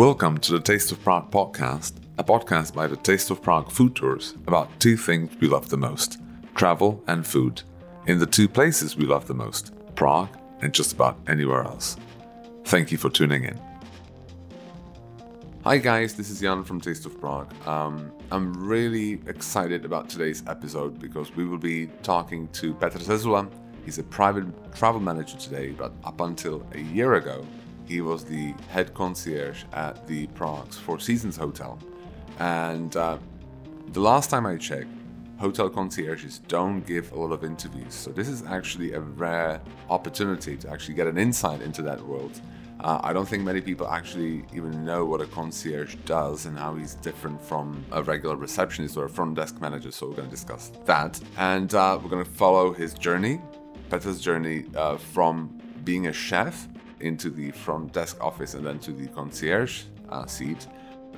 Welcome 0.00 0.38
to 0.38 0.52
the 0.52 0.60
Taste 0.60 0.92
of 0.92 1.04
Prague 1.04 1.30
podcast, 1.30 1.92
a 2.16 2.24
podcast 2.24 2.72
by 2.72 2.86
the 2.86 2.96
Taste 2.96 3.30
of 3.30 3.42
Prague 3.42 3.70
food 3.70 3.94
tours 3.94 4.32
about 4.46 4.80
two 4.80 4.96
things 4.96 5.30
we 5.42 5.46
love 5.46 5.68
the 5.68 5.76
most 5.76 6.16
travel 6.54 7.04
and 7.06 7.26
food, 7.26 7.60
in 8.06 8.18
the 8.18 8.24
two 8.24 8.48
places 8.48 8.96
we 8.96 9.04
love 9.04 9.26
the 9.26 9.34
most 9.34 9.74
Prague 9.96 10.34
and 10.62 10.72
just 10.72 10.94
about 10.94 11.18
anywhere 11.28 11.64
else. 11.64 11.98
Thank 12.64 12.90
you 12.90 12.96
for 12.96 13.10
tuning 13.10 13.44
in. 13.44 13.60
Hi, 15.64 15.76
guys, 15.76 16.14
this 16.14 16.30
is 16.30 16.40
Jan 16.40 16.64
from 16.64 16.80
Taste 16.80 17.04
of 17.04 17.20
Prague. 17.20 17.52
Um, 17.68 18.10
I'm 18.32 18.54
really 18.54 19.20
excited 19.26 19.84
about 19.84 20.08
today's 20.08 20.42
episode 20.46 20.98
because 20.98 21.36
we 21.36 21.44
will 21.44 21.58
be 21.58 21.88
talking 22.02 22.48
to 22.52 22.72
Petr 22.72 23.02
Zezula. 23.02 23.50
He's 23.84 23.98
a 23.98 24.02
private 24.04 24.46
travel 24.74 25.00
manager 25.02 25.36
today, 25.36 25.72
but 25.72 25.92
up 26.04 26.22
until 26.22 26.66
a 26.72 26.80
year 26.80 27.16
ago, 27.16 27.44
he 27.90 28.00
was 28.00 28.24
the 28.24 28.54
head 28.68 28.94
concierge 28.94 29.64
at 29.72 30.06
the 30.06 30.28
Prague's 30.28 30.78
Four 30.78 31.00
Seasons 31.00 31.36
Hotel. 31.36 31.76
And 32.38 32.94
uh, 32.96 33.18
the 33.88 34.00
last 34.00 34.30
time 34.30 34.46
I 34.46 34.56
checked, 34.58 34.92
hotel 35.38 35.68
concierges 35.68 36.38
don't 36.46 36.86
give 36.86 37.10
a 37.10 37.18
lot 37.18 37.32
of 37.32 37.42
interviews. 37.42 37.92
So 37.92 38.12
this 38.12 38.28
is 38.28 38.44
actually 38.44 38.92
a 38.92 39.00
rare 39.00 39.60
opportunity 39.88 40.56
to 40.58 40.70
actually 40.70 40.94
get 40.94 41.08
an 41.08 41.18
insight 41.18 41.62
into 41.62 41.82
that 41.82 42.00
world. 42.00 42.40
Uh, 42.78 43.00
I 43.02 43.12
don't 43.12 43.28
think 43.28 43.42
many 43.42 43.60
people 43.60 43.88
actually 43.88 44.44
even 44.54 44.84
know 44.84 45.04
what 45.04 45.20
a 45.20 45.26
concierge 45.26 45.96
does 46.06 46.46
and 46.46 46.56
how 46.56 46.76
he's 46.76 46.94
different 46.94 47.42
from 47.42 47.84
a 47.90 48.04
regular 48.04 48.36
receptionist 48.36 48.96
or 48.96 49.06
a 49.06 49.10
front 49.10 49.34
desk 49.34 49.60
manager. 49.60 49.90
So 49.90 50.06
we're 50.06 50.14
going 50.14 50.28
to 50.28 50.36
discuss 50.38 50.70
that. 50.84 51.20
And 51.36 51.74
uh, 51.74 51.98
we're 52.00 52.08
going 52.08 52.24
to 52.24 52.30
follow 52.30 52.72
his 52.72 52.94
journey, 52.94 53.40
Petr's 53.90 54.20
journey 54.20 54.66
uh, 54.76 54.96
from 54.96 55.58
being 55.82 56.06
a 56.06 56.12
chef 56.12 56.68
into 57.00 57.30
the 57.30 57.50
front 57.50 57.92
desk 57.92 58.22
office 58.22 58.54
and 58.54 58.64
then 58.64 58.78
to 58.80 58.92
the 58.92 59.06
concierge 59.08 59.84
uh, 60.08 60.26
seat, 60.26 60.66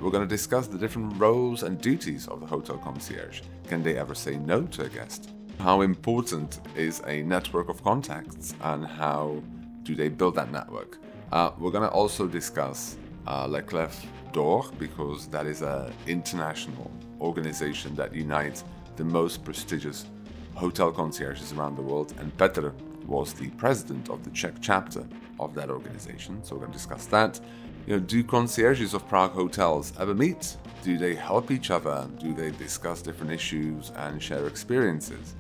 we're 0.01 0.11
going 0.11 0.23
to 0.23 0.29
discuss 0.29 0.67
the 0.67 0.79
different 0.79 1.17
roles 1.19 1.63
and 1.63 1.81
duties 1.81 2.27
of 2.29 2.41
the 2.41 2.47
hotel 2.47 2.79
concierge. 2.79 3.43
Can 3.69 3.83
they 3.83 3.97
ever 3.97 4.15
say 4.15 4.37
no 4.37 4.63
to 4.63 4.85
a 4.85 4.89
guest? 4.89 5.31
How 5.59 5.83
important 5.83 6.61
is 6.77 7.03
a 7.07 7.23
network 7.23 7.69
of 7.69 7.83
contacts 7.85 8.55
and 8.63 8.87
how 8.87 9.43
do 9.85 9.95
they 9.95 10.09
build 10.09 10.35
that 10.37 10.51
network? 10.51 10.99
Uh, 11.31 11.51
we're 11.59 11.71
going 11.71 11.89
to 11.89 11.95
also 11.95 12.27
discuss 12.27 12.97
uh, 13.27 13.47
Les 13.47 13.63
Clefs 13.63 14.05
d'Or 14.33 14.65
because 14.79 15.27
that 15.29 15.47
is 15.47 15.63
an 15.63 15.93
international 16.07 16.91
organization 17.21 17.95
that 17.95 18.15
unites 18.15 18.65
the 18.97 19.05
most 19.05 19.45
prestigious 19.45 20.07
hotel 20.55 20.93
concierges 20.93 21.53
around 21.53 21.77
the 21.77 21.83
world, 21.83 22.13
and 22.19 22.37
Petr 22.37 22.73
was 23.07 23.33
the 23.33 23.49
president 23.51 24.09
of 24.11 24.23
the 24.25 24.31
Czech 24.31 24.55
chapter 24.61 25.07
of 25.45 25.55
that 25.55 25.71
organization. 25.71 26.43
So 26.43 26.55
we're 26.55 26.61
going 26.61 26.73
to 26.73 26.79
discuss 26.79 27.07
that. 27.07 27.41
You 27.87 27.95
know, 27.95 28.01
do 28.01 28.23
concierges 28.23 28.95
of 28.95 29.09
Prague 29.09 29.33
hotels 29.33 29.93
ever 29.99 30.15
meet? 30.15 30.57
Do 30.85 30.99
they 30.99 31.15
help 31.15 31.51
each 31.51 31.71
other? 31.71 32.09
Do 32.19 32.33
they 32.33 32.51
discuss 32.53 33.03
different 33.03 33.33
issues 33.33 33.91
and 33.97 34.23
share 34.23 34.47
experiences? 34.47 35.35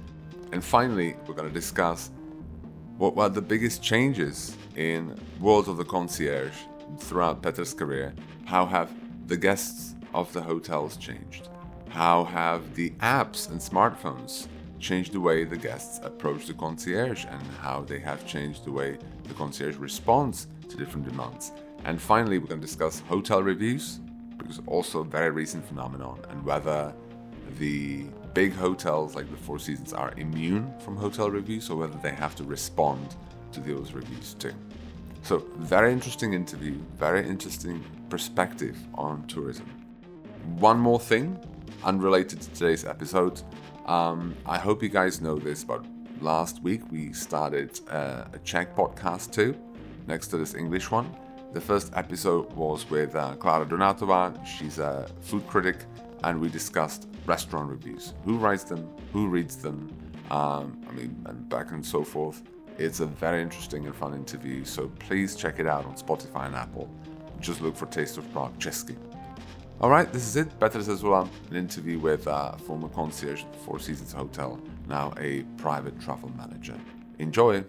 And 0.53 0.63
finally, 0.63 1.17
we're 1.27 1.35
going 1.35 1.49
to 1.49 1.55
discuss 1.55 2.11
what 2.99 3.17
were 3.17 3.29
the 3.29 3.43
biggest 3.43 3.83
changes 3.83 4.57
in 4.77 5.19
world 5.41 5.69
of 5.69 5.77
the 5.77 5.85
concierge 5.85 6.55
throughout 6.99 7.43
Petr's 7.43 7.75
career. 7.75 8.15
How 8.45 8.67
have 8.67 8.91
the 9.29 9.37
guests 9.37 9.95
of 10.15 10.33
the 10.33 10.43
hotels 10.43 10.97
changed? 10.97 11.49
How 11.89 12.25
have 12.25 12.75
the 12.75 12.91
apps 13.01 13.51
and 13.51 13.61
smartphones 13.61 14.47
changed 14.79 15.13
the 15.13 15.21
way 15.21 15.45
the 15.45 15.57
guests 15.57 16.01
approach 16.03 16.47
the 16.47 16.55
concierge 16.55 17.25
and 17.25 17.43
how 17.61 17.83
they 17.83 18.01
have 18.01 18.27
changed 18.27 18.65
the 18.65 18.73
way 18.73 18.99
the 19.25 19.35
concierge 19.35 19.77
responds 19.77 20.47
to 20.69 20.77
different 20.77 21.09
demands. 21.09 21.53
And 21.85 22.01
finally, 22.01 22.39
we're 22.39 22.47
going 22.47 22.61
to 22.61 22.67
discuss 22.67 23.01
hotel 23.01 23.43
reviews, 23.43 24.01
because 24.39 24.61
also 24.67 25.01
a 25.01 25.05
very 25.05 25.31
recent 25.31 25.65
phenomenon, 25.67 26.21
and 26.31 26.45
whether 26.45 26.95
the 27.59 28.05
big 28.35 28.55
hotels 28.55 29.15
like 29.15 29.31
the 29.31 29.37
Four 29.37 29.59
Seasons 29.59 29.93
are 29.93 30.13
immune 30.17 30.73
from 30.79 30.97
hotel 30.97 31.31
reviews 31.31 31.69
or 31.71 31.77
whether 31.77 31.99
they 32.03 32.13
have 32.13 32.35
to 32.37 32.45
respond 32.45 33.17
to 33.53 33.61
those 33.61 33.93
reviews 33.93 34.35
too. 34.35 34.53
So, 35.23 35.47
very 35.59 35.93
interesting 35.93 36.33
interview, 36.33 36.75
very 36.99 37.29
interesting 37.29 37.85
perspective 38.09 38.77
on 38.95 39.25
tourism. 39.27 39.67
One 40.59 40.79
more 40.79 40.99
thing, 40.99 41.39
unrelated 41.85 42.41
to 42.41 42.51
today's 42.51 42.85
episode. 42.85 43.41
Um, 43.87 44.35
I 44.47 44.59
hope 44.59 44.83
you 44.83 44.89
guys 44.89 45.21
know 45.21 45.39
this, 45.39 45.63
but 45.63 45.85
last 46.23 46.63
week 46.63 46.83
we 46.91 47.13
started 47.13 47.81
uh, 47.91 48.25
a 48.33 48.39
Czech 48.45 48.77
podcast 48.77 49.33
too, 49.33 49.57
next 50.07 50.29
to 50.29 50.39
this 50.39 50.55
English 50.55 50.91
one. 50.91 51.15
The 51.53 51.61
first 51.61 51.93
episode 51.95 52.51
was 52.53 52.89
with 52.89 53.15
uh, 53.17 53.35
Klara 53.37 53.69
Donatova. 53.69 54.47
She's 54.47 54.79
a 54.79 55.09
food 55.21 55.47
critic, 55.49 55.85
and 56.25 56.41
we 56.41 56.49
discussed 56.49 57.09
restaurant 57.27 57.69
reviews. 57.69 58.15
Who 58.25 58.39
writes 58.39 58.65
them? 58.65 58.89
Who 59.13 59.29
reads 59.29 59.57
them? 59.57 59.93
Um, 60.31 60.81
I 60.89 60.93
mean, 60.93 61.21
and 61.27 61.49
back 61.49 61.73
and 61.73 61.85
so 61.85 62.05
forth. 62.05 62.43
It's 62.79 63.01
a 63.01 63.07
very 63.07 63.43
interesting 63.43 63.85
and 63.87 63.95
fun 63.95 64.15
interview, 64.15 64.65
so 64.65 64.91
please 65.01 65.37
check 65.37 65.59
it 65.59 65.67
out 65.67 65.85
on 65.85 65.95
Spotify 65.95 66.47
and 66.47 66.55
Apple. 66.55 66.89
Just 67.41 67.61
look 67.61 67.77
for 67.77 67.87
Taste 67.87 68.17
of 68.17 68.33
Prague 68.33 68.57
Česky. 68.59 68.97
All 69.83 69.91
right, 69.91 70.13
this 70.13 70.29
is 70.29 70.37
it. 70.37 70.61
Better 70.61 70.79
Petr 70.79 70.97
Zezula, 70.97 71.29
an 71.51 71.57
interview 71.57 71.99
with 71.99 72.29
uh, 72.29 72.53
former 72.53 72.89
concierge 72.89 73.43
at 73.43 73.53
the 73.53 73.59
Four 73.59 73.81
Seasons 73.81 74.13
Hotel, 74.13 74.61
now 74.87 75.13
a 75.19 75.43
private 75.57 76.01
travel 76.01 76.31
manager. 76.37 76.79
Enjoy. 77.19 77.65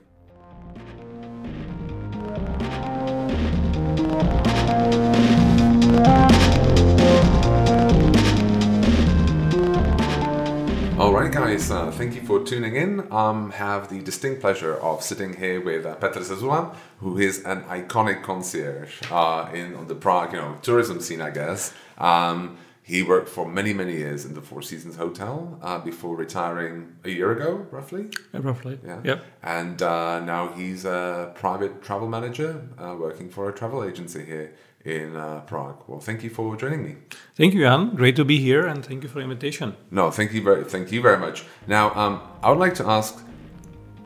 Guys, 11.34 11.72
uh, 11.72 11.90
thank 11.90 12.14
you 12.14 12.22
for 12.22 12.44
tuning 12.44 12.76
in. 12.76 13.12
Um, 13.12 13.50
have 13.50 13.90
the 13.90 14.00
distinct 14.02 14.40
pleasure 14.40 14.76
of 14.76 15.02
sitting 15.02 15.34
here 15.34 15.60
with 15.60 15.84
uh, 15.84 15.96
Petr 15.96 16.20
Zezula, 16.20 16.76
who 17.00 17.18
is 17.18 17.44
an 17.44 17.64
iconic 17.64 18.22
concierge 18.22 19.02
uh, 19.10 19.50
in 19.52 19.74
on 19.74 19.88
the 19.88 19.96
Prague, 19.96 20.34
you 20.34 20.40
know, 20.40 20.60
tourism 20.62 21.02
scene, 21.02 21.22
I 21.22 21.32
guess. 21.32 21.74
Um, 21.98 22.58
he 22.84 23.02
worked 23.02 23.30
for 23.30 23.50
many, 23.50 23.74
many 23.74 23.94
years 23.94 24.26
in 24.26 24.36
the 24.36 24.42
Four 24.42 24.62
Seasons 24.62 24.98
Hotel 24.98 25.58
uh, 25.64 25.80
before 25.80 26.16
retiring 26.16 26.98
a 27.04 27.10
year 27.10 27.32
ago, 27.32 27.66
roughly. 27.72 28.10
Yeah, 28.32 28.42
roughly. 28.44 28.78
Yeah. 28.86 29.00
Yep. 29.04 29.26
And 29.42 29.82
uh, 29.82 30.20
now 30.20 30.50
he's 30.50 30.86
a 30.86 31.32
private 31.34 31.82
travel 31.82 32.10
manager 32.10 32.68
uh, 32.78 32.96
working 33.00 33.30
for 33.30 33.50
a 33.50 33.54
travel 33.54 33.84
agency 33.84 34.24
here 34.24 34.54
in 34.86 35.16
uh, 35.16 35.42
Prague. 35.42 35.82
Well, 35.88 36.00
thank 36.00 36.24
you 36.24 36.30
for 36.30 36.56
joining 36.56 36.84
me. 36.84 36.96
Thank 37.36 37.54
you, 37.54 37.62
Jan. 37.62 37.96
Great 37.96 38.16
to 38.18 38.26
be 38.26 38.40
here, 38.40 38.68
and 38.68 38.86
thank 38.86 39.04
you 39.04 39.10
for 39.10 39.20
the 39.20 39.24
invitation. 39.24 39.76
No, 39.92 40.12
thank 40.12 40.34
you 40.34 40.42
very, 40.42 40.64
thank 40.64 40.92
you 40.92 41.02
very 41.02 41.18
much. 41.18 41.46
Now, 41.68 41.94
um, 41.96 42.22
I 42.42 42.50
would 42.50 42.60
like 42.60 42.76
to 42.76 42.88
ask, 42.88 43.24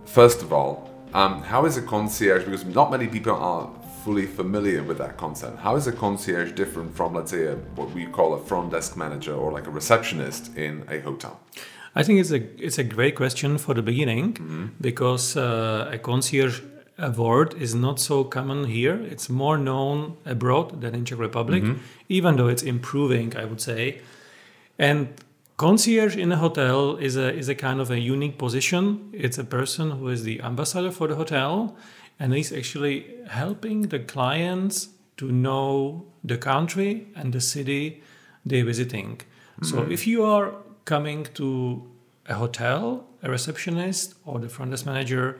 first 0.05 0.41
of 0.41 0.53
all, 0.53 0.89
um, 1.13 1.41
how 1.41 1.65
is 1.65 1.77
a 1.77 1.81
concierge? 1.81 2.43
Because 2.43 2.65
not 2.65 2.91
many 2.91 3.07
people 3.07 3.33
are 3.33 3.69
fully 4.03 4.25
familiar 4.25 4.83
with 4.83 4.97
that 4.99 5.17
concept. 5.17 5.59
How 5.59 5.75
is 5.75 5.87
a 5.87 5.91
concierge 5.91 6.51
different 6.51 6.95
from, 6.95 7.15
let's 7.15 7.31
say, 7.31 7.47
a, 7.47 7.55
what 7.75 7.91
we 7.91 8.05
call 8.05 8.33
a 8.35 8.39
front 8.39 8.71
desk 8.71 8.95
manager 8.95 9.33
or 9.33 9.51
like 9.51 9.67
a 9.67 9.71
receptionist 9.71 10.55
in 10.55 10.85
a 10.89 10.99
hotel? 10.99 11.39
I 11.95 12.03
think 12.03 12.19
it's 12.19 12.31
a 12.31 12.41
it's 12.65 12.77
a 12.77 12.83
great 12.83 13.15
question 13.15 13.57
for 13.57 13.73
the 13.73 13.81
beginning 13.81 14.33
mm-hmm. 14.33 14.65
because 14.79 15.35
uh, 15.35 15.89
a 15.91 15.97
concierge 15.97 16.61
word 16.97 17.53
is 17.55 17.75
not 17.75 17.99
so 17.99 18.23
common 18.23 18.65
here. 18.65 18.95
It's 18.95 19.29
more 19.29 19.57
known 19.57 20.17
abroad 20.25 20.81
than 20.81 20.95
in 20.95 21.05
Czech 21.05 21.19
Republic, 21.19 21.63
mm-hmm. 21.63 21.81
even 22.09 22.37
though 22.37 22.47
it's 22.47 22.63
improving, 22.63 23.37
I 23.37 23.45
would 23.45 23.61
say. 23.61 24.01
And 24.79 25.09
concierge 25.57 26.15
in 26.15 26.31
a 26.31 26.37
hotel 26.37 26.97
is 26.97 27.15
a 27.15 27.33
is 27.33 27.49
a 27.49 27.55
kind 27.55 27.79
of 27.79 27.91
a 27.91 27.99
unique 27.99 28.37
position. 28.37 29.09
It's 29.13 29.37
a 29.37 29.43
person 29.43 29.91
who 29.91 30.09
is 30.09 30.23
the 30.23 30.41
ambassador 30.41 30.91
for 30.91 31.07
the 31.07 31.15
hotel, 31.15 31.75
and 32.19 32.33
he's 32.33 32.51
actually 32.51 33.05
helping 33.27 33.89
the 33.89 33.99
clients 33.99 34.89
to 35.17 35.31
know 35.31 36.05
the 36.23 36.37
country 36.37 37.07
and 37.15 37.33
the 37.33 37.41
city 37.41 38.01
they're 38.45 38.65
visiting. 38.65 39.17
Mm-hmm. 39.17 39.65
So 39.65 39.81
if 39.89 40.07
you 40.07 40.23
are 40.23 40.53
coming 40.85 41.27
to 41.35 41.87
a 42.27 42.35
hotel, 42.35 43.05
a 43.23 43.29
receptionist 43.29 44.15
or 44.25 44.39
the 44.39 44.49
front 44.49 44.71
desk 44.71 44.85
manager, 44.85 45.39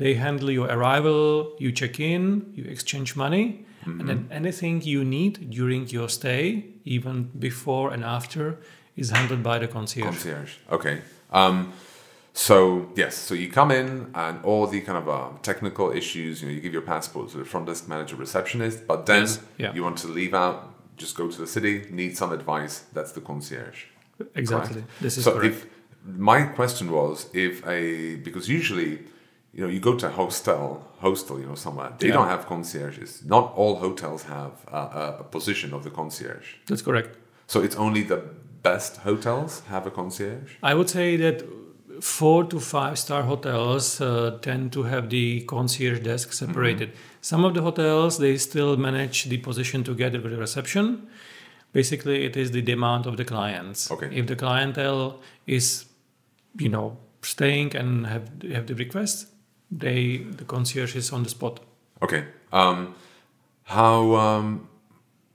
they 0.00 0.14
handle 0.14 0.50
your 0.50 0.68
arrival, 0.76 1.54
you 1.58 1.70
check 1.80 2.00
in, 2.00 2.22
you 2.56 2.64
exchange 2.64 3.10
money, 3.16 3.44
mm-hmm. 3.84 4.00
and 4.00 4.08
then 4.08 4.18
mm-hmm. 4.20 4.40
anything 4.40 4.74
you 4.94 5.04
need 5.04 5.34
during 5.50 5.82
your 5.88 6.08
stay, 6.08 6.64
even 6.96 7.30
before 7.38 7.92
and 7.94 8.02
after, 8.02 8.44
is 8.96 9.10
handled 9.10 9.42
by 9.42 9.58
the 9.58 9.68
concierge. 9.68 10.06
Concierge. 10.06 10.52
Okay. 10.76 10.96
Um, 11.30 11.72
so 12.32 12.56
yes, 12.96 13.14
so 13.26 13.34
you 13.34 13.48
come 13.50 13.70
in 13.70 13.88
and 14.14 14.34
all 14.42 14.66
the 14.66 14.80
kind 14.80 14.96
of 15.02 15.06
uh, 15.08 15.28
technical 15.42 15.90
issues, 16.00 16.40
you 16.40 16.48
know, 16.48 16.54
you 16.54 16.62
give 16.66 16.72
your 16.72 16.86
passport 16.94 17.28
to 17.32 17.38
the 17.42 17.44
front 17.44 17.66
desk 17.66 17.86
manager, 17.86 18.16
receptionist, 18.16 18.86
but 18.86 19.04
then 19.04 19.22
yes. 19.22 19.40
yeah. 19.58 19.74
you 19.74 19.82
want 19.82 19.98
to 19.98 20.08
leave 20.08 20.32
out, 20.32 20.56
just 20.96 21.14
go 21.14 21.28
to 21.28 21.38
the 21.44 21.46
city, 21.46 21.86
need 21.90 22.16
some 22.16 22.32
advice. 22.32 22.74
That's 22.94 23.12
the 23.12 23.20
concierge. 23.20 23.84
Exactly. 24.34 24.76
Correct? 24.76 25.02
This 25.02 25.18
is 25.18 25.24
so 25.24 25.32
correct. 25.32 25.54
If, 25.54 25.66
my 26.06 26.40
question 26.58 26.90
was 26.90 27.28
if 27.34 27.54
a 27.66 28.16
because 28.26 28.48
usually 28.48 28.92
you 29.52 29.62
know, 29.62 29.68
you 29.68 29.80
go 29.80 29.96
to 29.96 30.06
a 30.06 30.10
hostel, 30.10 30.82
hostel, 31.00 31.40
you 31.40 31.46
know, 31.46 31.56
somewhere. 31.56 31.92
They 31.98 32.08
Yeah. 32.08 32.14
don't 32.18 32.28
have 32.28 32.46
concierges. 32.46 33.22
Not 33.24 33.52
all 33.56 33.76
hotels 33.76 34.22
have 34.24 34.52
a, 34.72 34.82
a 35.20 35.24
position 35.24 35.74
of 35.74 35.82
the 35.82 35.90
concierge. 35.90 36.46
That's 36.66 36.82
correct. 36.82 37.16
So 37.46 37.60
it's 37.62 37.76
only 37.76 38.02
the 38.04 38.20
best 38.62 38.98
hotels 38.98 39.62
have 39.68 39.86
a 39.86 39.90
concierge. 39.90 40.52
I 40.62 40.74
would 40.74 40.88
say 40.88 41.16
that 41.16 41.42
four 42.00 42.44
to 42.44 42.60
five 42.60 42.96
star 42.98 43.22
hotels 43.22 44.00
uh, 44.00 44.38
tend 44.40 44.72
to 44.72 44.84
have 44.84 45.08
the 45.10 45.40
concierge 45.42 46.00
desk 46.00 46.32
separated. 46.32 46.92
Some 47.20 47.44
of 47.44 47.54
the 47.54 47.62
hotels 47.62 48.18
they 48.18 48.36
still 48.38 48.76
manage 48.76 49.24
the 49.24 49.38
position 49.38 49.82
together 49.84 50.20
with 50.20 50.32
the 50.32 50.38
reception. 50.38 51.08
Basically, 51.72 52.24
it 52.24 52.36
is 52.36 52.50
the 52.50 52.62
demand 52.62 53.06
of 53.06 53.16
the 53.16 53.24
clients. 53.24 53.90
Okay. 53.90 54.08
If 54.12 54.26
the 54.26 54.36
clientele 54.36 55.20
is, 55.46 55.86
you 56.58 56.68
know, 56.68 56.96
staying 57.22 57.76
and 57.76 58.06
have 58.06 58.24
have 58.54 58.66
the 58.66 58.74
request, 58.74 59.26
they 59.70 60.18
the 60.36 60.44
concierge 60.44 60.96
is 60.96 61.12
on 61.12 61.22
the 61.22 61.28
spot. 61.30 61.60
Okay. 62.02 62.24
Um, 62.52 62.94
how 63.64 64.14
um, 64.16 64.68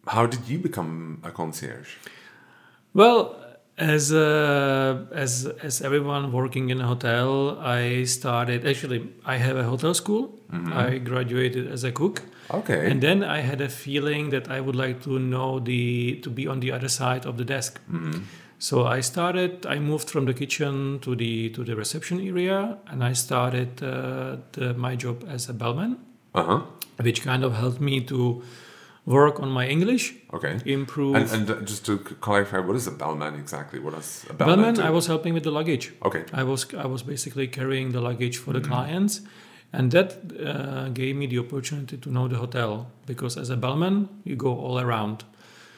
how 0.08 0.26
did 0.28 0.48
you 0.48 0.60
become 0.60 1.20
a 1.24 1.32
concierge? 1.32 1.96
Well, 2.94 3.36
as 3.78 4.12
uh, 4.12 5.06
as 5.12 5.46
as 5.64 5.82
everyone 5.82 6.32
working 6.32 6.70
in 6.70 6.82
a 6.82 6.88
hotel, 6.88 7.58
I 7.60 8.04
started. 8.06 8.66
Actually, 8.66 9.10
I 9.26 9.38
have 9.38 9.58
a 9.58 9.64
hotel 9.64 9.94
school. 9.94 10.40
I 10.74 11.00
graduated 11.00 11.68
as 11.72 11.84
a 11.84 11.92
cook, 11.92 12.22
Okay. 12.50 12.90
and 12.90 13.02
then 13.02 13.24
I 13.24 13.42
had 13.42 13.60
a 13.62 13.68
feeling 13.68 14.30
that 14.32 14.50
I 14.50 14.62
would 14.62 14.76
like 14.76 15.02
to 15.04 15.20
know 15.20 15.60
the 15.60 16.16
to 16.24 16.30
be 16.30 16.48
on 16.48 16.60
the 16.62 16.72
other 16.72 16.88
side 16.88 17.26
of 17.26 17.36
the 17.38 17.44
desk. 17.44 17.80
So 18.58 18.86
I 18.88 19.02
started. 19.02 19.66
I 19.66 19.80
moved 19.80 20.10
from 20.10 20.26
the 20.26 20.34
kitchen 20.34 21.00
to 21.02 21.16
the 21.16 21.50
to 21.50 21.64
the 21.64 21.76
reception 21.76 22.20
area, 22.20 22.78
and 22.88 23.04
I 23.04 23.14
started 23.14 23.84
uh, 23.84 24.38
the, 24.54 24.74
my 24.74 24.96
job 24.96 25.24
as 25.30 25.50
a 25.50 25.54
bellman, 25.54 25.98
uh 26.34 26.44
huh. 26.44 26.62
which 27.02 27.22
kind 27.22 27.44
of 27.44 27.54
helped 27.54 27.82
me 27.82 28.02
to 28.06 28.42
work 29.06 29.40
on 29.40 29.50
my 29.52 29.68
English, 29.68 30.16
Okay. 30.34 30.58
improve. 30.66 31.16
And, 31.16 31.30
and 31.32 31.50
uh, 31.52 31.62
just 31.62 31.86
to 31.86 31.98
clarify, 31.98 32.58
what 32.60 32.76
is 32.76 32.88
a 32.88 32.92
bellman 32.92 33.36
exactly? 33.36 33.80
What 33.80 33.94
does 33.94 34.26
a 34.30 34.34
bellman, 34.34 34.56
bellman, 34.60 34.76
do? 34.76 34.82
I 34.82 34.90
was 34.90 35.06
helping 35.08 35.34
with 35.34 35.44
the 35.44 35.52
luggage. 35.52 35.94
Okay. 36.02 36.24
I 36.34 36.44
was 36.44 36.66
I 36.74 36.88
was 36.88 37.04
basically 37.04 37.48
carrying 37.48 37.92
the 37.92 38.02
luggage 38.02 38.38
for 38.38 38.54
the 38.54 38.60
Mm-hmm. 38.60 38.72
clients, 38.74 39.22
and 39.74 39.92
that 39.92 40.16
uh, 40.40 40.90
gave 40.94 41.16
me 41.16 41.28
the 41.28 41.40
opportunity 41.40 41.98
to 41.98 42.10
know 42.10 42.28
the 42.30 42.38
hotel 42.38 42.88
because 43.06 43.38
as 43.42 43.50
a 43.50 43.56
bellman 43.58 44.08
you 44.24 44.36
go 44.38 44.56
all 44.58 44.80
around. 44.80 45.24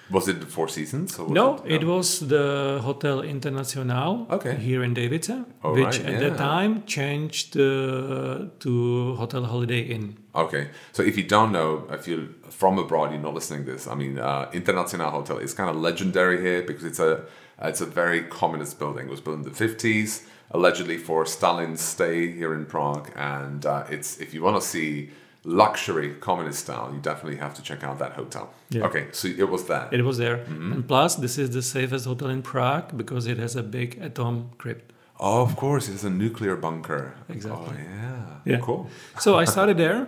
Was 0.10 0.28
it 0.28 0.40
the 0.40 0.46
Four 0.46 0.70
Seasons? 0.70 1.18
No, 1.20 1.62
it 1.66 1.84
was 1.84 2.20
the 2.20 2.80
Hotel 2.82 3.22
International 3.22 4.26
Okay. 4.30 4.56
here 4.56 4.84
in 4.84 4.94
Dejvice, 4.94 5.46
All 5.64 5.74
which 5.74 6.00
right, 6.00 6.06
at 6.06 6.20
that 6.22 6.38
time 6.38 6.84
changed 6.86 7.58
uh, 7.58 8.46
to 8.60 9.16
Hotel 9.16 9.44
Holiday 9.44 9.82
Inn. 9.82 10.18
Okay, 10.34 10.70
so 10.94 11.04
if 11.04 11.18
you 11.18 11.24
don't 11.24 11.52
know, 11.52 11.88
if 11.92 12.08
you're 12.08 12.28
from 12.50 12.78
abroad, 12.80 13.12
you're 13.12 13.22
not 13.22 13.34
listening 13.34 13.66
to 13.66 13.72
this. 13.74 13.88
I 13.88 13.96
mean, 13.96 14.18
uh, 14.20 14.50
International 14.54 15.12
Hotel 15.12 15.38
is 15.40 15.54
kind 15.54 15.70
of 15.70 15.76
legendary 15.76 16.42
here 16.42 16.62
because 16.64 16.86
it's 16.86 17.00
a 17.00 17.26
it's 17.62 17.82
a 17.82 17.86
very 17.86 18.22
communist 18.24 18.80
building. 18.80 19.08
It 19.08 19.12
was 19.12 19.22
built 19.22 19.38
in 19.38 19.44
the 19.44 19.52
fifties, 19.52 20.26
allegedly 20.52 20.98
for 20.98 21.26
Stalin's 21.26 21.82
stay 21.82 22.32
here 22.32 22.54
in 22.54 22.66
Prague, 22.66 23.12
and 23.16 23.66
uh, 23.66 23.84
it's 23.90 24.20
if 24.20 24.34
you 24.34 24.42
want 24.44 24.62
to 24.62 24.66
see 24.68 25.10
luxury 25.48 26.14
communist 26.20 26.60
style, 26.60 26.92
you 26.94 27.00
definitely 27.00 27.38
have 27.40 27.54
to 27.54 27.62
check 27.62 27.84
out 27.84 27.98
that 28.00 28.14
hotel. 28.14 28.46
Yeah. 28.70 28.86
Okay, 28.88 29.08
so 29.12 29.28
it 29.28 29.50
was 29.50 29.64
that. 29.68 29.94
It 29.94 30.04
was 30.04 30.18
there, 30.18 30.38
Mm-hmm. 30.38 30.74
and 30.74 30.88
plus 30.88 31.16
this 31.16 31.38
is 31.38 31.50
the 31.52 31.62
safest 31.62 32.06
hotel 32.06 32.30
in 32.30 32.42
Prague 32.42 32.98
because 32.98 33.26
it 33.32 33.38
has 33.38 33.56
a 33.56 33.64
big 33.64 33.98
atom 34.02 34.50
crypt. 34.58 34.94
oh, 35.20 35.42
of 35.42 35.56
course, 35.56 35.90
it's 35.94 36.04
a 36.04 36.10
nuclear 36.10 36.56
bunker. 36.56 37.14
Exactly. 37.30 37.76
Oh 37.80 37.92
yeah. 37.94 38.52
Yeah. 38.52 38.60
Cool. 38.62 38.88
So 39.20 39.40
I 39.42 39.46
started 39.56 39.78
there. 39.78 40.08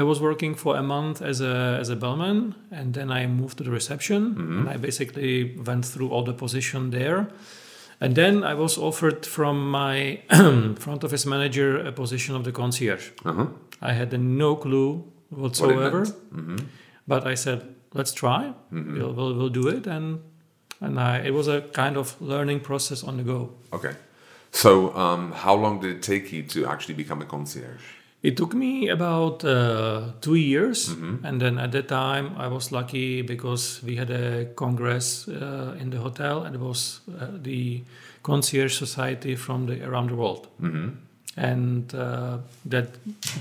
I 0.00 0.02
was 0.02 0.18
working 0.20 0.56
for 0.56 0.76
a 0.76 0.82
month 0.82 1.22
as 1.22 1.40
a 1.40 1.54
as 1.80 1.88
a 1.90 1.96
bellman, 1.96 2.54
and 2.70 2.94
then 2.94 3.10
I 3.10 3.26
moved 3.26 3.56
to 3.58 3.64
the 3.64 3.70
reception, 3.70 4.20
and 4.38 4.68
I 4.74 4.76
basically 4.76 5.54
went 5.66 5.84
through 5.92 6.10
all 6.14 6.24
the 6.24 6.32
position 6.44 6.90
there. 6.90 7.26
And 8.00 8.14
then 8.14 8.44
I 8.44 8.54
was 8.54 8.76
offered 8.78 9.24
from 9.24 9.70
my 9.70 10.20
front 10.78 11.04
office 11.04 11.26
manager 11.26 11.78
a 11.78 11.92
position 11.92 12.34
of 12.34 12.44
the 12.44 12.52
concierge. 12.52 13.10
Uh-huh. 13.24 13.46
I 13.80 13.92
had 13.92 14.18
no 14.18 14.56
clue 14.56 15.04
whatsoever, 15.30 16.06
meant. 16.30 16.62
but 17.06 17.26
I 17.26 17.34
said, 17.34 17.74
"Let's 17.92 18.12
try. 18.12 18.52
We'll, 18.70 19.12
we'll 19.12 19.34
we'll 19.34 19.48
do 19.48 19.68
it." 19.68 19.86
And 19.86 20.20
and 20.80 20.98
I, 20.98 21.18
it 21.18 21.32
was 21.34 21.48
a 21.48 21.60
kind 21.60 21.96
of 21.96 22.20
learning 22.20 22.60
process 22.60 23.04
on 23.04 23.16
the 23.16 23.22
go. 23.22 23.52
Okay. 23.72 23.94
So, 24.50 24.94
um, 24.96 25.32
how 25.32 25.54
long 25.54 25.80
did 25.80 25.96
it 25.96 26.02
take 26.02 26.32
you 26.32 26.42
to 26.44 26.66
actually 26.66 26.94
become 26.94 27.20
a 27.22 27.26
concierge? 27.26 27.82
It 28.24 28.36
took 28.36 28.54
me 28.54 28.88
about 28.92 29.44
uh, 29.44 30.00
two 30.20 30.34
years, 30.36 30.88
Mm-hmm. 30.88 31.26
and 31.26 31.40
then 31.40 31.58
at 31.58 31.70
that 31.72 31.88
time 31.88 32.30
I 32.38 32.48
was 32.48 32.70
lucky 32.72 33.22
because 33.22 33.82
we 33.86 33.96
had 33.96 34.10
a 34.10 34.46
congress 34.54 35.28
uh, 35.28 35.76
in 35.80 35.90
the 35.90 35.98
hotel, 35.98 36.42
and 36.44 36.54
it 36.54 36.60
was 36.60 37.00
uh, 37.08 37.26
the 37.42 37.82
concierge 38.22 38.78
society 38.78 39.36
from 39.36 39.66
the 39.66 39.82
around 39.84 40.08
the 40.08 40.14
world, 40.16 40.48
Mm-hmm. 40.62 40.88
and 41.36 41.94
uh, 41.94 42.38
that 42.70 42.86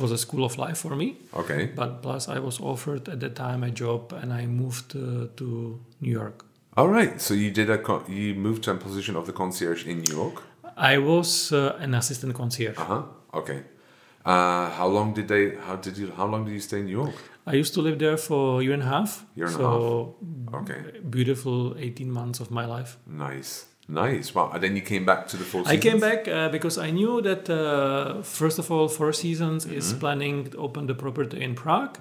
was 0.01 0.12
a 0.12 0.18
school 0.18 0.44
of 0.44 0.57
life 0.57 0.77
for 0.77 0.95
me. 0.95 1.15
Okay. 1.33 1.69
But 1.75 2.01
plus, 2.01 2.27
I 2.27 2.39
was 2.39 2.59
offered 2.59 3.07
at 3.09 3.19
that 3.19 3.35
time 3.35 3.63
a 3.63 3.69
job, 3.71 4.12
and 4.21 4.33
I 4.33 4.45
moved 4.47 4.95
uh, 4.95 5.27
to 5.38 5.80
New 6.01 6.12
York. 6.12 6.44
All 6.75 6.89
right. 6.89 7.21
So 7.21 7.33
you 7.33 7.51
did 7.51 7.69
a 7.69 7.77
con- 7.77 8.03
you 8.09 8.35
moved 8.35 8.63
to 8.63 8.71
a 8.71 8.75
position 8.75 9.15
of 9.15 9.25
the 9.25 9.31
concierge 9.33 9.85
in 9.88 10.01
New 10.01 10.13
York. 10.18 10.41
I 10.75 10.97
was 10.97 11.51
uh, 11.53 11.77
an 11.80 11.94
assistant 11.94 12.33
concierge. 12.33 12.77
Uh 12.77 12.85
huh. 12.85 13.01
Okay. 13.33 13.59
Uh, 14.25 14.69
how 14.69 14.87
long 14.87 15.13
did 15.13 15.27
they? 15.27 15.55
How 15.67 15.75
did 15.75 15.97
you? 15.97 16.11
How 16.17 16.25
long 16.25 16.45
did 16.45 16.53
you 16.53 16.59
stay 16.61 16.79
in 16.79 16.85
New 16.85 16.91
York? 17.03 17.15
I 17.45 17.53
used 17.59 17.73
to 17.73 17.81
live 17.81 17.97
there 17.99 18.15
for 18.17 18.61
a 18.61 18.63
year 18.63 18.73
and 18.73 18.83
a 18.83 18.85
half. 18.85 19.25
Year 19.35 19.47
and 19.47 19.55
a 19.55 19.57
so 19.57 20.15
Okay. 20.53 20.81
beautiful 21.09 21.75
18 21.77 22.09
months 22.09 22.39
of 22.39 22.49
my 22.49 22.65
life. 22.65 22.97
Nice. 23.05 23.65
Nice. 23.89 24.33
Wow. 24.33 24.51
And 24.53 24.63
then 24.63 24.75
you 24.77 24.81
came 24.81 25.03
back 25.05 25.27
to 25.27 25.37
the 25.37 25.43
Four 25.43 25.63
I 25.67 25.75
came 25.77 25.99
back 25.99 26.27
uh, 26.27 26.47
because 26.47 26.77
I 26.77 26.91
knew 26.91 27.21
that 27.21 27.49
uh, 27.49 28.21
first 28.23 28.59
of 28.59 28.71
all, 28.71 28.87
Four 28.87 29.11
Seasons 29.11 29.65
Mm-hmm. 29.65 29.77
is 29.77 29.93
planning 29.93 30.49
to 30.51 30.57
open 30.57 30.87
the 30.87 30.95
property 30.95 31.41
in 31.43 31.53
Prague. 31.55 31.97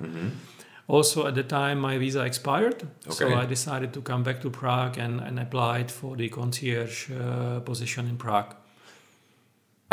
Also, 0.88 1.26
at 1.26 1.34
the 1.34 1.42
time, 1.44 1.80
my 1.80 1.96
visa 1.98 2.24
expired, 2.24 2.86
so 3.08 3.34
I 3.34 3.46
decided 3.46 3.92
to 3.94 4.00
come 4.02 4.22
back 4.24 4.40
to 4.42 4.50
Prague 4.50 4.98
and, 4.98 5.20
and 5.20 5.38
applied 5.38 5.90
for 5.90 6.16
the 6.16 6.28
concierge 6.28 7.08
uh, 7.10 7.60
position 7.60 8.06
in 8.08 8.16
Prague. 8.16 8.54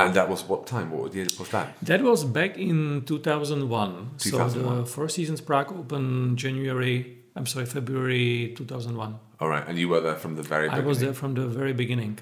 And 0.06 0.13
that 0.16 0.30
was 0.30 0.44
what 0.44 0.65
time? 0.68 0.91
What 0.91 1.13
year 1.13 1.27
was 1.39 1.50
that? 1.50 1.68
That 1.82 2.01
was 2.01 2.24
back 2.25 2.58
in 2.58 3.03
2001. 3.06 4.10
So 4.18 4.29
2001. 4.32 4.77
the 4.77 4.86
Four 4.86 5.10
Seasons 5.10 5.41
Prague 5.41 5.72
opened 5.72 6.38
January. 6.38 7.18
I'm 7.36 7.46
sorry, 7.46 7.65
February 7.65 8.53
2001. 8.56 9.20
All 9.39 9.48
right. 9.50 9.63
And 9.68 9.77
you 9.77 9.88
were 9.89 10.01
there 10.01 10.15
from 10.15 10.36
the 10.36 10.44
very 10.44 10.68
beginning? 10.68 10.86
I 10.86 10.88
was 10.88 11.00
there 11.00 11.13
from 11.13 11.34
the 11.36 11.48
very 11.48 11.74
beginning. 11.74 12.20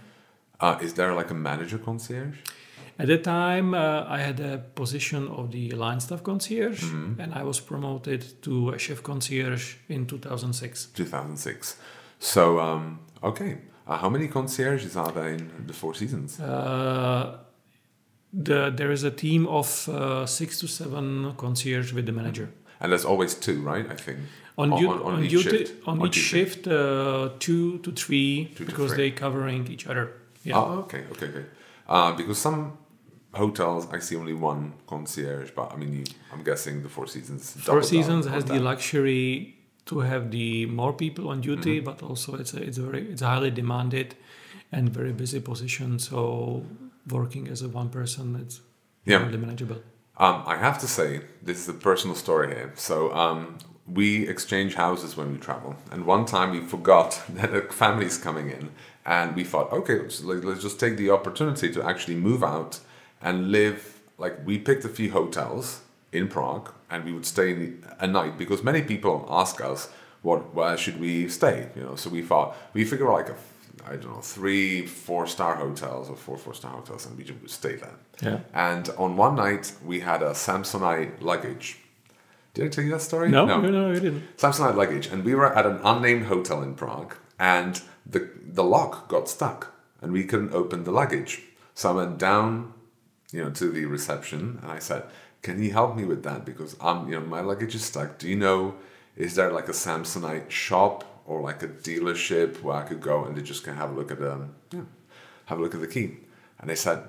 Uh, 0.59 0.77
is 0.81 0.93
there 0.93 1.13
like 1.13 1.29
a 1.31 1.33
manager 1.49 1.77
concierge? 1.77 2.37
At 2.99 3.07
that 3.07 3.23
time, 3.23 3.73
uh, 3.75 4.05
I 4.07 4.17
had 4.19 4.39
a 4.39 4.57
position 4.57 5.27
of 5.27 5.51
the 5.51 5.69
line 5.71 5.99
staff 5.99 6.23
concierge, 6.23 6.81
Mm-hmm. 6.83 7.21
and 7.21 7.33
I 7.33 7.43
was 7.43 7.59
promoted 7.59 8.21
to 8.41 8.71
a 8.71 8.79
chef 8.79 9.03
concierge 9.03 9.75
in 9.87 10.05
2006. 10.07 10.87
2006. 10.95 11.77
So 12.19 12.59
um, 12.59 12.99
okay. 13.23 13.57
Uh, 13.87 13.97
how 13.97 14.09
many 14.09 14.27
concierges 14.27 14.97
are 14.97 15.11
there 15.11 15.29
in 15.29 15.49
the 15.67 15.73
Four 15.73 15.93
Seasons? 15.95 16.39
Uh, 16.39 17.37
the, 18.33 18.69
there 18.75 18.91
is 18.91 19.03
a 19.03 19.11
team 19.11 19.47
of 19.47 19.87
uh, 19.89 20.25
six 20.25 20.59
to 20.59 20.67
seven 20.67 21.33
concierge 21.37 21.93
with 21.93 22.05
the 22.05 22.11
manager. 22.11 22.49
And 22.79 22.91
there's 22.91 23.05
always 23.05 23.33
two, 23.33 23.61
right? 23.61 23.89
I 23.89 23.95
think. 23.95 24.19
On, 24.57 24.71
On- 24.73 24.85
on- 24.85 25.01
on 25.01 25.23
each 25.23 25.31
duty, 25.31 25.49
shift. 25.65 25.87
on 25.87 26.05
each 26.05 26.15
shift, 26.15 26.67
uh, 26.67 27.29
two 27.39 27.77
to 27.79 27.91
three, 27.91 28.51
Two 28.55 28.65
because 28.65 28.93
three. 28.93 29.09
they 29.09 29.15
covering 29.15 29.67
each 29.67 29.87
other. 29.87 30.11
Yeah. 30.43 30.57
Oh, 30.57 30.79
okay, 30.85 31.03
okay, 31.11 31.27
okay. 31.27 31.45
Uh, 31.87 32.11
because 32.13 32.37
some 32.39 32.77
hotels 33.33 33.87
I 33.91 33.99
see 33.99 34.15
only 34.15 34.33
one 34.33 34.73
concierge, 34.87 35.51
but 35.55 35.71
I 35.73 35.75
mean, 35.75 35.93
you, 35.93 36.03
I'm 36.33 36.43
guessing 36.43 36.81
the 36.83 36.89
Four 36.89 37.07
Seasons. 37.07 37.51
Four 37.51 37.83
Seasons 37.83 38.25
has 38.25 38.45
the 38.45 38.59
luxury 38.59 39.55
to 39.85 39.99
have 39.99 40.31
the 40.31 40.65
more 40.65 40.93
people 40.93 41.29
on 41.29 41.41
duty, 41.41 41.77
Mm-hmm. 41.77 41.85
but 41.85 42.01
also 42.03 42.35
it's 42.35 42.53
a, 42.53 42.61
it's 42.61 42.77
a 42.77 42.81
very 42.83 43.03
it's 43.11 43.21
a 43.21 43.27
highly 43.27 43.51
demanded 43.51 44.15
and 44.71 44.89
very 44.89 45.13
busy 45.13 45.39
position. 45.39 45.99
So 45.99 46.63
working 47.11 47.47
as 47.47 47.61
a 47.61 47.69
one 47.69 47.89
person, 47.89 48.35
it's 48.35 48.61
Yeah. 49.05 49.19
hardly 49.19 49.37
manageable. 49.37 49.81
Um, 50.17 50.43
I 50.45 50.57
have 50.57 50.79
to 50.79 50.87
say, 50.87 51.21
this 51.43 51.59
is 51.59 51.69
a 51.69 51.73
personal 51.73 52.15
story 52.15 52.47
here. 52.55 52.71
So 52.75 53.13
um, 53.13 53.57
we 53.85 54.27
exchange 54.27 54.73
houses 54.75 55.15
when 55.15 55.31
we 55.31 55.37
travel, 55.37 55.75
and 55.91 56.05
one 56.05 56.25
time 56.25 56.51
we 56.51 56.59
forgot 56.61 57.21
that 57.29 57.53
a 57.53 57.61
family 57.61 58.05
is 58.05 58.17
coming 58.17 58.49
in, 58.49 58.69
and 59.05 59.35
we 59.35 59.43
thought, 59.43 59.71
okay, 59.71 59.99
let's, 59.99 60.21
let's 60.23 60.61
just 60.61 60.79
take 60.79 60.97
the 60.97 61.09
opportunity 61.11 61.71
to 61.71 61.83
actually 61.83 62.15
move 62.15 62.43
out 62.43 62.79
and 63.21 63.51
live. 63.51 64.01
Like 64.17 64.45
we 64.45 64.57
picked 64.57 64.83
a 64.85 64.89
few 64.89 65.11
hotels 65.11 65.81
in 66.11 66.27
Prague, 66.27 66.71
and 66.89 67.05
we 67.05 67.13
would 67.13 67.25
stay 67.25 67.51
in 67.51 67.59
the, 67.59 68.03
a 68.03 68.07
night 68.07 68.37
because 68.37 68.63
many 68.63 68.81
people 68.81 69.25
ask 69.29 69.61
us, 69.61 69.89
what 70.23 70.53
where 70.55 70.75
should 70.77 70.99
we 70.99 71.29
stay? 71.29 71.69
You 71.75 71.83
know, 71.83 71.95
so 71.95 72.09
we 72.09 72.21
thought 72.23 72.57
we 72.73 72.83
figure 72.83 73.09
like 73.11 73.29
a 73.29 73.35
I 73.89 73.95
don't 73.95 74.13
know 74.15 74.21
three 74.21 74.85
four 74.85 75.27
star 75.27 75.55
hotels 75.55 76.09
or 76.09 76.15
four 76.15 76.37
four 76.37 76.53
star 76.53 76.71
hotels, 76.71 77.05
and 77.05 77.17
we 77.17 77.23
just 77.23 77.49
stayed 77.49 77.79
there. 77.81 77.95
Yeah. 78.21 78.39
And 78.53 78.89
on 78.97 79.17
one 79.17 79.35
night 79.35 79.73
we 79.85 80.01
had 80.01 80.21
a 80.21 80.31
Samsonite 80.31 81.21
luggage. 81.21 81.79
Did 82.53 82.65
I 82.65 82.69
tell 82.69 82.83
you 82.83 82.91
that 82.91 83.01
story? 83.01 83.29
No, 83.29 83.45
no, 83.45 83.61
no, 83.61 83.91
you 83.91 83.99
didn't. 83.99 84.37
Samsonite 84.37 84.75
luggage, 84.75 85.07
and 85.07 85.23
we 85.23 85.35
were 85.35 85.55
at 85.55 85.65
an 85.65 85.79
unnamed 85.83 86.25
hotel 86.25 86.63
in 86.63 86.73
Prague, 86.75 87.15
and 87.39 87.81
the 88.05 88.29
the 88.45 88.63
lock 88.63 89.07
got 89.07 89.29
stuck, 89.29 89.73
and 90.01 90.11
we 90.11 90.23
couldn't 90.23 90.53
open 90.53 90.83
the 90.83 90.91
luggage. 90.91 91.41
So 91.75 91.91
I 91.91 91.93
went 91.93 92.17
down, 92.17 92.73
you 93.31 93.43
know, 93.43 93.51
to 93.51 93.69
the 93.69 93.85
reception, 93.85 94.59
and 94.61 94.71
I 94.71 94.79
said, 94.79 95.03
"Can 95.43 95.61
you 95.61 95.71
help 95.71 95.95
me 95.95 96.03
with 96.03 96.23
that? 96.23 96.45
Because 96.45 96.75
I'm, 96.81 97.07
you 97.07 97.19
know, 97.19 97.25
my 97.25 97.41
luggage 97.41 97.75
is 97.75 97.83
stuck. 97.83 98.17
Do 98.17 98.27
you 98.27 98.35
know, 98.35 98.75
is 99.15 99.35
there 99.35 99.51
like 99.51 99.69
a 99.69 99.73
Samsonite 99.73 100.49
shop 100.49 101.03
or 101.27 101.41
like 101.41 101.61
a 101.61 101.67
dealership 101.67 102.63
where 102.63 102.77
I 102.77 102.83
could 102.83 103.01
go 103.01 103.25
and 103.25 103.35
they 103.35 103.43
just 103.43 103.63
can 103.63 103.75
have 103.75 103.91
a 103.91 103.93
look 103.93 104.09
at 104.11 104.21
um, 104.21 104.55
yeah, 104.71 104.81
have 105.45 105.59
a 105.59 105.61
look 105.61 105.75
at 105.75 105.81
the 105.81 105.87
key?" 105.87 106.17
And 106.59 106.69
they 106.69 106.75
said, 106.75 106.99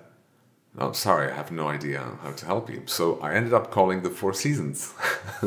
"No, 0.75 0.93
sorry, 0.93 1.31
I 1.33 1.35
have 1.35 1.51
no 1.51 1.69
idea 1.69 2.01
how 2.23 2.33
to 2.33 2.47
help 2.47 2.69
you." 2.69 2.83
So 2.87 3.19
I 3.21 3.35
ended 3.35 3.55
up 3.55 3.71
calling 3.71 4.03
the 4.03 4.11
Four 4.11 4.35
Seasons, 4.35 4.93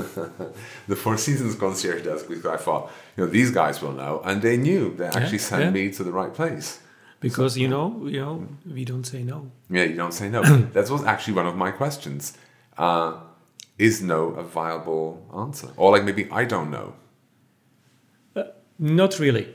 the 0.88 0.96
Four 0.96 1.18
Seasons 1.18 1.56
concierge 1.56 2.04
desk 2.04 2.28
because 2.28 2.46
I 2.46 2.58
thought, 2.58 2.92
you 3.16 3.26
know, 3.26 3.30
these 3.30 3.52
guys 3.52 3.82
will 3.82 3.94
know, 3.94 4.22
and 4.26 4.42
they 4.42 4.58
knew. 4.58 4.96
They 4.96 5.08
actually 5.08 5.44
sent 5.52 5.64
yeah. 5.64 5.70
me 5.70 5.92
to 5.92 6.04
the 6.04 6.12
right 6.12 6.34
place. 6.34 6.80
Because 7.20 7.56
you 7.56 7.68
know, 7.68 8.08
you 8.08 8.20
know, 8.20 8.48
we 8.66 8.84
don't 8.84 9.06
say 9.06 9.22
no. 9.24 9.52
Yeah, 9.70 9.84
you 9.84 9.96
don't 9.96 10.14
say 10.14 10.28
no. 10.28 10.42
that 10.74 10.90
was 10.90 11.04
actually 11.04 11.36
one 11.36 11.46
of 11.46 11.56
my 11.56 11.70
questions. 11.72 12.36
Uh, 12.78 13.18
is 13.78 14.02
no 14.02 14.30
a 14.30 14.44
viable 14.44 15.26
answer? 15.36 15.70
Or 15.78 15.92
like 15.92 16.04
maybe 16.04 16.30
I 16.32 16.46
don't 16.46 16.70
know. 16.72 16.94
Not 18.82 19.20
really. 19.20 19.48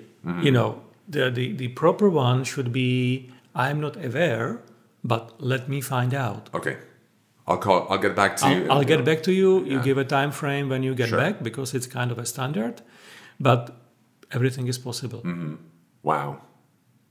You 0.43 0.51
know, 0.51 0.81
the, 1.09 1.31
the 1.31 1.53
the 1.53 1.69
proper 1.69 2.09
one 2.11 2.43
should 2.45 2.73
be 2.73 3.31
I'm 3.55 3.81
not 3.81 3.97
aware, 4.05 4.59
but 5.05 5.23
let 5.41 5.69
me 5.69 5.81
find 5.81 6.13
out. 6.15 6.49
Okay. 6.55 6.77
I'll 7.49 7.59
call 7.59 7.87
I'll 7.91 8.03
get 8.07 8.17
back 8.17 8.37
to 8.39 8.49
you. 8.51 8.65
I'll, 8.65 8.79
I'll 8.79 8.85
get 8.85 9.05
back 9.05 9.23
to 9.25 9.33
you. 9.33 9.65
You 9.65 9.77
Yeah. 9.77 9.83
give 9.85 9.99
a 9.99 10.05
time 10.05 10.33
frame 10.33 10.69
when 10.69 10.83
you 10.83 10.95
get 10.97 11.09
Sure. 11.11 11.19
back 11.19 11.43
because 11.43 11.77
it's 11.77 11.87
kind 11.87 12.11
of 12.11 12.19
a 12.19 12.27
standard, 12.27 12.83
but 13.39 13.71
everything 14.33 14.67
is 14.69 14.79
possible. 14.79 15.23
Wow. 16.03 16.41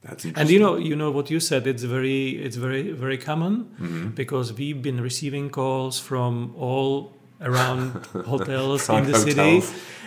That's 0.03 0.25
interesting. 0.25 0.41
And 0.41 0.49
you 0.53 0.59
know, 0.59 0.75
you 0.89 0.95
know 0.95 1.11
what 1.11 1.29
you 1.31 1.39
said. 1.39 1.65
It's 1.67 1.83
very, 1.83 2.29
it's 2.45 2.57
very, 2.57 2.91
very 2.91 3.17
common 3.17 3.53
Mm-hmm. 3.81 4.09
because 4.21 4.53
we've 4.53 4.81
been 4.81 4.99
receiving 5.01 5.49
calls 5.49 5.99
from 5.99 6.53
all 6.57 7.13
around 7.45 7.91
hotels 8.25 8.89
in 8.89 9.05
the 9.11 9.17
city, 9.17 9.61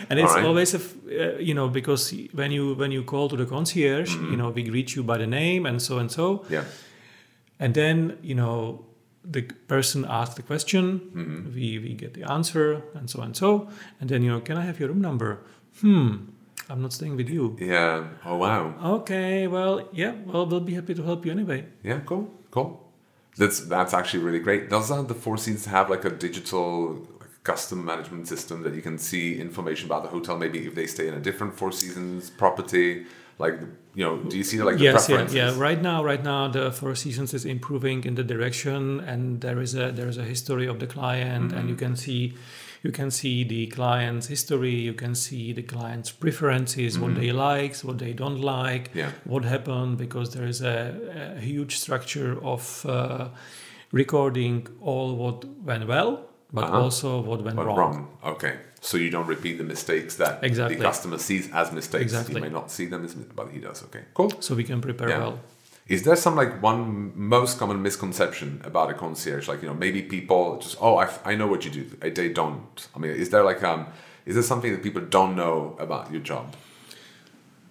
and 0.09 0.19
it's 0.19 0.33
right. 0.35 0.45
always 0.45 0.73
a, 0.73 0.77
f- 0.77 0.95
uh, 1.07 1.39
you 1.39 1.53
know, 1.53 1.67
because 1.69 2.13
when 2.33 2.51
you 2.51 2.75
when 2.75 2.91
you 2.91 3.03
call 3.03 3.29
to 3.29 3.35
the 3.37 3.45
concierge, 3.45 4.09
Mm-hmm. 4.15 4.31
you 4.31 4.37
know, 4.37 4.49
we 4.53 4.63
greet 4.63 4.95
you 4.95 5.03
by 5.03 5.17
the 5.17 5.27
name 5.27 5.65
and 5.69 5.81
so 5.81 5.97
and 5.99 6.11
so, 6.11 6.43
Yeah. 6.49 6.63
and 7.59 7.73
then 7.73 8.17
you 8.21 8.35
know 8.35 8.85
the 9.31 9.41
person 9.67 10.05
asks 10.05 10.35
the 10.35 10.43
question, 10.43 10.99
Mm-hmm. 10.99 11.53
we 11.55 11.79
we 11.79 11.93
get 11.95 12.13
the 12.13 12.23
answer, 12.31 12.81
and 12.95 13.09
so 13.09 13.21
and 13.21 13.35
so, 13.35 13.67
and 14.01 14.09
then 14.09 14.21
you 14.23 14.31
know, 14.31 14.41
can 14.41 14.57
I 14.57 14.65
have 14.65 14.79
your 14.79 14.89
room 14.89 15.01
number? 15.01 15.37
Hmm, 15.81 16.09
I'm 16.69 16.81
not 16.81 16.93
staying 16.93 17.15
with 17.17 17.29
you. 17.29 17.55
Yeah. 17.59 18.03
Oh 18.25 18.37
wow. 18.37 18.73
Okay, 18.99 19.47
well, 19.47 19.81
yeah, 19.93 20.13
well, 20.25 20.45
we'll 20.49 20.65
be 20.65 20.73
happy 20.75 20.93
to 20.95 21.03
help 21.03 21.25
you 21.25 21.31
anyway. 21.31 21.63
Yeah, 21.83 21.99
cool. 22.05 22.27
Cool. 22.51 22.69
That's 23.37 23.59
that's 23.69 23.93
actually 23.93 24.23
really 24.25 24.39
great. 24.39 24.69
Does 24.69 24.91
uh, 24.91 25.01
the 25.07 25.13
Four 25.13 25.37
Seasons 25.37 25.65
have 25.65 25.89
like 25.89 26.05
a 26.05 26.09
digital 26.09 27.07
custom 27.51 27.79
management 27.91 28.25
system 28.33 28.57
that 28.65 28.73
you 28.77 28.83
can 28.89 28.97
see 29.09 29.25
information 29.47 29.85
about 29.89 30.01
the 30.05 30.11
hotel? 30.17 30.33
Maybe 30.45 30.59
if 30.69 30.73
they 30.79 30.87
stay 30.95 31.07
in 31.11 31.15
a 31.21 31.23
different 31.27 31.53
Four 31.59 31.71
Seasons 31.81 32.21
property, 32.43 32.87
like 33.43 33.55
you 33.97 34.03
know, 34.05 34.15
do 34.31 34.35
you 34.39 34.45
see 34.49 34.57
like 34.69 34.77
the 34.77 34.83
yes, 34.83 34.93
yeah, 34.93 35.15
preferences? 35.15 35.35
yeah. 35.35 35.67
Right 35.67 35.81
now, 35.89 35.97
right 36.11 36.23
now, 36.33 36.41
the 36.57 36.65
Four 36.79 36.93
Seasons 37.03 37.29
is 37.33 37.43
improving 37.55 37.99
in 38.09 38.13
the 38.19 38.23
direction, 38.33 38.81
and 39.11 39.21
there 39.45 39.59
is 39.65 39.71
a 39.83 39.85
there 39.97 40.09
is 40.13 40.17
a 40.25 40.27
history 40.33 40.67
of 40.73 40.77
the 40.83 40.87
client, 40.97 41.47
and 41.57 41.63
you 41.69 41.75
Mm-hmm. 41.75 41.85
can 41.85 41.95
see, 42.05 42.21
you 42.85 42.91
can 42.99 43.09
see 43.11 43.35
the 43.55 43.63
client's 43.79 44.27
history, 44.35 44.75
you 44.89 44.95
can 45.03 45.13
see 45.25 45.45
the 45.59 45.65
client's 45.75 46.11
preferences, 46.23 46.91
what 47.03 47.13
they 47.21 47.31
likes, 47.51 47.77
what 47.87 47.97
they 48.03 48.13
don't 48.21 48.41
like, 48.59 48.83
Mm-hmm. 48.89 48.99
Yeah. 49.01 49.11
what 49.33 49.43
happened, 49.55 49.97
because 50.05 50.27
there 50.35 50.47
is 50.53 50.59
a, 50.75 50.77
a 51.37 51.41
huge 51.49 51.73
structure 51.83 52.31
of 52.53 52.61
uh, 52.85 53.25
recording 53.91 54.67
all 54.81 55.15
what 55.15 55.45
went 55.69 55.87
well, 55.87 56.28
but 56.51 56.63
Uh-huh. 56.65 56.81
also 56.83 57.21
what 57.21 57.43
went 57.43 57.57
wrong. 57.57 57.77
wrong. 57.77 58.07
Okay. 58.23 58.53
So 58.81 58.97
you 58.97 59.09
don't 59.09 59.27
repeat 59.27 59.57
the 59.57 59.63
mistakes 59.63 60.15
that 60.15 60.43
Exactly. 60.43 60.75
the 60.77 60.83
customer 60.83 61.17
sees 61.17 61.49
as 61.53 61.71
mistakes. 61.71 62.03
Exactly. 62.03 62.35
You 62.35 62.41
may 62.41 62.49
not 62.59 62.71
see 62.71 62.85
them 62.87 63.01
but 63.35 63.47
he 63.53 63.59
does. 63.59 63.83
Okay. 63.83 64.03
Cool. 64.13 64.31
So 64.39 64.55
we 64.55 64.63
can 64.63 64.79
prepare 64.81 65.09
Yeah. 65.09 65.19
well. 65.23 65.39
Is 65.87 66.01
there 66.03 66.15
some 66.15 66.35
like 66.41 66.53
one 66.61 67.11
most 67.15 67.57
common 67.59 67.81
misconception 67.81 68.61
about 68.63 68.89
a 68.91 68.93
concierge? 68.93 69.47
Like 69.51 69.61
you 69.63 69.67
know 69.69 69.77
maybe 69.85 70.01
people 70.03 70.43
just 70.63 70.75
oh 70.79 70.95
I, 71.03 71.05
f- 71.05 71.21
I 71.31 71.35
know 71.35 71.47
what 71.47 71.61
you 71.65 71.71
do. 71.71 71.83
They 72.21 72.29
don't. 72.29 72.87
I 72.95 72.99
mean, 72.99 73.11
is 73.23 73.29
there 73.29 73.43
like 73.43 73.61
um 73.63 73.81
is 74.25 74.33
there 74.35 74.43
something 74.51 74.71
that 74.73 74.81
people 74.83 75.01
don't 75.17 75.33
know 75.35 75.75
about 75.79 76.11
your 76.13 76.21
job? 76.31 76.45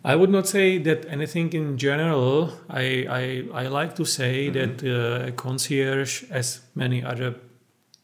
I 0.04 0.14
would 0.16 0.30
not 0.30 0.47
say 0.49 0.78
that 0.78 1.06
anything 1.08 1.52
in 1.52 1.76
general. 1.78 2.52
I 2.70 2.85
I, 3.20 3.23
I 3.64 3.68
like 3.80 3.94
to 3.97 4.04
say 4.04 4.50
that 4.50 4.82
uh, 4.82 5.28
a 5.28 5.32
concierge, 5.32 6.25
as 6.30 6.61
many 6.75 7.02
other 7.04 7.35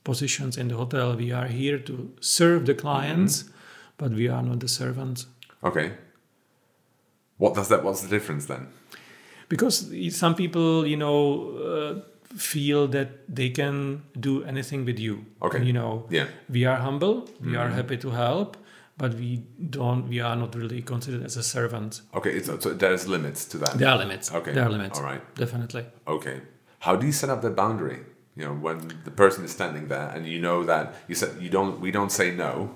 positions 0.05 0.57
in 0.57 0.69
the 0.69 0.77
hotel, 0.77 1.17
we 1.17 1.33
are 1.33 1.47
here 1.47 1.79
to 1.79 2.13
serve 2.21 2.67
the 2.67 2.75
clients, 2.75 3.45
but 3.97 4.11
we 4.13 4.29
are 4.29 4.43
not 4.43 4.61
the 4.61 4.69
servants. 4.69 5.27
Okay. 5.63 5.93
What 7.39 7.55
does 7.55 7.69
that? 7.69 7.83
What's 7.83 8.03
the 8.03 8.09
difference 8.09 8.47
then? 8.47 8.69
Because 9.49 9.91
some 10.17 10.35
people, 10.35 10.87
you 10.87 10.97
know, 10.97 11.51
uh, 11.59 12.37
feel 12.37 12.87
that 12.89 13.09
they 13.35 13.51
can 13.51 14.03
do 14.19 14.45
anything 14.45 14.85
with 14.85 14.99
you. 14.99 15.25
Okay. 15.43 15.63
You 15.63 15.73
know, 15.73 16.07
Yeah. 16.11 16.27
we 16.49 16.65
are 16.65 16.77
humble. 16.77 17.29
We 17.41 17.57
are 17.57 17.69
happy 17.69 17.97
to 17.99 18.11
help, 18.11 18.57
but 18.97 19.15
we 19.15 19.43
don't. 19.71 20.09
We 20.09 20.21
are 20.21 20.37
not 20.37 20.55
really 20.55 20.83
considered 20.83 21.25
as 21.25 21.37
a 21.37 21.43
servant. 21.43 22.03
Okay. 22.15 22.31
It's, 22.37 22.47
so 22.47 22.75
there's 22.75 23.07
limits 23.09 23.45
to 23.47 23.59
that. 23.59 23.79
There 23.79 23.89
are 23.89 23.99
limits. 23.99 24.33
Okay. 24.33 24.53
There 24.53 24.65
are 24.65 24.71
limits. 24.71 24.99
All 24.99 25.05
right. 25.05 25.23
Definitely. 25.35 25.85
Okay. 26.07 26.41
How 26.81 26.97
do 26.97 27.07
you 27.07 27.13
set 27.13 27.31
up 27.31 27.41
that 27.43 27.55
boundary? 27.57 28.01
You 28.37 28.45
know, 28.47 28.53
when 28.53 28.93
the 29.05 29.11
person 29.11 29.45
is 29.45 29.53
standing 29.53 29.89
there 29.89 30.09
and 30.15 30.27
you 30.27 30.41
know 30.41 30.65
that 30.65 30.95
you 31.07 31.15
said 31.15 31.41
you 31.41 31.49
don't 31.49 31.81
we 31.81 31.91
don't 31.91 32.11
say 32.11 32.35
no, 32.35 32.75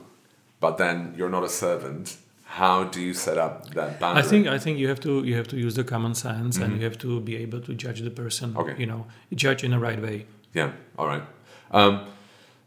but 0.61 0.79
then 0.79 1.15
you're 1.17 1.29
not 1.29 1.45
a 1.45 1.49
servant. 1.49 2.17
How 2.45 2.85
do 2.85 3.01
you 3.01 3.13
set 3.13 3.37
up 3.37 3.71
that 3.75 4.01
boundary? 4.01 4.23
I 4.23 4.27
think 4.27 4.47
I 4.47 4.59
think 4.59 4.79
you 4.79 4.89
have 4.89 5.01
to 5.01 5.25
you 5.25 5.35
have 5.37 5.49
to 5.49 5.57
use 5.57 5.75
the 5.75 5.85
common 5.85 6.15
sense 6.15 6.57
and 6.57 6.77
you 6.77 6.85
have 6.85 6.99
to 6.99 7.21
be 7.21 7.37
able 7.37 7.61
to 7.61 7.75
judge 7.75 8.01
the 8.01 8.11
person. 8.11 8.51
Mm-hmm. 8.51 8.61
Okay. 8.61 8.77
You 8.79 8.87
know, 8.87 9.07
judge 9.35 9.65
in 9.65 9.73
the 9.73 9.79
right 9.79 10.01
way. 10.01 10.27
Yeah. 10.55 10.73
All 10.99 11.07
right. 11.07 11.23
Um, 11.73 12.07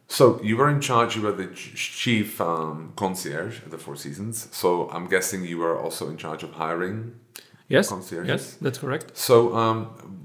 so 0.08 0.42
you 0.44 0.58
were 0.58 0.70
in 0.70 0.82
charge. 0.82 1.16
You 1.16 1.22
were 1.22 1.32
the 1.32 1.48
chief 1.48 2.40
um, 2.42 2.92
concierge 2.96 3.62
at 3.64 3.72
the 3.72 3.78
Four 3.78 3.96
Seasons. 3.96 4.50
So 4.52 4.90
I'm 4.92 5.08
guessing 5.08 5.46
you 5.46 5.58
were 5.58 5.80
also 5.80 6.10
in 6.10 6.18
charge 6.18 6.44
of 6.44 6.52
hiring. 6.52 7.16
Yes. 7.70 7.88
Concierges? 7.88 8.28
Yes, 8.28 8.58
that's 8.62 8.78
correct. 8.78 9.18
So 9.18 9.56
um, 9.56 10.21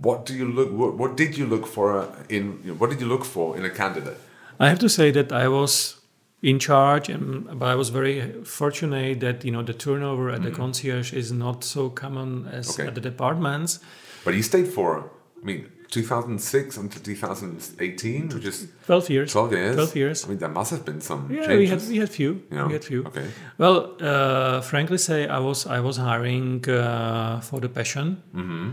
what 0.00 0.26
do 0.26 0.34
you 0.34 0.46
look? 0.46 0.70
What, 0.72 0.94
what 0.96 1.16
did 1.16 1.36
you 1.38 1.46
look 1.46 1.66
for 1.66 2.08
in? 2.28 2.60
You 2.64 2.72
know, 2.72 2.74
what 2.74 2.90
did 2.90 3.00
you 3.00 3.06
look 3.08 3.24
for 3.24 3.56
in 3.56 3.64
a 3.64 3.70
candidate? 3.70 4.18
I 4.58 4.68
have 4.68 4.78
to 4.80 4.88
say 4.88 5.10
that 5.12 5.32
I 5.32 5.48
was 5.48 5.96
in 6.42 6.58
charge, 6.58 7.08
and 7.08 7.46
but 7.58 7.66
I 7.66 7.74
was 7.74 7.88
very 7.90 8.32
fortunate 8.44 9.20
that 9.20 9.44
you 9.44 9.50
know 9.52 9.62
the 9.62 9.74
turnover 9.74 10.30
at 10.30 10.42
the 10.42 10.50
concierge 10.50 11.12
is 11.12 11.30
not 11.32 11.64
so 11.64 11.90
common 11.90 12.46
as. 12.52 12.70
Okay. 12.70 12.86
at 12.88 12.94
the 12.94 13.00
departments. 13.00 13.80
But 14.24 14.34
you 14.34 14.42
stayed 14.42 14.68
for, 14.68 15.10
I 15.42 15.44
mean, 15.46 15.66
2006 15.88 16.76
until 16.76 17.02
2018, 17.02 18.28
which 18.28 18.44
is 18.44 18.68
Twelve 18.86 19.08
years. 19.10 19.32
12 19.32 19.52
years. 19.52 19.74
12 19.76 19.96
years. 19.96 20.24
I 20.24 20.28
mean, 20.28 20.38
there 20.38 20.48
must 20.50 20.70
have 20.72 20.84
been 20.84 21.00
some 21.00 21.28
Yeah, 21.30 21.46
changes. 21.46 21.58
we 21.58 21.66
had 21.66 21.80
we 21.88 21.96
had 21.98 22.08
few. 22.10 22.42
you 22.50 22.56
know? 22.56 22.66
We 22.66 22.72
had 22.74 22.84
few. 22.84 23.04
Okay. 23.06 23.26
Well, 23.58 23.96
uh, 24.00 24.60
frankly, 24.60 24.98
say 24.98 25.26
I 25.26 25.38
was 25.38 25.66
I 25.66 25.80
was 25.80 25.96
hiring 25.96 26.68
uh, 26.68 27.40
for 27.40 27.60
the 27.60 27.68
passion 27.68 28.22
Mm-hmm. 28.34 28.70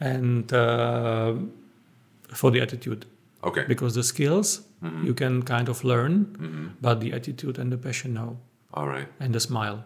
And 0.00 0.52
uh, 0.52 1.34
for 2.28 2.50
the 2.50 2.60
attitude 2.60 3.06
Okay. 3.42 3.64
because 3.68 3.94
the 3.94 4.02
skills 4.02 4.62
Mm-hmm. 4.82 5.06
you 5.06 5.14
can 5.14 5.42
kind 5.42 5.68
of 5.70 5.82
learn, 5.84 6.74
but 6.82 7.00
the 7.00 7.12
attitude 7.14 7.58
and 7.58 7.72
the 7.72 7.78
passion 7.78 8.12
no, 8.12 8.36
All 8.74 8.86
right. 8.86 9.08
and 9.20 9.32
the 9.34 9.40
smile 9.40 9.84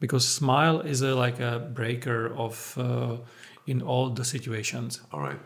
because 0.00 0.24
smile 0.28 0.78
is 0.80 1.02
a, 1.02 1.12
like 1.14 1.40
a 1.40 1.58
breaker 1.74 2.32
of 2.36 2.78
uh, 2.78 3.16
in 3.66 3.82
all 3.82 4.10
the 4.14 4.24
situations. 4.24 5.00
All 5.12 5.20
right. 5.20 5.40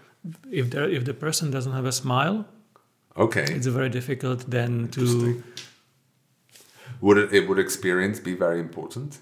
If 0.50 0.68
there 0.70 0.84
if 0.90 1.04
the 1.04 1.14
person 1.14 1.50
doesn't 1.50 1.72
have 1.72 1.86
a 1.88 1.92
smile, 1.92 2.44
Okay. 3.16 3.44
it's 3.56 3.66
very 3.66 3.88
difficult 3.88 4.44
then 4.50 4.88
to 4.88 5.42
Would 7.00 7.16
it, 7.18 7.32
it 7.32 7.48
would 7.48 7.58
experience 7.58 8.20
be 8.20 8.34
very 8.34 8.60
important? 8.60 9.20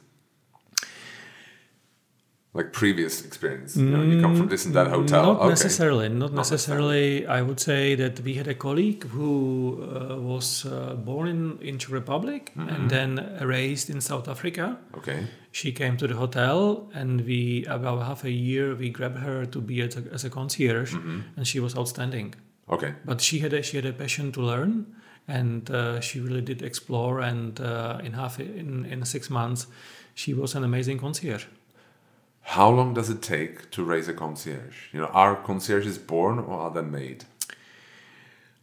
Like 2.52 2.72
previous 2.72 3.24
experience. 3.24 3.76
You, 3.76 3.84
know, 3.90 4.02
you 4.02 4.20
come 4.20 4.34
from 4.36 4.48
this 4.48 4.64
and 4.66 4.74
that 4.74 4.88
hotel. 4.88 5.22
Mm, 5.22 5.26
Not 5.34 5.40
okay. 5.42 5.48
necessarily. 5.50 6.08
Not, 6.08 6.32
Not 6.32 6.36
necessarily. 6.36 7.24
I 7.26 7.42
would 7.42 7.60
say 7.60 7.94
that 7.94 8.18
we 8.24 8.34
had 8.34 8.48
a 8.48 8.54
colleague 8.54 9.04
who 9.04 9.78
uh, 9.84 10.16
was 10.16 10.66
uh, 10.66 10.94
born 10.96 11.28
in, 11.28 11.58
in 11.60 11.78
Czech 11.78 11.92
Republic 11.92 12.50
Mm-hmm. 12.56 12.68
and 12.74 12.90
then 12.90 13.38
raised 13.40 13.88
in 13.90 14.00
South 14.00 14.26
Africa, 14.28 14.76
Okay. 14.96 15.26
she 15.52 15.70
came 15.72 15.96
to 15.96 16.06
the 16.08 16.14
hotel, 16.16 16.88
and 16.92 17.20
we 17.20 17.64
about 17.68 18.02
half 18.02 18.24
a 18.24 18.30
year 18.30 18.74
we 18.74 18.90
grabbed 18.90 19.18
her 19.18 19.46
to 19.46 19.60
be 19.60 19.80
as 19.82 19.96
a, 19.96 20.02
as 20.12 20.24
a 20.24 20.30
concierge, 20.30 20.94
and 21.36 21.46
she 21.46 21.60
was 21.60 21.76
outstanding. 21.76 22.34
Okay. 22.68 22.94
But 23.04 23.20
she 23.20 23.38
had 23.38 23.52
a, 23.52 23.62
she 23.62 23.76
had 23.76 23.86
a 23.86 23.92
passion 23.92 24.32
to 24.32 24.40
learn, 24.40 24.86
and 25.28 25.70
uh, 25.70 26.00
she 26.00 26.18
really 26.20 26.42
did 26.42 26.62
explore. 26.62 27.20
And 27.20 27.60
uh, 27.60 28.00
in 28.06 28.12
half 28.14 28.40
in 28.40 28.84
in 28.92 29.04
six 29.04 29.30
months, 29.30 29.66
she 30.14 30.34
was 30.34 30.54
an 30.56 30.64
amazing 30.64 30.98
concierge. 30.98 31.46
How 32.56 32.68
long 32.68 32.94
does 32.94 33.08
it 33.10 33.22
take 33.22 33.70
to 33.70 33.84
raise 33.84 34.08
a 34.08 34.12
concierge? 34.12 34.78
You 34.92 35.00
know, 35.00 35.06
are 35.22 35.36
concierges 35.36 35.98
born 35.98 36.38
or 36.38 36.54
are 36.64 36.70
they 36.70 36.82
made? 36.82 37.24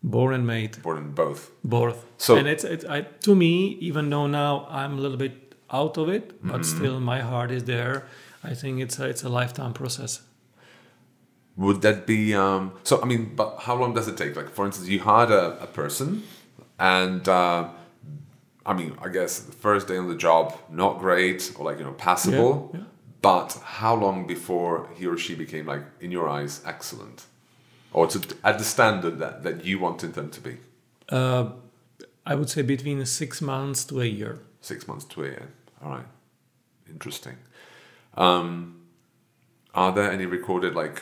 Born 0.03 0.33
and 0.33 0.45
made. 0.45 0.81
Born 0.83 0.97
and 0.97 1.15
both. 1.15 1.51
both. 1.63 2.05
So- 2.17 2.35
and 2.37 2.47
it's, 2.47 2.63
it's 2.63 2.85
I, 2.85 3.01
to 3.27 3.33
me, 3.35 3.77
even 3.89 4.09
though 4.09 4.27
now 4.27 4.67
I'm 4.69 4.97
a 4.97 5.01
little 5.01 5.17
bit 5.17 5.55
out 5.71 5.97
of 5.97 6.09
it, 6.09 6.25
but 6.43 6.61
Mm-hmm. 6.61 6.77
still 6.77 6.99
my 6.99 7.19
heart 7.21 7.51
is 7.51 7.63
there. 7.63 8.05
I 8.43 8.53
think 8.53 8.81
it's 8.81 8.99
a, 8.99 9.05
it's 9.09 9.23
a 9.23 9.29
lifetime 9.29 9.73
process. 9.73 10.21
Would 11.55 11.81
that 11.81 12.05
be 12.05 12.35
um, 12.35 12.71
so? 12.83 13.01
I 13.01 13.05
mean, 13.05 13.33
but 13.35 13.49
how 13.61 13.75
long 13.81 13.93
does 13.95 14.07
it 14.07 14.15
take? 14.15 14.35
Like, 14.35 14.49
for 14.49 14.65
instance, 14.65 14.87
you 14.89 14.99
hired 14.99 15.31
a, 15.31 15.43
a 15.63 15.65
person, 15.65 16.21
and 16.77 17.27
uh, 17.27 17.69
I 18.63 18.73
mean, 18.73 18.91
I 19.01 19.09
guess 19.09 19.39
the 19.39 19.53
first 19.53 19.87
day 19.87 19.97
on 19.97 20.07
the 20.07 20.15
job, 20.15 20.55
not 20.69 20.99
great 20.99 21.51
or 21.57 21.65
like 21.65 21.79
you 21.79 21.85
know 21.85 21.93
passable. 21.93 22.69
Yeah, 22.73 22.79
yeah. 22.81 22.85
But 23.21 23.59
how 23.63 23.95
long 23.95 24.27
before 24.27 24.89
he 24.95 25.07
or 25.07 25.17
she 25.17 25.33
became 25.35 25.65
like, 25.65 25.83
in 25.99 26.11
your 26.11 26.29
eyes, 26.29 26.61
excellent, 26.65 27.25
or 27.91 28.07
to 28.07 28.19
at 28.43 28.57
the 28.59 28.63
standard 28.63 29.17
that, 29.19 29.43
that 29.43 29.65
you 29.65 29.79
wanted 29.79 30.13
them 30.13 30.29
to 30.29 30.41
be? 30.41 30.57
Uh, 31.09 31.49
I 32.25 32.35
would 32.35 32.49
say 32.49 32.61
between 32.61 33.05
six 33.05 33.41
months 33.41 33.83
to 33.85 34.01
a 34.01 34.05
year. 34.05 34.39
Six 34.61 34.87
months 34.87 35.05
to 35.05 35.23
a 35.23 35.27
year. 35.27 35.47
All 35.83 35.89
right, 35.89 36.05
interesting. 36.89 37.37
Um, 38.15 38.81
are 39.73 39.91
there 39.91 40.11
any 40.11 40.25
recorded 40.25 40.75
like, 40.75 41.01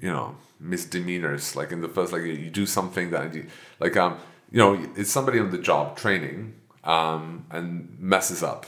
you 0.00 0.10
know, 0.10 0.36
misdemeanors? 0.60 1.56
Like 1.56 1.72
in 1.72 1.80
the 1.80 1.88
first, 1.88 2.12
like 2.12 2.22
you 2.22 2.50
do 2.50 2.66
something 2.66 3.10
that, 3.10 3.34
you, 3.34 3.46
like, 3.80 3.96
um, 3.96 4.18
you 4.52 4.58
know, 4.58 4.86
it's 4.96 5.10
somebody 5.10 5.38
on 5.40 5.50
the 5.50 5.58
job 5.58 5.96
training, 5.96 6.54
um, 6.84 7.46
and 7.50 7.96
messes 7.98 8.42
up. 8.42 8.66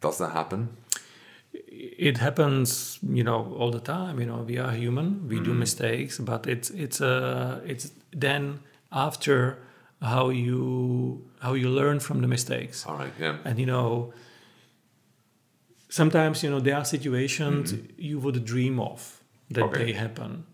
Does 0.00 0.18
that 0.18 0.32
happen? 0.32 0.76
It 1.98 2.18
happens, 2.18 2.98
you 3.02 3.22
know, 3.24 3.54
all 3.58 3.70
the 3.70 3.80
time. 3.80 4.18
You 4.20 4.26
know, 4.26 4.42
we 4.46 4.58
are 4.58 4.72
human. 4.72 5.28
We 5.28 5.36
Mm-hmm. 5.36 5.44
do 5.44 5.54
mistakes, 5.54 6.18
but 6.18 6.46
it's 6.46 6.70
it's 6.70 7.00
uh, 7.00 7.60
it's 7.66 7.92
then 8.20 8.60
after 8.90 9.58
how 10.02 10.30
you 10.30 11.22
how 11.40 11.54
you 11.54 11.68
learn 11.70 12.00
from 12.00 12.20
the 12.20 12.28
mistakes. 12.28 12.86
All 12.86 12.96
right, 12.98 13.12
yeah. 13.20 13.36
and 13.44 13.58
you 13.58 13.66
know 13.66 14.12
sometimes 15.88 16.42
you 16.42 16.50
know 16.50 16.60
there 16.60 16.76
are 16.76 16.84
situations 16.84 17.74
you 17.96 18.18
would 18.18 18.44
dream 18.44 18.80
of 18.80 19.20
that. 19.50 19.62
Okay. 19.64 19.84
they 19.84 19.92
happen 19.92 20.44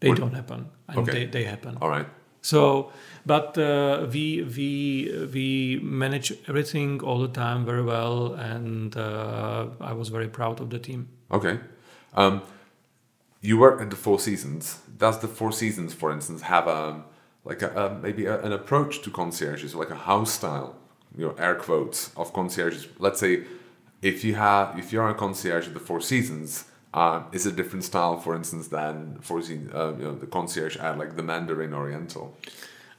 they 0.00 0.08
Would- 0.10 0.18
don't 0.18 0.34
happen 0.34 0.68
and 0.88 0.98
Okay. 0.98 1.12
they, 1.12 1.26
they 1.26 1.44
happen 1.44 1.76
All 1.80 1.88
right. 1.88 2.06
So 2.42 2.92
but 3.24 3.56
uh, 3.56 4.06
we 4.12 4.42
we 4.56 4.68
we 5.32 5.80
manage 5.82 6.32
everything 6.48 7.00
all 7.02 7.18
the 7.20 7.28
time 7.28 7.64
very 7.64 7.82
well 7.82 8.34
and 8.34 8.96
uh, 8.96 9.66
i 9.80 9.92
was 9.92 10.08
very 10.10 10.28
proud 10.28 10.60
of 10.60 10.68
the 10.68 10.78
team 10.78 11.08
Okay. 11.32 11.58
Um, 12.14 12.42
you 13.40 13.58
work 13.58 13.80
at 13.80 13.90
the 13.90 13.96
Four 13.96 14.18
Seasons. 14.20 14.80
Does 14.98 15.18
the 15.20 15.28
Four 15.28 15.50
Seasons, 15.50 15.94
for 15.94 16.12
instance, 16.12 16.42
have 16.42 16.68
a 16.68 17.04
like 17.44 17.62
a, 17.62 17.70
a 17.70 17.98
maybe 17.98 18.26
a, 18.26 18.40
an 18.42 18.52
approach 18.52 19.02
to 19.02 19.10
concierges, 19.10 19.74
like 19.74 19.90
a 19.90 19.96
house 19.96 20.32
style, 20.32 20.76
you 21.16 21.26
know, 21.26 21.34
air 21.38 21.54
quotes 21.54 22.14
of 22.16 22.32
concierges? 22.32 22.86
Let's 22.98 23.18
say 23.18 23.44
if 24.02 24.22
you 24.24 24.34
have 24.34 24.78
if 24.78 24.92
you're 24.92 25.08
a 25.08 25.14
concierge 25.14 25.66
at 25.66 25.74
the 25.74 25.80
Four 25.80 26.00
Seasons, 26.00 26.66
uh, 26.94 27.22
is 27.32 27.46
a 27.46 27.52
different 27.52 27.84
style, 27.84 28.18
for 28.18 28.34
instance, 28.34 28.68
than 28.68 29.18
Four 29.20 29.40
Seasons, 29.42 29.72
uh, 29.74 29.94
you 29.98 30.04
know, 30.04 30.14
the 30.14 30.26
concierge 30.26 30.76
at 30.76 30.98
like 30.98 31.16
the 31.16 31.22
Mandarin 31.22 31.72
Oriental? 31.74 32.36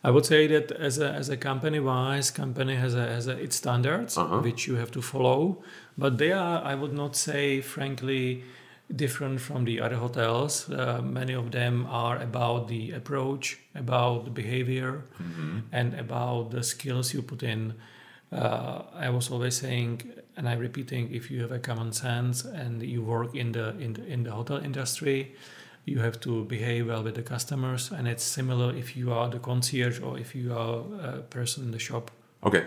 I 0.03 0.09
would 0.11 0.25
say 0.25 0.47
that 0.47 0.71
as 0.71 0.97
a, 0.99 1.09
as 1.11 1.29
a 1.29 1.37
company 1.37 1.79
wise, 1.79 2.29
company 2.31 2.75
has 2.75 2.93
a, 2.95 3.05
has 3.07 3.27
a, 3.27 3.37
its 3.37 3.55
standards 3.55 4.17
Uh-huh. 4.17 4.39
which 4.41 4.67
you 4.67 4.75
have 4.75 4.91
to 4.91 5.01
follow, 5.01 5.63
but 5.97 6.17
they 6.17 6.31
are 6.33 6.61
I 6.71 6.75
would 6.75 6.93
not 6.93 7.15
say 7.15 7.61
frankly 7.61 8.43
different 8.93 9.39
from 9.39 9.65
the 9.65 9.79
other 9.79 9.95
hotels. 9.95 10.69
Uh, 10.69 11.01
many 11.01 11.33
of 11.33 11.51
them 11.51 11.85
are 11.89 12.17
about 12.21 12.67
the 12.67 12.91
approach, 12.91 13.57
about 13.75 14.25
the 14.25 14.31
behavior, 14.31 15.03
and 15.71 15.93
about 15.93 16.51
the 16.51 16.63
skills 16.63 17.13
you 17.13 17.21
put 17.21 17.41
in. 17.43 17.73
Uh, 18.31 18.81
I 18.93 19.09
was 19.09 19.31
always 19.31 19.55
saying, 19.55 20.01
and 20.35 20.49
I'm 20.49 20.59
repeating, 20.59 21.13
if 21.13 21.29
you 21.29 21.41
have 21.41 21.51
a 21.51 21.59
common 21.59 21.91
sense 21.93 22.45
and 22.45 22.81
you 22.81 23.01
work 23.01 23.35
in 23.35 23.51
the 23.51 23.77
in 23.79 23.93
the, 23.93 24.05
in 24.05 24.23
the 24.23 24.31
hotel 24.31 24.57
industry, 24.57 25.35
you 25.85 25.99
have 25.99 26.19
to 26.21 26.45
behave 26.45 26.87
well 26.87 27.03
with 27.03 27.15
the 27.15 27.23
customers, 27.23 27.91
and 27.91 28.07
it's 28.07 28.23
similar 28.23 28.73
if 28.75 28.95
you 28.95 29.11
are 29.11 29.29
the 29.29 29.39
concierge 29.39 30.01
or 30.01 30.17
if 30.17 30.35
you 30.35 30.53
are 30.53 30.83
a 31.01 31.21
person 31.29 31.63
in 31.63 31.71
the 31.71 31.79
shop. 31.79 32.11
Okay. 32.43 32.65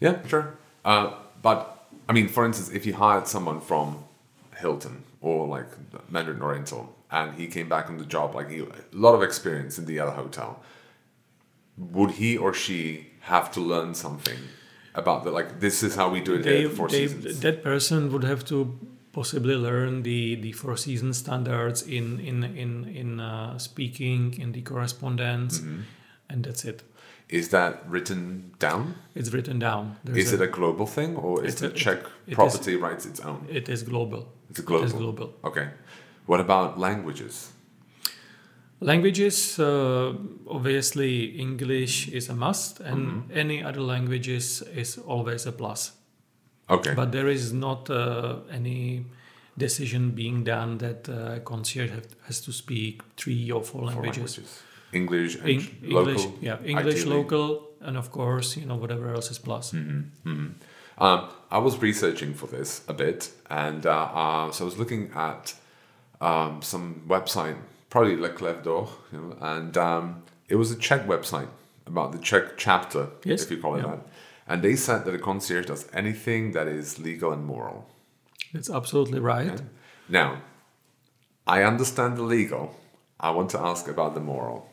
Yeah, 0.00 0.26
sure. 0.26 0.56
Uh, 0.84 1.12
but 1.42 1.86
I 2.08 2.12
mean, 2.12 2.28
for 2.28 2.44
instance, 2.44 2.70
if 2.70 2.86
you 2.86 2.94
hired 2.94 3.26
someone 3.26 3.60
from 3.60 4.04
Hilton 4.56 5.04
or 5.20 5.46
like 5.46 5.68
Mandarin 6.10 6.42
Oriental, 6.42 6.96
and 7.10 7.34
he 7.34 7.46
came 7.46 7.68
back 7.68 7.90
on 7.90 7.98
the 7.98 8.04
job, 8.04 8.34
like 8.34 8.50
he, 8.50 8.60
a 8.60 8.66
lot 8.92 9.14
of 9.14 9.22
experience 9.22 9.78
in 9.78 9.84
the 9.84 9.98
other 9.98 10.12
hotel, 10.12 10.62
would 11.76 12.12
he 12.12 12.36
or 12.36 12.54
she 12.54 13.08
have 13.20 13.50
to 13.52 13.60
learn 13.60 13.94
something 13.94 14.38
about 14.94 15.24
the 15.24 15.30
like? 15.30 15.60
This 15.60 15.82
is 15.82 15.94
how 15.94 16.08
we 16.10 16.20
do 16.20 16.34
it 16.34 16.42
They, 16.42 16.64
at 16.64 16.72
Four 16.72 16.88
they, 16.88 17.06
Seasons. 17.08 17.40
that 17.40 17.62
person 17.62 18.10
would 18.12 18.24
have 18.24 18.44
to 18.46 18.78
possibly 19.12 19.54
learn 19.54 20.02
the 20.02 20.36
the 20.36 20.52
Four 20.52 20.76
Seasons 20.76 21.18
standards 21.18 21.82
in 21.82 22.20
in 22.20 22.44
in 22.44 22.84
in 23.00 23.20
uh, 23.20 23.58
speaking, 23.58 24.34
in 24.40 24.52
the 24.52 24.62
correspondence, 24.62 25.60
Mm-hmm. 25.60 25.80
and 26.30 26.44
that's 26.44 26.64
it. 26.64 26.82
Is 27.28 27.48
that 27.50 27.72
written 27.88 28.50
down? 28.58 28.94
It's 29.14 29.30
written 29.32 29.58
down. 29.60 29.96
There's 30.04 30.18
Is 30.26 30.32
it 30.32 30.40
a 30.40 30.48
global 30.48 30.86
thing, 30.86 31.16
or 31.16 31.44
is 31.44 31.54
the 31.54 31.68
a- 31.68 31.72
Czech 31.72 31.98
it 32.26 32.30
is- 32.30 32.34
property 32.34 32.74
writes 32.76 33.06
its 33.06 33.20
own? 33.20 33.46
It 33.48 33.68
is 33.68 33.82
global. 33.84 34.22
It's 34.50 34.58
a 34.58 34.62
global. 34.62 34.84
is 34.86 34.92
global. 34.92 35.28
Okay. 35.44 35.68
What 36.26 36.40
about 36.40 36.78
languages? 36.78 37.52
Languages, 38.80 39.58
uh, 39.58 40.14
obviously, 40.48 41.38
English 41.38 42.08
is 42.08 42.28
a 42.30 42.34
must, 42.34 42.80
and 42.80 43.06
Mm-hmm. 43.06 43.38
any 43.38 43.62
other 43.62 43.80
languages 43.82 44.62
is 44.74 44.98
always 44.98 45.46
a 45.46 45.52
plus. 45.52 45.92
Okay. 46.68 46.94
But 46.94 47.12
there 47.12 47.28
is 47.28 47.52
not 47.52 47.90
uh, 47.90 48.36
any 48.50 49.04
decision 49.58 50.10
being 50.12 50.44
done 50.44 50.78
that 50.78 51.08
uh, 51.08 51.40
concierge 51.44 51.90
have, 51.90 52.06
has 52.26 52.40
to 52.40 52.52
speak 52.52 53.02
three 53.16 53.50
or 53.52 53.62
four 53.62 53.82
Four 53.82 54.02
languages. 54.02 54.62
English 54.92 55.36
and 55.36 55.48
Eng- 55.48 55.76
local. 55.82 56.08
English, 56.08 56.26
yeah, 56.40 56.56
English, 56.64 57.00
ideally. 57.02 57.16
local, 57.16 57.68
and 57.80 57.96
of 57.96 58.10
course, 58.10 58.56
you 58.56 58.66
know, 58.66 58.76
whatever 58.76 59.12
else 59.14 59.30
is 59.30 59.38
plus. 59.38 59.72
Um, 59.74 60.54
I 61.50 61.58
was 61.58 61.78
researching 61.82 62.34
for 62.34 62.46
this 62.46 62.82
a 62.88 62.92
bit, 62.94 63.30
and 63.48 63.86
uh, 63.86 63.90
uh, 63.90 64.50
so 64.52 64.64
I 64.64 64.66
was 64.66 64.78
looking 64.78 65.10
at 65.14 65.54
um, 66.20 66.60
some 66.62 67.02
website, 67.08 67.56
probably 67.90 68.16
Les 68.16 68.30
Clefs 68.30 68.62
d'Or, 68.62 68.88
you 69.12 69.20
know, 69.20 69.36
and 69.40 69.76
um, 69.76 70.22
it 70.48 70.54
was 70.54 70.70
a 70.70 70.76
Czech 70.76 71.06
website 71.06 71.48
about 71.86 72.12
the 72.12 72.18
Czech 72.18 72.56
chapter, 72.56 73.08
Yes, 73.24 73.42
if 73.42 73.50
you 73.50 73.58
call 73.60 73.74
it 73.74 73.82
yeah. 73.82 73.90
that. 73.90 74.00
And 74.46 74.62
they 74.62 74.74
said 74.76 75.04
that 75.04 75.14
a 75.14 75.18
concierge 75.18 75.66
does 75.66 75.86
anything 75.92 76.52
that 76.52 76.66
is 76.66 76.98
legal 76.98 77.32
and 77.32 77.44
moral. 77.44 77.86
That's 78.52 78.70
absolutely 78.70 79.20
right. 79.20 79.60
Now, 80.08 80.42
I 81.46 81.62
understand 81.62 82.16
the 82.16 82.22
legal. 82.22 82.74
I 83.18 83.30
want 83.30 83.50
to 83.50 83.60
ask 83.60 83.86
about 83.86 84.14
the 84.14 84.20
moral. 84.20 84.68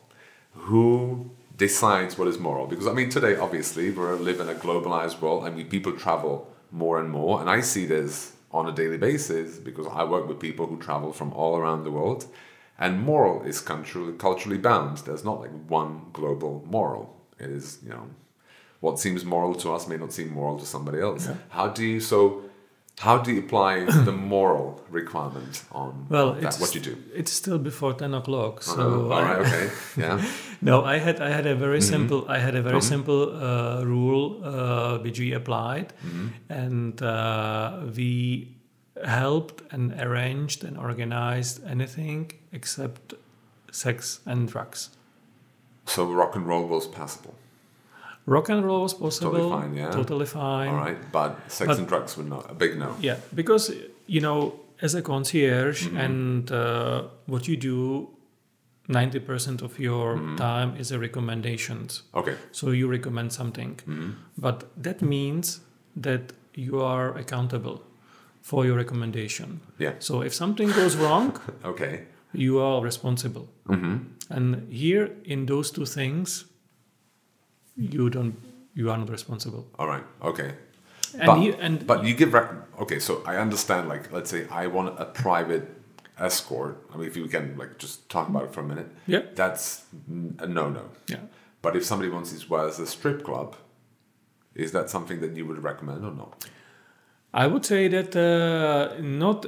Who 0.53 1.31
decides 1.55 2.17
what 2.17 2.27
is 2.27 2.39
moral? 2.39 2.65
Because 2.67 2.87
I 2.87 2.93
mean, 2.93 3.09
today 3.09 3.35
obviously 3.35 3.91
we 3.91 4.03
live 4.03 4.39
in 4.39 4.49
a 4.49 4.55
globalized 4.55 5.21
world, 5.21 5.45
and 5.45 5.55
we 5.55 5.63
people 5.63 5.91
travel 5.91 6.51
more 6.71 6.99
and 6.99 7.09
more, 7.09 7.39
and 7.39 7.49
I 7.49 7.61
see 7.61 7.85
this 7.85 8.33
on 8.51 8.67
a 8.67 8.71
daily 8.71 8.97
basis 8.97 9.57
because 9.57 9.87
I 9.87 10.03
work 10.03 10.27
with 10.27 10.39
people 10.39 10.65
who 10.67 10.77
travel 10.79 11.11
from 11.13 11.33
all 11.33 11.57
around 11.57 11.83
the 11.83 11.91
world. 11.91 12.25
And 12.79 12.99
moral 13.01 13.41
is 13.43 13.59
culturally 13.61 14.13
culturally 14.17 14.57
bound. 14.59 14.97
There's 15.05 15.23
not 15.23 15.39
like 15.41 15.51
one 15.69 16.01
global 16.13 16.63
moral. 16.69 17.03
It 17.39 17.49
is, 17.49 17.79
you 17.83 17.89
know, 17.89 18.07
what 18.81 18.99
seems 18.99 19.23
moral 19.25 19.55
to 19.55 19.73
us 19.75 19.87
may 19.87 19.97
not 19.97 20.13
seem 20.13 20.29
moral 20.33 20.57
to 20.59 20.65
somebody 20.65 20.99
else. 21.01 21.29
How 21.49 21.67
do 21.67 21.83
you 21.83 21.99
so? 21.99 22.41
How 22.99 23.19
do 23.19 23.31
you 23.31 23.39
apply 23.41 23.85
the 24.05 24.11
moral 24.11 24.81
requirement 24.89 25.63
on 25.71 26.07
Well, 26.09 26.33
that, 26.33 26.55
what 26.59 26.73
you 26.75 26.81
do? 26.81 26.95
It's 27.15 27.31
still 27.31 27.59
before 27.59 27.93
ten 27.93 28.13
o'clock, 28.13 28.63
so 28.63 29.11
all 29.11 29.21
right, 29.21 29.39
okay, 29.45 29.69
yeah, 29.97 30.19
No, 30.61 30.83
I 30.83 30.97
had 30.99 31.19
I 31.21 31.29
had 31.29 31.45
a 31.45 31.55
very 31.55 31.79
Mm-hmm. 31.79 31.93
simple 31.93 32.25
I 32.27 32.39
had 32.39 32.55
a 32.55 32.61
very 32.61 32.81
simple 32.81 33.21
uh, 33.35 33.83
rule 33.85 34.41
uh, 34.43 34.97
which 35.03 35.19
we 35.19 35.33
applied, 35.33 35.93
Mm-hmm. 36.05 36.27
and 36.49 37.01
uh, 37.01 37.81
we 37.95 38.56
helped 39.05 39.61
and 39.73 39.93
arranged 40.01 40.63
and 40.63 40.77
organized 40.77 41.63
anything 41.65 42.31
except 42.51 43.13
sex 43.71 44.19
and 44.25 44.47
drugs. 44.47 44.89
so 45.85 46.03
rock 46.05 46.35
and 46.35 46.45
roll 46.47 46.65
was 46.67 46.87
passable. 46.87 47.35
Rock 48.25 48.49
and 48.49 48.65
roll 48.65 48.81
was 48.81 48.93
possible. 48.93 49.31
Totally 49.31 49.49
fine, 49.61 49.73
yeah. 49.73 49.89
Totally 49.91 50.25
fine. 50.25 50.69
All 50.69 50.75
right, 50.85 50.97
but 51.11 51.31
sex 51.47 51.67
But- 51.67 51.77
and 51.79 51.87
drugs 51.87 52.17
were 52.17 52.25
not 52.35 52.51
a 52.51 52.53
big 52.53 52.77
no. 52.77 52.95
Yeah, 52.99 53.17
because 53.33 53.71
you 54.07 54.21
know, 54.21 54.53
as 54.81 54.95
a 54.95 55.01
concierge 55.01 55.85
Mm-hmm. 55.87 55.97
and 56.05 56.51
uh, 56.51 57.03
what 57.25 57.47
you 57.47 57.55
do, 57.57 58.09
ninety 58.87 59.19
percent 59.19 59.61
of 59.61 59.79
your 59.79 60.15
Mm-hmm. 60.15 60.35
time 60.35 60.75
is 60.79 60.91
a 60.91 60.99
recommendations. 60.99 62.03
Okay. 62.13 62.35
So 62.51 62.71
you 62.71 62.87
recommend 62.91 63.31
something, 63.31 63.75
Mm-hmm. 63.87 64.11
but 64.37 64.63
that 64.83 65.01
means 65.01 65.61
that 66.03 66.33
you 66.53 66.81
are 66.81 67.17
accountable 67.17 67.77
for 68.41 68.65
your 68.65 68.75
recommendation. 68.77 69.59
Yeah. 69.79 69.93
So 69.99 70.21
if 70.21 70.33
something 70.33 70.69
goes 70.71 70.95
wrong, 70.95 71.39
Okay. 71.65 72.05
you 72.33 72.59
are 72.59 72.81
responsible. 72.81 73.47
Mm-hmm. 73.67 73.97
And 74.29 74.71
here, 74.71 75.11
in 75.25 75.45
those 75.45 75.71
two 75.71 75.85
things, 75.85 76.45
you 77.75 78.09
don't, 78.09 78.35
you 78.73 78.89
are 78.91 78.97
not 78.97 79.09
responsible. 79.09 79.67
All 79.79 79.87
right. 79.87 80.03
Okay. 80.21 80.53
And 81.13 81.25
but, 81.25 81.39
he- 81.39 81.53
and 81.53 81.87
but 81.87 82.03
you 82.03 82.13
give 82.13 82.33
rec- 82.33 82.51
okay. 82.81 82.99
So 82.99 83.21
I 83.25 83.37
understand. 83.37 83.87
Like, 83.87 84.11
let's 84.11 84.29
say 84.29 84.45
I 84.51 84.67
want 84.67 84.99
a 84.99 85.05
private 85.05 85.65
escort. 86.19 86.83
I 86.93 86.97
mean, 86.97 87.07
if 87.07 87.15
you 87.15 87.27
can 87.27 87.55
like 87.57 87.77
just 87.77 88.09
talk 88.09 88.27
about 88.27 88.43
it 88.45 88.53
for 88.53 88.61
a 88.61 88.63
minute. 88.65 88.87
Yeah. 89.07 89.21
That's 89.35 89.85
a 90.39 90.47
no-no. 90.47 90.89
yeah. 91.07 91.19
But 91.61 91.75
if 91.75 91.85
somebody 91.85 92.09
wants 92.09 92.31
to 92.33 92.49
well 92.49 92.67
as 92.67 92.79
a 92.79 92.85
strip 92.87 93.23
club, 93.23 93.55
is 94.53 94.71
that 94.71 94.89
something 94.89 95.21
that 95.21 95.35
you 95.35 95.45
would 95.45 95.63
recommend 95.63 96.03
or 96.05 96.11
not? 96.11 96.45
I 97.33 97.47
would 97.47 97.65
say 97.65 97.87
that 97.89 98.15
uh, 98.15 99.01
not 99.01 99.45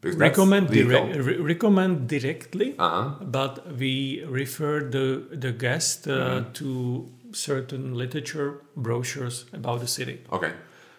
Because 0.00 0.16
recommend 0.20 0.68
direct, 0.70 1.16
re- 1.16 1.38
recommend 1.40 2.08
directly, 2.08 2.74
Uh-huh. 2.78 3.24
but 3.24 3.66
we 3.78 4.24
refer 4.24 4.80
the 4.90 5.26
the 5.40 5.52
guest 5.52 6.06
uh, 6.08 6.12
Mm-hmm. 6.12 6.52
to 6.52 7.08
certain 7.32 7.94
literature 7.98 8.50
brochures 8.76 9.44
about 9.52 9.80
the 9.80 9.86
city. 9.86 10.18
Okay. 10.32 10.52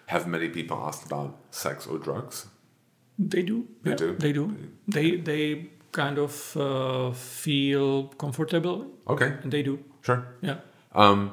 Have 0.08 0.28
many 0.28 0.50
people 0.50 0.78
asked 0.88 1.06
about 1.12 1.38
sex 1.52 1.88
or 1.88 1.98
drugs? 1.98 2.48
They 3.18 3.42
do. 3.44 3.68
They 3.84 3.92
yeah, 3.92 3.98
do? 3.98 4.16
They 4.20 4.34
do. 4.34 4.54
They 4.88 5.18
they 5.18 5.70
kind 5.92 6.18
of 6.20 6.56
uh, 6.58 7.12
feel 7.14 8.04
comfortable, 8.18 8.86
Okay. 9.08 9.34
and 9.44 9.52
they 9.52 9.64
do. 9.64 9.78
Sure. 10.02 10.24
Yeah. 10.42 10.58
Um, 10.94 11.32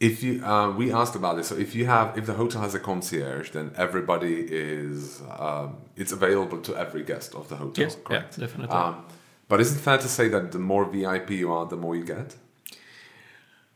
if 0.00 0.22
you, 0.22 0.42
uh, 0.44 0.70
we 0.80 0.90
asked 0.92 1.14
about 1.14 1.36
this. 1.36 1.48
So 1.48 1.56
if 1.56 1.74
you 1.74 1.84
have, 1.86 2.16
if 2.18 2.24
the 2.26 2.32
hotel 2.34 2.62
has 2.62 2.74
a 2.74 2.80
concierge, 2.80 3.50
then 3.50 3.70
everybody 3.76 4.34
is, 4.48 5.20
um, 5.38 5.76
it's 5.96 6.12
available 6.12 6.58
to 6.62 6.74
every 6.76 7.02
guest 7.04 7.34
of 7.34 7.48
the 7.50 7.56
hotel. 7.56 7.84
Yes. 7.84 7.96
Correct. 8.04 8.38
Yeah. 8.38 8.46
Definitely. 8.46 8.74
Um, 8.76 9.04
but 9.48 9.60
is 9.60 9.76
it 9.76 9.80
fair 9.80 9.98
to 9.98 10.08
say 10.08 10.28
that 10.28 10.52
the 10.52 10.58
more 10.58 10.84
VIP 10.86 11.30
you 11.42 11.52
are, 11.52 11.66
the 11.66 11.76
more 11.76 11.94
you 11.96 12.04
get? 12.04 12.36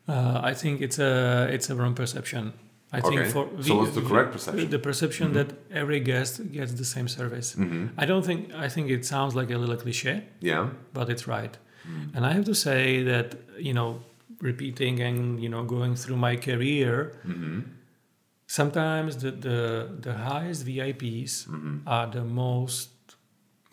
Uh, 0.08 0.40
I 0.42 0.52
think 0.54 0.80
it's 0.80 0.98
a 0.98 1.48
it's 1.50 1.70
a 1.70 1.74
wrong 1.74 1.94
perception. 1.94 2.52
I 2.92 2.98
Okay. 2.98 3.08
think 3.16 3.32
for 3.32 3.48
So 3.62 3.76
what's 3.78 3.94
the 3.94 4.02
correct 4.02 4.32
perception? 4.32 4.62
Mm-hmm. 4.64 4.70
The 4.70 4.78
perception 4.90 5.32
that 5.32 5.48
every 5.72 6.00
guest 6.00 6.32
gets 6.52 6.72
the 6.74 6.84
same 6.84 7.08
service. 7.08 7.56
I 8.02 8.04
don't 8.06 8.24
think. 8.24 8.40
I 8.54 8.68
think 8.68 8.90
it 8.90 9.04
sounds 9.06 9.34
like 9.34 9.50
a 9.50 9.58
little 9.58 9.76
cliche, 9.76 10.14
Yeah. 10.40 10.68
but 10.92 11.08
it's 11.08 11.26
right. 11.26 11.56
Mm. 11.88 12.14
And 12.14 12.26
I 12.26 12.32
have 12.32 12.44
to 12.44 12.54
say 12.54 13.02
that 13.04 13.28
you 13.58 13.72
know, 13.78 14.00
repeating 14.48 15.00
and 15.00 15.40
you 15.42 15.48
know, 15.48 15.64
going 15.76 15.94
through 16.02 16.16
my 16.28 16.34
career, 16.48 16.94
Mm-hmm. 17.26 17.60
sometimes 18.46 19.10
the 19.24 19.30
the 19.46 19.58
the 20.06 20.14
highest 20.30 20.60
VIPs 20.68 21.32
Mm-hmm. 21.48 21.76
are 21.96 22.06
the 22.16 22.24
most 22.24 22.90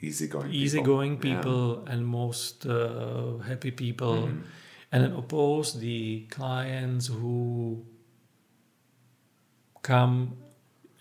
Easygoing. 0.02 0.50
easygoing 0.64 1.14
people. 1.28 1.62
Yeah. 1.86 1.92
and 1.94 2.00
most 2.08 2.66
uh, 2.66 3.38
happy 3.50 3.72
people, 3.84 4.16
Mm-hmm. 4.28 4.92
and 4.92 5.00
then 5.04 5.14
oppose 5.22 5.68
the 5.88 6.26
clients 6.38 7.06
who 7.20 7.86
come 9.82 10.38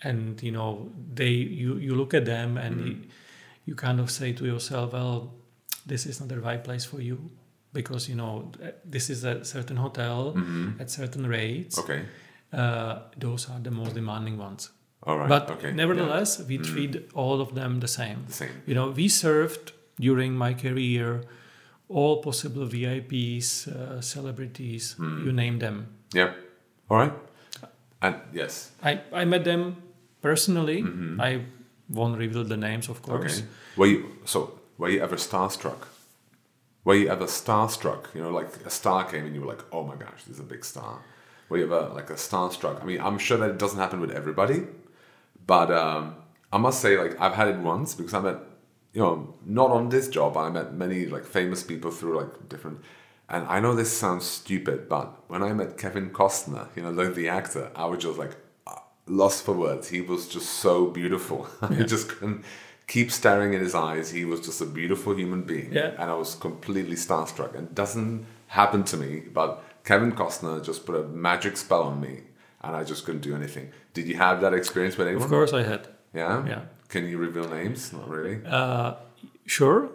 and 0.03 0.41
you 0.41 0.51
know 0.51 0.89
they 1.13 1.29
you 1.61 1.77
you 1.77 1.95
look 1.95 2.13
at 2.13 2.25
them 2.25 2.57
and 2.57 2.75
Mm-hmm. 2.75 2.87
you, 2.87 2.97
you 3.65 3.75
kind 3.75 3.99
of 3.99 4.09
say 4.09 4.33
to 4.33 4.43
yourself, 4.45 4.93
well, 4.93 5.33
this 5.85 6.05
is 6.05 6.19
not 6.19 6.29
the 6.29 6.39
right 6.41 6.63
place 6.63 6.83
for 6.85 6.99
you 6.99 7.17
because 7.73 8.09
you 8.09 8.15
know 8.15 8.51
this 8.85 9.09
is 9.09 9.23
a 9.23 9.43
certain 9.45 9.77
hotel 9.77 10.35
at 10.79 10.89
certain 10.89 11.27
rates. 11.27 11.79
Mm-hmm. 11.79 11.91
Okay. 11.91 12.05
Uh, 12.53 12.99
those 13.17 13.49
are 13.49 13.59
the 13.59 13.71
most 13.71 13.93
demanding 13.93 14.37
ones. 14.37 14.71
All 15.03 15.17
right. 15.17 15.29
But 15.29 15.49
okay. 15.51 15.71
nevertheless, 15.71 16.39
we 16.47 16.57
treat 16.57 17.09
all 17.13 17.41
of 17.41 17.55
them 17.55 17.79
the 17.79 17.87
same. 17.87 18.25
The 18.27 18.33
same. 18.33 18.61
You 18.65 18.75
know, 18.75 18.89
we 18.91 19.07
served 19.07 19.71
during 19.99 20.33
my 20.37 20.53
career 20.53 21.23
all 21.89 22.21
possible 22.21 22.65
VIPs, 22.67 23.67
uh, 23.67 24.01
celebrities, 24.01 24.93
Hmm. 24.97 25.25
you 25.25 25.31
name 25.33 25.59
them. 25.59 25.87
Yeah. 26.13 26.33
All 26.89 26.97
right. 26.97 27.13
And 28.01 28.15
yes. 28.33 28.71
I, 28.83 29.01
I 29.13 29.25
met 29.25 29.43
them 29.43 29.75
personally. 30.21 30.83
I 31.19 31.41
won't 31.89 32.17
reveal 32.17 32.43
the 32.43 32.57
names, 32.57 32.89
of 32.89 33.01
course. 33.01 33.41
Mm-hmm. 33.41 33.47
Okay. 33.47 33.77
Were 33.77 33.87
you 33.87 34.05
so? 34.25 34.59
Were 34.77 34.89
you 34.89 35.01
ever 35.03 35.15
starstruck? 35.17 35.87
Were 36.83 36.95
you 36.95 37.09
ever 37.09 37.25
starstruck? 37.25 38.13
You 38.15 38.21
know, 38.23 38.31
like 38.31 38.55
a 38.65 38.69
star 38.69 39.03
came 39.03 39.25
and 39.25 39.35
you 39.35 39.41
were 39.41 39.47
like, 39.47 39.63
"Oh 39.71 39.83
my 39.83 39.95
gosh, 39.95 40.23
this 40.25 40.35
is 40.35 40.39
a 40.39 40.43
big 40.43 40.65
star." 40.65 40.99
Were 41.49 41.57
you 41.57 41.65
ever 41.65 41.89
like 41.93 42.09
a 42.09 42.13
starstruck? 42.13 42.81
I 42.81 42.85
mean, 42.85 43.01
I'm 43.01 43.17
sure 43.17 43.37
that 43.37 43.49
it 43.51 43.57
doesn't 43.57 43.77
happen 43.79 43.99
with 43.99 44.11
everybody, 44.11 44.63
but 45.45 45.71
um, 45.71 46.15
I 46.51 46.57
must 46.57 46.81
say, 46.81 46.97
like, 46.97 47.19
I've 47.19 47.33
had 47.33 47.47
it 47.49 47.57
once 47.57 47.93
because 47.93 48.13
I 48.13 48.19
met, 48.19 48.37
you 48.93 49.01
know, 49.01 49.35
not 49.45 49.69
on 49.71 49.89
this 49.89 50.09
job. 50.09 50.37
I 50.37 50.49
met 50.49 50.73
many 50.73 51.05
like 51.05 51.25
famous 51.25 51.63
people 51.63 51.91
through 51.91 52.17
like 52.17 52.49
different. 52.49 52.79
And 53.29 53.45
I 53.47 53.59
know 53.61 53.75
this 53.75 53.95
sounds 53.95 54.25
stupid, 54.25 54.89
but 54.89 55.23
when 55.29 55.41
I 55.41 55.53
met 55.53 55.77
Kevin 55.77 56.09
Costner, 56.09 56.67
you 56.75 56.83
know, 56.83 56.93
the, 56.93 57.09
the 57.09 57.29
actor, 57.29 57.71
I 57.75 57.85
was 57.85 58.03
just 58.03 58.17
like 58.17 58.35
uh, 58.67 58.75
lost 59.05 59.45
for 59.45 59.53
words. 59.53 59.87
He 59.87 60.01
was 60.01 60.27
just 60.27 60.49
so 60.49 60.87
beautiful. 60.87 61.47
I 61.61 61.83
just 61.83 62.09
couldn't 62.09 62.43
keep 62.91 63.09
staring 63.09 63.53
in 63.53 63.61
his 63.61 63.73
eyes. 63.73 64.11
He 64.11 64.25
was 64.25 64.41
just 64.41 64.59
a 64.59 64.65
beautiful 64.65 65.15
human 65.15 65.43
being. 65.43 65.71
Yeah. 65.71 65.91
And 65.99 66.11
I 66.11 66.15
was 66.23 66.35
completely 66.35 66.97
starstruck. 66.97 67.55
And 67.57 67.69
it 67.69 67.75
doesn't 67.83 68.25
happen 68.47 68.83
to 68.91 68.97
me, 68.97 69.21
but 69.39 69.63
Kevin 69.85 70.11
Costner 70.11 70.61
just 70.61 70.85
put 70.85 70.95
a 70.95 71.03
magic 71.27 71.55
spell 71.55 71.83
on 71.83 72.01
me 72.01 72.15
and 72.59 72.75
I 72.75 72.83
just 72.83 73.05
couldn't 73.05 73.21
do 73.21 73.33
anything. 73.33 73.71
Did 73.93 74.07
you 74.09 74.17
have 74.17 74.41
that 74.41 74.53
experience 74.53 74.97
with 74.97 75.07
anyone? 75.07 75.23
Of 75.23 75.29
course, 75.29 75.53
I 75.53 75.63
had. 75.63 75.87
Yeah? 76.13 76.45
Yeah. 76.45 76.61
Can 76.89 77.07
you 77.07 77.17
reveal 77.17 77.47
names? 77.47 77.93
Not 77.93 78.09
really. 78.09 78.41
Uh, 78.45 78.95
sure. 79.45 79.89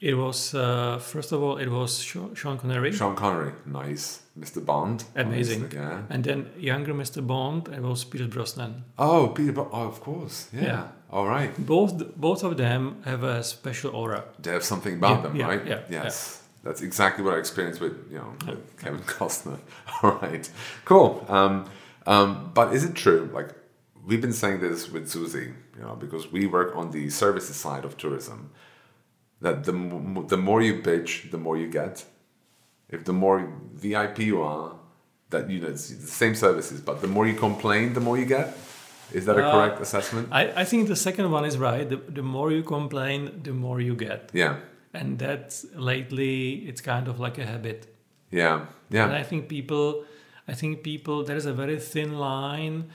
It 0.00 0.14
was, 0.14 0.54
uh, 0.54 0.98
first 0.98 1.32
of 1.32 1.42
all, 1.42 1.56
it 1.56 1.68
was 1.68 1.98
Sean 2.02 2.58
Connery. 2.58 2.92
Sean 2.92 3.16
Connery, 3.16 3.52
nice. 3.64 4.20
Mr. 4.38 4.62
Bond, 4.64 5.04
Amazing. 5.14 5.64
obviously, 5.64 5.78
Yeah. 5.78 6.02
And 6.10 6.22
then 6.22 6.50
younger 6.58 6.92
Mr. 6.92 7.26
Bond, 7.26 7.68
it 7.68 7.80
was 7.80 8.04
Peter 8.04 8.26
Brosnan. 8.28 8.84
Oh, 8.98 9.28
Peter. 9.28 9.60
Oh, 9.60 9.88
of 9.88 10.00
course. 10.00 10.48
Yeah. 10.52 10.62
Yeah. 10.62 10.86
All 11.10 11.26
right. 11.26 11.52
Both 11.66 12.14
both 12.16 12.44
of 12.44 12.56
them 12.58 12.96
have 13.04 13.22
a 13.22 13.42
special 13.42 13.90
aura. 13.96 14.24
They 14.38 14.50
have 14.52 14.64
something 14.64 14.94
about 14.96 15.16
Yeah, 15.16 15.22
them, 15.22 15.36
yeah, 15.36 15.46
right? 15.48 15.66
yeah, 15.66 15.80
Yes. 15.88 16.42
That's 16.62 16.82
exactly 16.82 17.24
what 17.24 17.34
I 17.34 17.38
experienced 17.38 17.80
with 17.80 17.94
you 18.10 18.18
know 18.18 18.32
with 18.46 18.76
Kevin 18.76 19.00
Costner. 19.06 19.58
All 20.02 20.18
right. 20.22 20.50
Cool. 20.84 21.24
Um, 21.28 21.64
um, 22.06 22.50
but 22.54 22.74
is 22.74 22.84
it 22.84 22.94
true? 22.94 23.30
Like 23.32 23.50
we've 24.04 24.20
been 24.20 24.34
saying 24.34 24.60
this 24.60 24.90
with 24.92 25.08
Susie, 25.08 25.54
you 25.76 25.82
know, 25.82 25.94
because 25.96 26.30
we 26.32 26.46
work 26.46 26.76
on 26.76 26.90
the 26.90 27.08
services 27.08 27.56
side 27.56 27.84
of 27.86 27.96
tourism. 27.96 28.50
That 29.40 29.64
the 29.64 29.72
the 30.28 30.36
more 30.36 30.62
you 30.62 30.74
bitch, 30.82 31.30
the 31.30 31.38
more 31.38 31.56
you 31.58 31.68
get. 31.68 32.04
If 32.88 33.04
the 33.04 33.12
more 33.12 33.52
VIP 33.74 34.18
you 34.20 34.42
are, 34.42 34.76
that 35.30 35.50
you 35.50 35.60
know 35.60 35.68
it's 35.68 35.88
the 35.90 36.06
same 36.06 36.34
services, 36.34 36.80
but 36.80 37.00
the 37.00 37.08
more 37.08 37.26
you 37.26 37.34
complain, 37.34 37.92
the 37.94 38.00
more 38.00 38.16
you 38.18 38.26
get. 38.26 38.56
Is 39.12 39.24
that 39.26 39.36
a 39.38 39.44
Uh, 39.46 39.52
correct 39.52 39.80
assessment? 39.80 40.28
I, 40.32 40.62
I 40.62 40.64
think 40.64 40.88
the 40.88 40.96
second 40.96 41.30
one 41.30 41.44
is 41.44 41.56
right. 41.58 41.88
The, 41.88 41.96
the 41.96 42.22
more 42.22 42.50
you 42.50 42.62
complain, 42.62 43.40
the 43.42 43.52
more 43.52 43.80
you 43.80 43.94
get. 43.94 44.30
Yeah. 44.32 44.56
And 44.92 45.18
that's 45.18 45.64
lately, 45.74 46.66
it's 46.68 46.80
kind 46.80 47.06
of 47.08 47.20
like 47.20 47.38
a 47.38 47.44
habit. 47.46 47.86
Yeah. 48.30 48.66
Yeah. 48.90 49.04
And 49.04 49.12
I 49.12 49.22
think 49.22 49.48
people, 49.48 50.04
I 50.48 50.54
think 50.54 50.82
people, 50.82 51.22
there 51.24 51.36
is 51.36 51.46
a 51.46 51.52
very 51.52 51.78
thin 51.78 52.18
line 52.18 52.90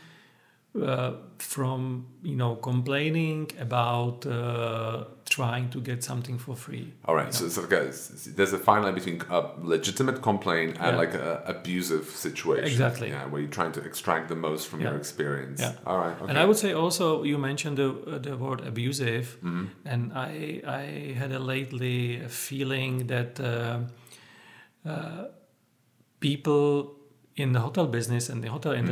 uh, 0.74 1.12
from, 1.38 2.06
you 2.24 2.36
know, 2.36 2.56
complaining 2.56 3.50
about 3.60 4.26
uh, 4.26 5.04
trying 5.26 5.70
to 5.70 5.82
get 5.82 6.02
something 6.04 6.38
for 6.38 6.56
free. 6.56 6.94
All 7.06 7.16
right, 7.16 7.34
so, 7.34 7.50
so 7.50 7.64
okay, 7.64 7.92
there's 8.38 8.54
a 8.54 8.58
fine 8.58 8.84
line 8.84 8.94
between 8.94 9.22
a 9.30 9.50
legitimate 9.62 10.22
complaint 10.22 10.78
and 10.80 10.92
Yeah. 10.96 11.02
like 11.04 11.14
a 11.14 11.44
abusive 11.46 12.06
situation. 12.06 12.66
Exactly. 12.66 13.10
Yeah, 13.10 13.26
where 13.28 13.42
you're 13.42 13.50
trying 13.52 13.74
to 13.74 13.82
extract 13.82 14.30
the 14.30 14.36
most 14.36 14.68
from 14.70 14.80
your 14.82 14.96
experience. 14.96 15.60
Yeah. 15.62 15.74
All 15.86 15.98
right. 15.98 16.16
Okay. 16.22 16.30
And 16.30 16.38
I 16.40 16.46
would 16.46 16.58
say 16.58 16.72
also 16.74 17.24
you 17.24 17.38
mentioned 17.38 17.78
the 17.78 17.90
uh, 17.90 18.20
the 18.20 18.38
word 18.38 18.62
abusive, 18.66 19.26
Mm-hmm. 19.44 19.66
and 19.86 20.14
I 20.14 20.62
I 20.66 21.14
had 21.20 21.32
a 21.34 21.40
lately 21.40 22.22
a 22.24 22.30
feeling 22.30 23.08
that 23.08 23.40
uh, 23.40 23.80
uh, 24.86 25.26
people 26.20 26.96
in 27.36 27.52
the 27.54 27.60
hotel 27.60 27.88
business 27.88 28.30
and 28.30 28.42
the 28.44 28.50
hotel 28.50 28.72
Mm-hmm. 28.74 28.86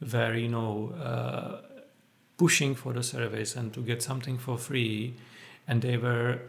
Were 0.00 0.34
you 0.34 0.48
know 0.48 0.92
uh, 1.02 1.60
pushing 2.36 2.74
for 2.74 2.92
the 2.92 3.02
service 3.02 3.56
and 3.56 3.72
to 3.74 3.80
get 3.80 4.02
something 4.02 4.38
for 4.38 4.58
free, 4.58 5.14
and 5.66 5.82
they 5.82 5.96
were 5.96 6.40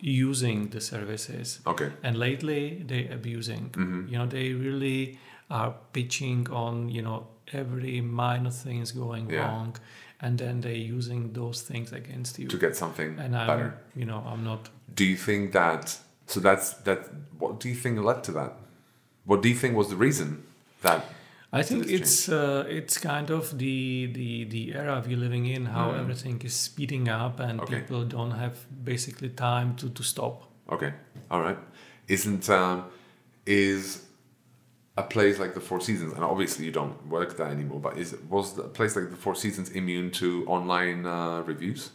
using 0.00 0.68
the 0.70 0.80
services. 0.80 1.60
Okay. 1.66 1.92
And 2.02 2.16
lately 2.16 2.82
they 2.86 3.08
abusing. 3.08 3.70
Mm-hmm. 3.70 4.08
You 4.08 4.18
know, 4.18 4.26
they 4.26 4.52
really 4.54 5.18
are 5.50 5.74
pitching 5.92 6.48
on, 6.50 6.88
you 6.88 7.02
know, 7.02 7.26
every 7.52 8.00
minor 8.00 8.50
things 8.50 8.92
going 8.92 9.28
Yeah. 9.28 9.40
wrong 9.46 9.76
and 10.20 10.38
then 10.38 10.60
they 10.60 10.76
using 10.76 11.32
those 11.32 11.62
things 11.62 11.92
against 11.92 12.38
you. 12.38 12.48
To 12.48 12.56
get 12.58 12.76
something 12.76 13.18
and 13.18 13.36
I'm 13.36 13.46
better. 13.46 13.78
you 13.96 14.04
know, 14.04 14.22
I'm 14.26 14.44
not 14.44 14.70
Do 14.94 15.04
you 15.04 15.16
think 15.16 15.52
that? 15.52 15.98
So 16.26 16.40
that's 16.40 16.74
that. 16.84 17.00
What 17.38 17.60
do 17.60 17.68
you 17.68 17.74
think 17.74 17.98
led 17.98 18.22
to 18.24 18.32
that? 18.32 18.52
What 19.24 19.42
do 19.42 19.48
you 19.48 19.54
think 19.54 19.76
was 19.76 19.88
the 19.88 19.96
reason 19.96 20.44
that? 20.82 21.04
I 21.52 21.62
think 21.62 21.86
it's 21.90 22.28
uh, 22.28 22.64
it's 22.68 22.96
kind 22.98 23.30
of 23.30 23.58
the 23.58 24.06
the 24.12 24.44
the 24.44 24.72
era 24.74 25.02
we're 25.04 25.16
living 25.18 25.46
in, 25.46 25.66
how 25.66 25.90
everything 25.92 26.40
is 26.44 26.54
speeding 26.54 27.08
up 27.08 27.40
and 27.40 27.58
Mm. 27.60 27.64
Okay. 27.64 27.80
people 27.80 28.04
don't 28.04 28.30
have 28.30 28.54
basically 28.84 29.30
time 29.30 29.74
to, 29.76 29.88
to 29.90 30.02
stop. 30.02 30.44
Okay, 30.70 30.92
all 31.30 31.40
right. 31.40 31.58
Isn't 32.06 32.48
um, 32.50 32.84
is 33.46 34.02
a 34.96 35.02
place 35.02 35.38
like 35.40 35.54
the 35.54 35.60
Four 35.60 35.80
Seasons, 35.80 36.12
and 36.12 36.22
obviously 36.24 36.64
you 36.66 36.72
don't 36.72 36.96
work 37.08 37.36
there 37.36 37.48
anymore, 37.48 37.80
but 37.80 37.98
is 37.98 38.14
was 38.28 38.56
a 38.58 38.68
place 38.68 38.94
like 38.94 39.10
the 39.10 39.16
Four 39.16 39.34
Seasons 39.34 39.70
immune 39.70 40.10
to 40.12 40.44
online 40.46 41.04
uh, 41.06 41.42
reviews? 41.46 41.90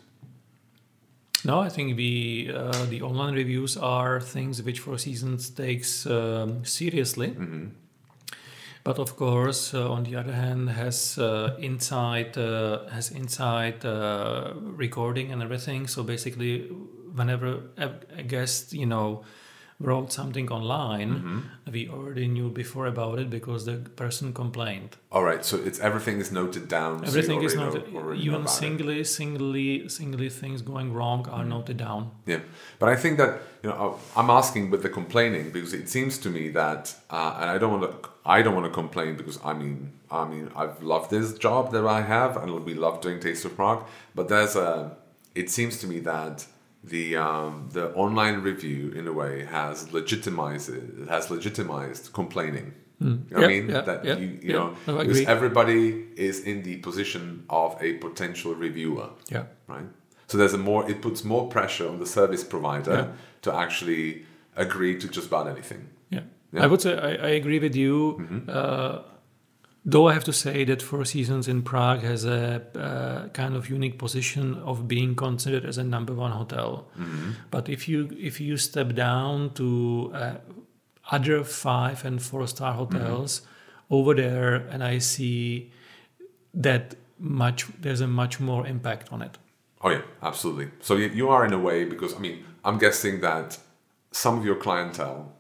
No, 1.46 1.60
I 1.60 1.70
think 1.70 1.96
the 1.96 2.52
uh, 2.54 2.86
the 2.90 3.02
online 3.02 3.36
reviews 3.36 3.78
are 3.78 4.20
things 4.20 4.62
which 4.62 4.80
Four 4.80 4.98
Seasons 4.98 5.50
takes 5.50 6.06
um, 6.06 6.66
seriously. 6.66 7.28
Mm-hmm. 7.30 7.68
But 8.86 9.00
of 9.00 9.18
course, 9.18 9.74
uh, 9.74 9.92
on 9.92 10.04
the 10.04 10.16
other 10.16 10.32
hand, 10.32 10.70
has 10.70 11.18
uh, 11.18 11.58
inside 11.60 12.38
uh, 12.38 12.88
has 12.88 13.12
inside 13.12 13.84
recording 13.84 15.32
and 15.34 15.42
everything. 15.42 15.88
So 15.88 16.04
basically, 16.04 16.70
whenever 17.14 17.64
a 17.78 18.24
guest, 18.24 18.74
you 18.74 18.86
know, 18.86 19.26
wrote 19.80 20.12
something 20.12 20.50
online, 20.52 21.10
Mm-hmm. 21.16 21.72
we 21.72 21.90
already 21.90 22.28
knew 22.28 22.50
before 22.50 22.88
about 22.88 23.20
it 23.20 23.30
because 23.30 23.66
the 23.66 23.74
person 23.98 24.32
complained. 24.34 24.96
All 25.12 25.24
right, 25.24 25.44
so 25.44 25.58
it's 25.58 25.80
everything 25.80 26.20
is 26.20 26.32
noted 26.32 26.68
down. 26.70 27.00
so 27.00 27.06
Everything 27.08 27.44
is 27.44 27.56
noted. 27.56 27.92
know- 27.94 28.14
even 28.14 28.36
about 28.36 28.46
it. 28.50 28.50
singly, 28.54 29.04
singly, 29.04 29.90
singly 29.90 30.30
things 30.30 30.62
going 30.62 30.94
wrong 30.94 31.24
Mm-hmm. 31.24 31.34
are 31.42 31.44
noted 31.46 31.78
down. 31.78 32.12
Yeah, 32.26 32.40
but 32.80 32.88
I 32.90 32.96
think 32.96 33.18
that 33.18 33.42
you 33.64 33.70
know 33.70 34.00
I'm 34.16 34.30
asking 34.30 34.70
with 34.72 34.82
the 34.82 34.90
complaining 34.90 35.52
because 35.52 35.74
it 35.74 35.90
seems 35.90 36.18
to 36.20 36.30
me 36.30 36.50
that, 36.52 36.96
uh, 37.10 37.38
and 37.42 37.50
I 37.50 37.58
don't 37.58 37.74
want 37.80 37.86
to, 38.04 38.10
I 38.26 38.42
don't 38.44 38.56
want 38.56 38.68
to 38.68 38.72
complain 38.82 39.18
because 39.18 39.40
I 39.44 39.54
mean, 39.54 39.92
I 40.10 40.24
mean, 40.26 40.52
I've 40.56 40.82
loved 40.84 41.10
this 41.12 41.38
job 41.38 41.72
that 41.74 41.86
I 41.86 42.02
have, 42.02 42.38
and 42.42 42.50
we 42.64 42.74
love 42.76 43.02
doing 43.02 43.20
Taste 43.20 43.44
of 43.46 43.56
Prague. 43.58 43.84
But 44.18 44.30
there's 44.30 44.56
a, 44.56 44.96
it 45.42 45.50
seems 45.50 45.80
to 45.82 45.88
me 45.88 46.00
that 46.00 46.46
the 46.90 47.16
um, 47.18 47.70
the 47.72 47.86
online 47.94 48.42
review 48.42 48.92
in 49.00 49.08
a 49.08 49.14
way 49.14 49.46
has 49.46 49.92
legitimized 49.92 50.70
it 50.70 51.08
has 51.10 51.30
legitimized 51.32 52.14
complaining. 52.14 52.74
You 53.00 53.08
know 53.10 53.20
what 53.30 53.44
I 53.44 53.48
mean 53.48 53.70
yeah, 53.70 53.82
that 53.82 54.06
yeah, 54.06 54.18
you 54.18 54.40
you 54.42 54.54
know 54.54 54.68
No, 54.88 54.98
because 55.00 55.22
everybody 55.36 56.06
is 56.16 56.40
in 56.52 56.64
the 56.64 56.78
position 56.78 57.44
of 57.50 57.76
a 57.82 57.94
potential 58.06 58.56
reviewer 58.56 59.10
Yeah. 59.30 59.46
right? 59.68 59.88
So 60.28 60.38
there's 60.38 60.54
a 60.54 60.58
more 60.70 60.90
it 60.90 61.02
puts 61.02 61.24
more 61.24 61.50
pressure 61.50 61.88
on 61.90 62.00
the 62.00 62.06
service 62.06 62.44
provider 62.44 62.92
Yeah. 62.94 63.08
to 63.42 63.54
actually 63.54 64.26
agree 64.56 64.94
to 65.02 65.08
just 65.10 65.28
about 65.28 65.48
anything. 65.48 65.90
Yeah. 66.10 66.22
Yeah. 66.54 66.64
I 66.64 66.68
would 66.68 66.82
say 66.82 66.94
I, 66.98 67.12
I 67.30 67.32
agree 67.42 67.60
with 67.60 67.76
you. 67.76 67.94
Uh, 68.48 69.02
though 69.86 70.08
I 70.08 70.14
have 70.14 70.24
to 70.24 70.34
say 70.34 70.66
that 70.66 70.82
Four 70.82 71.06
Seasons 71.06 71.48
in 71.48 71.62
Prague 71.62 72.02
has 72.02 72.26
a 72.26 72.62
uh, 72.76 73.28
kind 73.30 73.56
of 73.56 73.70
unique 73.70 74.00
position 74.00 74.56
of 74.56 74.88
being 74.88 75.16
considered 75.16 75.64
as 75.64 75.78
a 75.78 75.84
number 75.84 76.14
one 76.14 76.32
hotel. 76.32 76.88
But 77.52 77.70
if 77.70 77.88
you 77.88 78.10
if 78.18 78.42
you 78.42 78.58
step 78.58 78.94
down 78.96 79.54
to 79.54 80.12
uh, 80.14 80.36
other 81.12 81.44
five 81.44 82.04
and 82.04 82.22
four 82.22 82.48
star 82.48 82.74
hotels 82.74 83.42
over 83.90 84.14
there, 84.16 84.56
and 84.56 84.84
I 84.84 84.98
see 84.98 85.72
that 86.54 86.96
much 87.20 87.68
there's 87.80 88.02
a 88.02 88.08
much 88.08 88.40
more 88.40 88.66
impact 88.68 89.14
on 89.14 89.22
it. 89.22 89.38
Oh 89.82 89.90
yeah, 89.90 90.02
absolutely. 90.24 90.72
So 90.82 90.96
you, 90.96 91.10
you 91.10 91.30
are 91.30 91.46
in 91.46 91.54
a 91.54 91.60
way 91.60 91.86
because 91.86 92.16
I 92.16 92.20
mean 92.20 92.44
I'm 92.64 92.80
guessing 92.80 93.22
that 93.22 93.60
some 94.12 94.40
of 94.40 94.46
your 94.46 94.56
clientele 94.56 95.34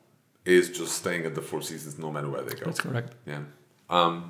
is 0.45 0.69
just 0.69 0.91
staying 0.93 1.25
at 1.25 1.33
the 1.33 1.41
Four 1.41 1.61
Seasons 1.63 1.97
no 1.97 2.11
matter 2.11 2.29
where 2.29 2.43
they 2.43 2.53
go. 2.53 2.65
That's 2.65 2.79
correct. 2.79 3.15
Yeah. 3.25 3.41
Um, 3.89 4.29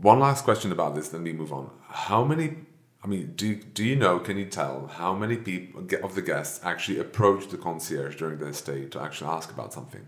one 0.00 0.20
last 0.20 0.44
question 0.44 0.72
about 0.72 0.94
this, 0.94 1.08
then 1.08 1.22
we 1.24 1.32
move 1.32 1.52
on. 1.52 1.70
How 1.88 2.24
many? 2.24 2.56
I 3.02 3.06
mean, 3.06 3.32
do 3.36 3.54
do 3.54 3.84
you 3.84 3.96
know? 3.96 4.18
Can 4.18 4.36
you 4.38 4.46
tell 4.46 4.88
how 4.88 5.14
many 5.14 5.36
people 5.36 5.82
of 6.02 6.14
the 6.14 6.22
guests 6.22 6.60
actually 6.64 6.98
approach 6.98 7.48
the 7.48 7.56
concierge 7.56 8.16
during 8.16 8.38
their 8.38 8.52
stay 8.52 8.86
to 8.86 9.00
actually 9.00 9.30
ask 9.30 9.50
about 9.50 9.72
something? 9.72 10.06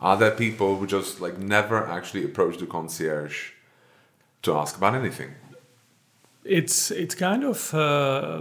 Are 0.00 0.16
there 0.16 0.30
people 0.30 0.76
who 0.76 0.86
just 0.86 1.20
like 1.20 1.38
never 1.38 1.86
actually 1.86 2.24
approach 2.24 2.58
the 2.58 2.66
concierge 2.66 3.50
to 4.42 4.54
ask 4.54 4.76
about 4.76 4.94
anything? 4.94 5.34
It's 6.44 6.90
it's 6.90 7.14
kind 7.14 7.44
of 7.44 7.74
uh, 7.74 8.40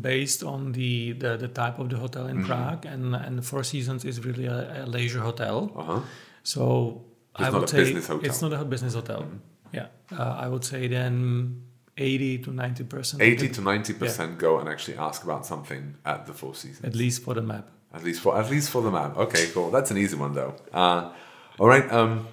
based 0.00 0.44
on 0.44 0.72
the, 0.72 1.12
the, 1.12 1.36
the 1.36 1.48
type 1.48 1.78
of 1.78 1.88
the 1.88 1.96
hotel 1.96 2.24
Mm-hmm. 2.26 2.40
in 2.40 2.44
Prague, 2.46 2.84
and 2.86 3.14
and 3.16 3.44
Four 3.44 3.64
Seasons 3.64 4.04
is 4.04 4.24
really 4.24 4.46
a, 4.46 4.84
a 4.84 4.86
leisure 4.86 5.20
hotel. 5.20 5.72
Uh 5.74 5.82
huh. 5.82 6.00
So 6.42 7.02
It's 7.38 7.40
I 7.40 7.50
not 7.50 7.54
would 7.60 7.64
a 7.64 7.68
say 7.68 7.76
business 7.78 8.06
hotel. 8.06 8.16
Mm-hmm. 8.18 8.26
it's 8.26 8.42
not 8.42 8.52
a 8.52 8.64
business 8.64 8.94
hotel. 8.94 9.24
Yeah, 9.72 9.86
uh, 10.12 10.36
I 10.44 10.48
would 10.48 10.64
say 10.64 10.88
then 10.88 11.62
eighty 11.96 12.38
to 12.38 12.50
ninety 12.52 12.84
percent. 12.84 13.22
Eighty 13.22 13.48
to 13.48 13.60
ninety 13.60 13.92
percent 13.94 14.38
go 14.38 14.58
and 14.58 14.68
actually 14.68 14.96
ask 14.98 15.22
about 15.24 15.46
something 15.46 15.94
at 16.04 16.26
the 16.26 16.32
Four 16.32 16.54
Seasons. 16.54 16.84
at 16.84 16.94
least 16.94 17.22
for 17.22 17.34
the 17.34 17.42
map. 17.42 17.68
At 17.92 18.02
least 18.04 18.20
for 18.20 18.36
at 18.38 18.50
least 18.50 18.70
for 18.70 18.82
the 18.82 18.90
map. 18.90 19.16
Okay, 19.16 19.46
cool. 19.54 19.70
That's 19.70 19.90
an 19.90 19.98
easy 19.98 20.16
one 20.16 20.32
though. 20.34 20.54
Uh, 20.72 21.12
all 21.58 21.68
right. 21.68 21.86
Um, 21.92 22.26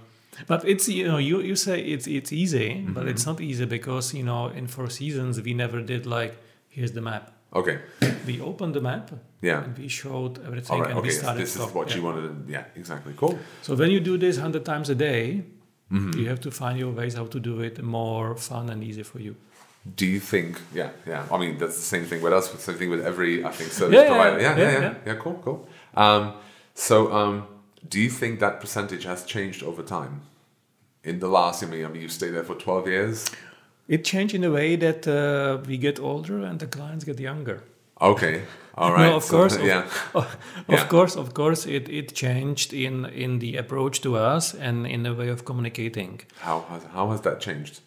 But 0.46 0.66
it's 0.66 0.88
you 0.88 1.08
know 1.08 1.18
you, 1.18 1.42
you 1.42 1.56
say 1.56 1.82
it's 1.94 2.06
it's 2.08 2.32
easy, 2.32 2.70
Mm-hmm. 2.70 2.94
but 2.94 3.08
it's 3.08 3.26
not 3.26 3.42
easy 3.42 3.66
because 3.66 4.14
you 4.18 4.24
know 4.24 4.48
in 4.60 4.68
Four 4.68 4.90
Seasons 4.90 5.42
we 5.42 5.54
never 5.54 5.82
did 5.82 6.06
like 6.06 6.34
here's 6.70 6.92
the 6.92 7.02
map. 7.02 7.32
Okay. 7.54 7.80
We 8.26 8.42
opened 8.42 8.74
the 8.74 8.82
map 8.82 9.12
Yeah. 9.42 9.64
and 9.64 9.78
we 9.78 9.88
showed 9.88 10.40
everything 10.46 10.72
All 10.76 10.82
right. 10.82 10.90
and 10.92 11.00
Okay. 11.00 11.08
we 11.08 11.14
started. 11.14 11.42
this 11.42 11.56
is 11.56 11.62
what 11.74 11.90
Yeah. 11.90 11.96
you 11.98 12.04
wanted. 12.04 12.24
To, 12.48 12.52
yeah. 12.52 12.66
Exactly. 12.76 13.14
Cool. 13.16 13.38
So 13.62 13.76
when 13.76 13.90
you 13.92 14.00
do 14.00 14.18
this 14.18 14.38
hundred 14.38 14.66
times 14.66 14.90
a 14.90 14.96
day, 14.96 15.44
Mm-hmm. 15.90 16.20
you 16.20 16.28
have 16.28 16.42
to 16.42 16.52
find 16.52 16.78
your 16.78 16.92
ways 16.92 17.14
how 17.16 17.28
to 17.28 17.40
do 17.40 17.62
it 17.62 17.82
more 17.82 18.36
fun 18.36 18.70
and 18.70 18.84
easy 18.84 19.04
for 19.04 19.20
you. 19.22 19.36
Do 19.96 20.06
you 20.06 20.20
think? 20.20 20.60
Yeah. 20.74 20.90
Yeah. 21.06 21.24
I 21.32 21.38
mean, 21.38 21.58
that's 21.58 21.76
the 21.78 21.82
same 21.96 22.04
thing 22.04 22.22
with 22.22 22.34
us. 22.34 22.52
Same 22.62 22.76
thing 22.76 22.90
with 22.90 23.06
every 23.06 23.46
I 23.46 23.52
think 23.52 23.72
service 23.72 23.96
Yeah, 23.96 24.02
yeah, 24.02 24.08
provider. 24.10 24.42
Yeah. 24.42 24.58
Yeah. 24.58 24.72
yeah, 24.72 24.82
Yeah. 24.82 24.94
Yeah. 25.06 25.16
Cool. 25.24 25.40
Cool. 25.46 25.60
Um, 25.96 26.34
so, 26.74 27.14
um, 27.14 27.48
do 27.88 27.98
you 28.02 28.10
think 28.10 28.40
that 28.42 28.60
percentage 28.60 29.06
has 29.06 29.24
changed 29.24 29.64
over 29.64 29.82
time? 29.82 30.14
In 31.06 31.20
the 31.20 31.30
last, 31.30 31.64
I 31.64 31.68
mean, 31.68 31.86
I 31.86 31.88
mean, 31.88 32.02
you 32.02 32.10
stayed 32.10 32.32
there 32.32 32.44
for 32.44 32.56
twelve 32.56 32.86
years. 32.90 33.26
It 33.88 34.04
changed 34.06 34.36
in 34.36 34.44
a 34.44 34.50
way 34.52 34.76
that 34.78 35.08
uh, 35.08 35.64
we 35.68 35.78
get 35.78 36.00
older 36.00 36.44
and 36.44 36.60
the 36.60 36.68
clients 36.68 37.06
get 37.06 37.20
younger. 37.20 37.62
Okay. 38.00 38.42
All 38.76 38.92
right. 38.92 39.10
No, 39.10 39.16
of 39.16 39.24
So, 39.24 39.38
course. 39.38 39.56
Of, 39.56 39.66
yeah. 39.66 39.84
of 40.14 40.26
Yeah. 40.70 40.88
course, 40.88 41.16
of 41.20 41.34
course, 41.34 41.66
it, 41.66 41.90
it 41.90 42.14
changed 42.16 42.74
in 42.74 43.06
in 43.06 43.40
the 43.40 43.58
approach 43.60 44.00
to 44.02 44.10
us 44.36 44.54
and 44.56 44.86
in 44.86 45.04
the 45.04 45.14
way 45.14 45.30
of 45.32 45.44
communicating. 45.46 46.22
How 46.40 46.60
has 46.70 46.84
how 46.94 47.10
has 47.12 47.22
that 47.22 47.40
changed? 47.42 47.80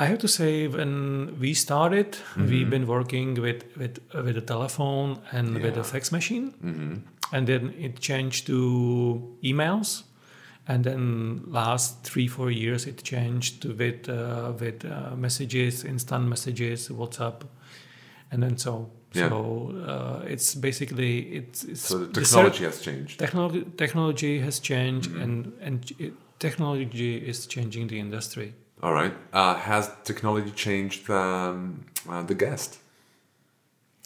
I 0.00 0.04
have 0.06 0.18
to 0.18 0.28
say, 0.28 0.68
when 0.68 1.36
we 1.40 1.54
started, 1.54 2.06
Mm-hmm. 2.12 2.48
we've 2.50 2.70
been 2.70 2.86
working 2.86 3.40
with 3.42 3.62
with 3.76 3.98
uh, 4.14 4.22
with 4.24 4.36
a 4.36 4.40
telephone 4.40 5.16
and 5.32 5.54
with 5.54 5.74
Yeah. 5.74 5.80
a 5.80 5.84
fax 5.84 6.10
machine, 6.12 6.52
Mm-hmm. 6.64 6.94
and 7.36 7.46
then 7.46 7.74
it 7.78 8.00
changed 8.00 8.46
to 8.46 8.56
emails, 9.42 10.02
and 10.66 10.84
then 10.84 11.42
last 11.46 12.04
three 12.04 12.28
four 12.28 12.50
years 12.50 12.86
it 12.86 13.02
changed 13.02 13.62
to 13.62 13.68
with 13.74 14.08
uh, 14.08 14.52
with 14.60 14.84
uh, 14.84 15.16
messages, 15.16 15.84
instant 15.84 16.28
messages, 16.28 16.88
WhatsApp, 16.88 17.42
and 18.30 18.42
then 18.42 18.56
so 18.58 18.90
Yeah. 19.14 19.28
so 19.28 19.38
uh, 19.86 20.32
it's 20.32 20.54
basically 20.54 21.18
it's, 21.38 21.64
it's 21.64 21.80
So 21.88 21.98
the 21.98 22.06
the 22.06 22.20
technology 22.20 22.64
has 22.64 22.80
changed. 22.80 23.18
technology 23.18 23.64
technology 23.76 24.40
has 24.40 24.60
changed 24.60 25.10
Mm-hmm. 25.10 25.22
and 25.22 25.52
and 25.60 25.92
it, 25.98 26.12
technology 26.38 27.16
is 27.28 27.46
changing 27.46 27.88
the 27.88 27.98
industry. 27.98 28.54
All 28.82 28.92
right. 28.94 29.14
Uh, 29.32 29.54
has 29.54 29.90
technology 30.04 30.50
changed 30.50 31.08
um, 31.10 31.84
uh, 32.08 32.22
the 32.26 32.34
guest? 32.34 32.78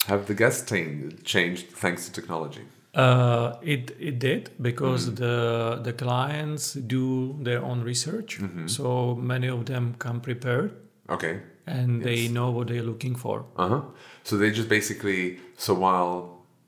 Have 0.07 0.25
the 0.25 0.33
guest 0.35 0.67
ta- 0.67 1.15
changed 1.23 1.65
thanks 1.81 2.05
to 2.05 2.11
technology? 2.21 2.61
Uh, 2.97 3.53
it 3.61 3.91
it 3.99 4.17
did 4.19 4.49
because 4.61 5.05
Mm-hmm. 5.05 5.15
the 5.23 5.81
the 5.83 5.93
clients 5.93 6.73
do 6.73 7.35
their 7.43 7.61
own 7.63 7.83
research, 7.85 8.39
Mm-hmm. 8.39 8.67
so 8.67 9.15
many 9.15 9.47
of 9.49 9.65
them 9.65 9.93
come 9.99 10.19
prepared 10.19 10.71
Okay. 11.09 11.39
and 11.67 12.01
they 12.03 12.27
know 12.27 12.49
what 12.55 12.67
they're 12.67 12.87
looking 12.91 13.15
for. 13.15 13.45
Uh 13.55 13.67
huh. 13.69 13.81
So 14.23 14.37
they 14.37 14.49
just 14.51 14.67
basically 14.69 15.37
so 15.57 15.73
while 15.73 16.15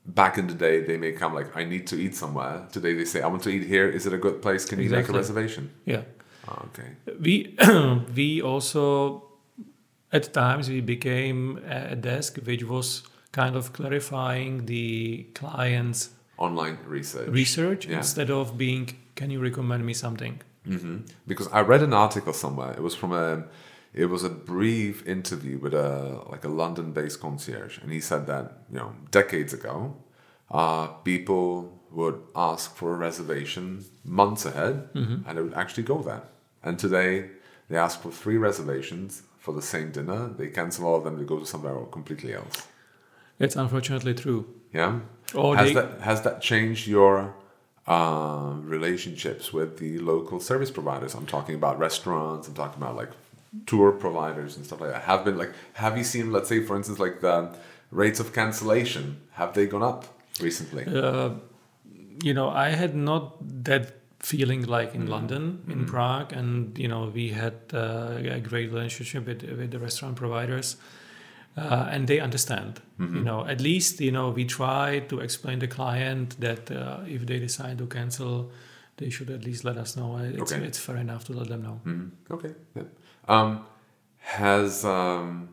back 0.06 0.38
in 0.38 0.46
the 0.46 0.54
day 0.54 0.84
they 0.86 0.96
may 0.98 1.12
come 1.12 1.34
like 1.38 1.50
I 1.60 1.64
need 1.64 1.86
to 1.88 1.96
eat 1.96 2.14
somewhere. 2.14 2.66
Today 2.72 2.94
they 2.94 3.04
say 3.06 3.20
I 3.22 3.26
want 3.26 3.42
to 3.42 3.50
eat 3.50 3.66
here. 3.66 3.88
Is 3.96 4.06
it 4.06 4.12
a 4.12 4.18
good 4.18 4.40
place? 4.42 4.64
Can 4.68 4.78
you 4.80 4.90
make 4.90 5.08
a 5.08 5.12
reservation? 5.12 5.70
Yeah, 5.84 6.02
Oh, 6.48 6.62
okay. 6.68 6.90
we 7.24 7.56
we 8.16 8.40
also 8.42 9.24
at 10.12 10.32
times 10.32 10.68
we 10.68 10.80
became 10.80 11.58
a 11.68 11.96
desk 11.96 12.38
which 12.46 12.64
was 12.64 13.02
kind 13.32 13.56
of 13.56 13.72
clarifying 13.72 14.66
the 14.66 15.26
client's 15.34 16.10
Online 16.40 16.78
research. 16.86 17.28
research 17.28 17.86
Yeah. 17.86 17.98
instead 17.98 18.30
of 18.30 18.56
being, 18.56 18.84
can 19.14 19.30
you 19.30 19.40
recommend 19.42 19.84
me 19.84 19.94
something? 19.94 20.36
because 21.26 21.48
I 21.58 21.60
read 21.72 21.82
an 21.82 21.92
article 21.92 22.32
somewhere. 22.32 22.72
It 22.78 22.82
was 22.82 22.94
from 22.94 23.12
a, 23.12 23.44
it 23.94 24.06
was 24.14 24.22
a 24.24 24.28
brief 24.28 25.06
interview 25.06 25.58
with 25.58 25.74
a 25.74 26.22
like 26.32 26.44
a 26.44 26.48
London-based 26.62 27.18
concierge, 27.20 27.78
and 27.82 27.90
he 27.92 28.00
said 28.00 28.26
that 28.26 28.44
you 28.70 28.78
know 28.78 28.92
decades 29.10 29.52
ago, 29.52 29.96
uh, 30.50 30.86
people 31.10 31.46
would 31.90 32.18
ask 32.36 32.76
for 32.76 32.88
a 32.94 32.98
reservation 33.08 33.84
months 34.04 34.44
ahead, 34.50 34.74
and 34.94 35.24
they 35.36 35.42
would 35.42 35.54
actually 35.62 35.82
go 35.82 36.02
there. 36.02 36.22
And 36.62 36.78
today, 36.78 37.30
they 37.68 37.76
ask 37.78 38.00
for 38.02 38.12
three 38.12 38.36
reservations 38.36 39.22
for 39.38 39.52
the 39.54 39.62
same 39.62 39.90
dinner. 39.90 40.28
They 40.38 40.48
cancel 40.48 40.86
all 40.86 40.96
of 40.96 41.04
them. 41.04 41.16
They 41.18 41.24
go 41.24 41.38
to 41.40 41.46
somewhere 41.46 41.74
completely 41.90 42.32
else. 42.34 42.68
It's 43.40 43.56
unfortunately 43.56 44.14
true. 44.14 44.44
Yeah. 44.72 45.00
Has 45.34 45.68
they- 45.68 45.74
that 45.74 46.00
has 46.00 46.22
that 46.22 46.40
changed 46.40 46.86
your 46.86 47.34
uh, 47.86 48.52
relationships 48.76 49.52
with 49.52 49.78
the 49.78 49.98
local 49.98 50.40
service 50.40 50.70
providers? 50.70 51.14
I'm 51.14 51.26
talking 51.26 51.54
about 51.54 51.78
restaurants. 51.78 52.48
I'm 52.48 52.54
talking 52.54 52.80
about 52.82 52.96
like 52.96 53.10
tour 53.66 53.90
providers 53.92 54.56
and 54.56 54.64
stuff 54.64 54.80
like 54.80 54.90
that. 54.92 55.02
Have 55.02 55.24
been 55.24 55.36
like 55.36 55.52
have 55.74 55.96
you 55.98 56.04
seen 56.04 56.30
let's 56.32 56.48
say 56.48 56.62
for 56.62 56.76
instance 56.76 56.98
like 56.98 57.20
the 57.20 57.50
rates 57.90 58.20
of 58.20 58.32
cancellation 58.32 59.20
have 59.32 59.54
they 59.54 59.66
gone 59.66 59.82
up 59.82 60.04
recently? 60.40 60.84
Uh, 60.86 61.30
you 62.22 62.34
know, 62.34 62.48
I 62.50 62.68
had 62.70 62.94
not 62.94 63.36
that 63.64 63.94
feeling 64.20 64.66
like 64.66 64.94
in 64.94 65.06
London, 65.06 65.64
in 65.68 65.86
Prague, 65.86 66.32
and 66.32 66.78
you 66.78 66.86
know, 66.86 67.10
we 67.12 67.30
had 67.30 67.54
uh, 67.72 68.18
a 68.38 68.40
great 68.40 68.70
relationship 68.70 69.26
with, 69.26 69.42
with 69.42 69.70
the 69.70 69.78
restaurant 69.78 70.16
providers, 70.16 70.76
uh, 71.60 71.88
and 71.92 72.06
they 72.06 72.20
understand. 72.20 72.80
Mm-hmm. 72.98 73.16
You 73.18 73.24
know, 73.24 73.40
at 73.46 73.60
least 73.60 74.00
you 74.00 74.12
know 74.12 74.30
we 74.38 74.44
try 74.44 75.00
to 75.08 75.20
explain 75.20 75.58
the 75.58 75.68
client 75.68 76.36
that 76.40 76.70
uh, 76.70 77.00
if 77.16 77.20
they 77.26 77.38
decide 77.38 77.76
to 77.78 77.86
cancel, 77.86 78.50
they 78.96 79.10
should 79.10 79.30
at 79.30 79.44
least 79.44 79.64
let 79.64 79.76
us 79.76 79.96
know. 79.96 80.16
It's, 80.18 80.52
Okay. 80.52 80.64
it's 80.68 80.78
fair 80.78 80.96
enough 80.96 81.24
to 81.24 81.32
let 81.32 81.48
them 81.48 81.62
know. 81.62 81.80
Mhm. 81.84 82.10
Okay. 82.30 82.52
Yeah. 82.76 82.84
Um, 83.28 83.50
has 84.18 84.84
um, 84.84 85.48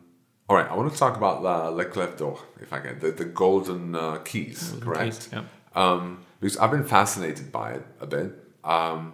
all 0.48 0.56
right. 0.56 0.70
I 0.70 0.74
want 0.76 0.92
to 0.92 0.98
talk 0.98 1.16
about 1.16 1.42
the 1.42 1.70
Les 1.70 1.84
Clefs 1.86 2.16
d'Or, 2.18 2.38
if 2.60 2.72
I 2.72 2.80
can, 2.80 2.98
the, 3.00 3.10
the 3.12 3.24
golden 3.24 3.94
uh, 3.94 4.16
keys, 4.24 4.74
correct? 4.80 5.28
Yeah. 5.32 5.42
um, 5.74 6.18
because 6.40 6.56
I've 6.58 6.70
been 6.70 6.84
fascinated 6.84 7.50
by 7.52 7.72
it 7.72 7.84
a 8.00 8.06
bit. 8.06 8.32
Um, 8.64 9.12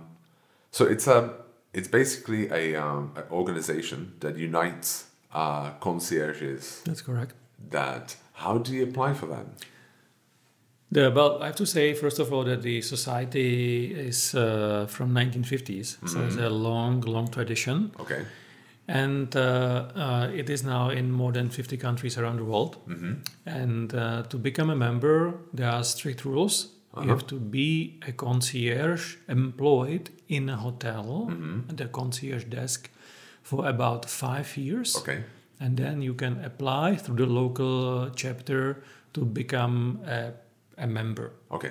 so 0.70 0.84
it's 0.84 1.06
a 1.06 1.18
it's 1.72 1.88
basically 1.88 2.50
a 2.50 2.76
um, 2.76 3.12
an 3.16 3.24
organization 3.30 4.14
that 4.20 4.36
unites 4.36 5.06
uh, 5.34 5.70
concierges. 5.80 6.82
That's 6.84 7.02
correct. 7.02 7.34
That 7.70 8.16
how 8.34 8.58
do 8.58 8.72
you 8.72 8.84
apply 8.84 9.14
for 9.14 9.26
that? 9.26 9.46
The, 10.92 11.10
well, 11.10 11.42
I 11.42 11.46
have 11.46 11.56
to 11.56 11.66
say 11.66 11.92
first 11.94 12.18
of 12.20 12.32
all 12.32 12.44
that 12.44 12.62
the 12.62 12.80
society 12.82 13.92
is 13.92 14.34
uh, 14.34 14.86
from 14.88 15.12
1950s, 15.12 16.08
so 16.08 16.20
it's 16.24 16.36
a 16.36 16.48
long, 16.48 17.00
long 17.00 17.28
tradition. 17.28 17.92
Okay. 17.98 18.24
and 18.86 19.34
uh, 19.34 19.40
uh, 19.96 20.30
it 20.34 20.50
is 20.50 20.62
now 20.62 20.90
in 20.90 21.10
more 21.10 21.32
than 21.32 21.48
50 21.48 21.78
countries 21.78 22.18
around 22.18 22.36
the 22.36 22.44
world. 22.44 22.76
And 23.46 23.94
uh, 23.94 24.24
to 24.28 24.36
become 24.36 24.68
a 24.70 24.76
member, 24.76 25.34
there 25.54 25.70
are 25.70 25.82
strict 25.84 26.24
rules. 26.24 26.68
You 27.02 27.08
have 27.08 27.26
to 27.28 27.40
be 27.40 27.98
a 28.06 28.12
concierge 28.12 29.16
employed 29.28 30.10
in 30.28 30.48
a 30.48 30.56
hotel 30.56 31.28
at 31.68 31.76
the 31.76 31.86
concierge 31.86 32.44
desk 32.44 32.90
for 33.44 33.68
about 33.68 34.10
five 34.10 34.56
years. 34.56 34.96
Okay. 34.96 35.22
And 35.60 35.76
then 35.76 36.02
you 36.02 36.14
can 36.14 36.44
apply 36.44 36.96
through 36.96 37.16
the 37.16 37.26
local 37.26 38.10
chapter 38.16 38.82
to 39.12 39.24
become 39.24 40.00
a, 40.06 40.32
a 40.76 40.86
member. 40.86 41.30
Okay. 41.50 41.70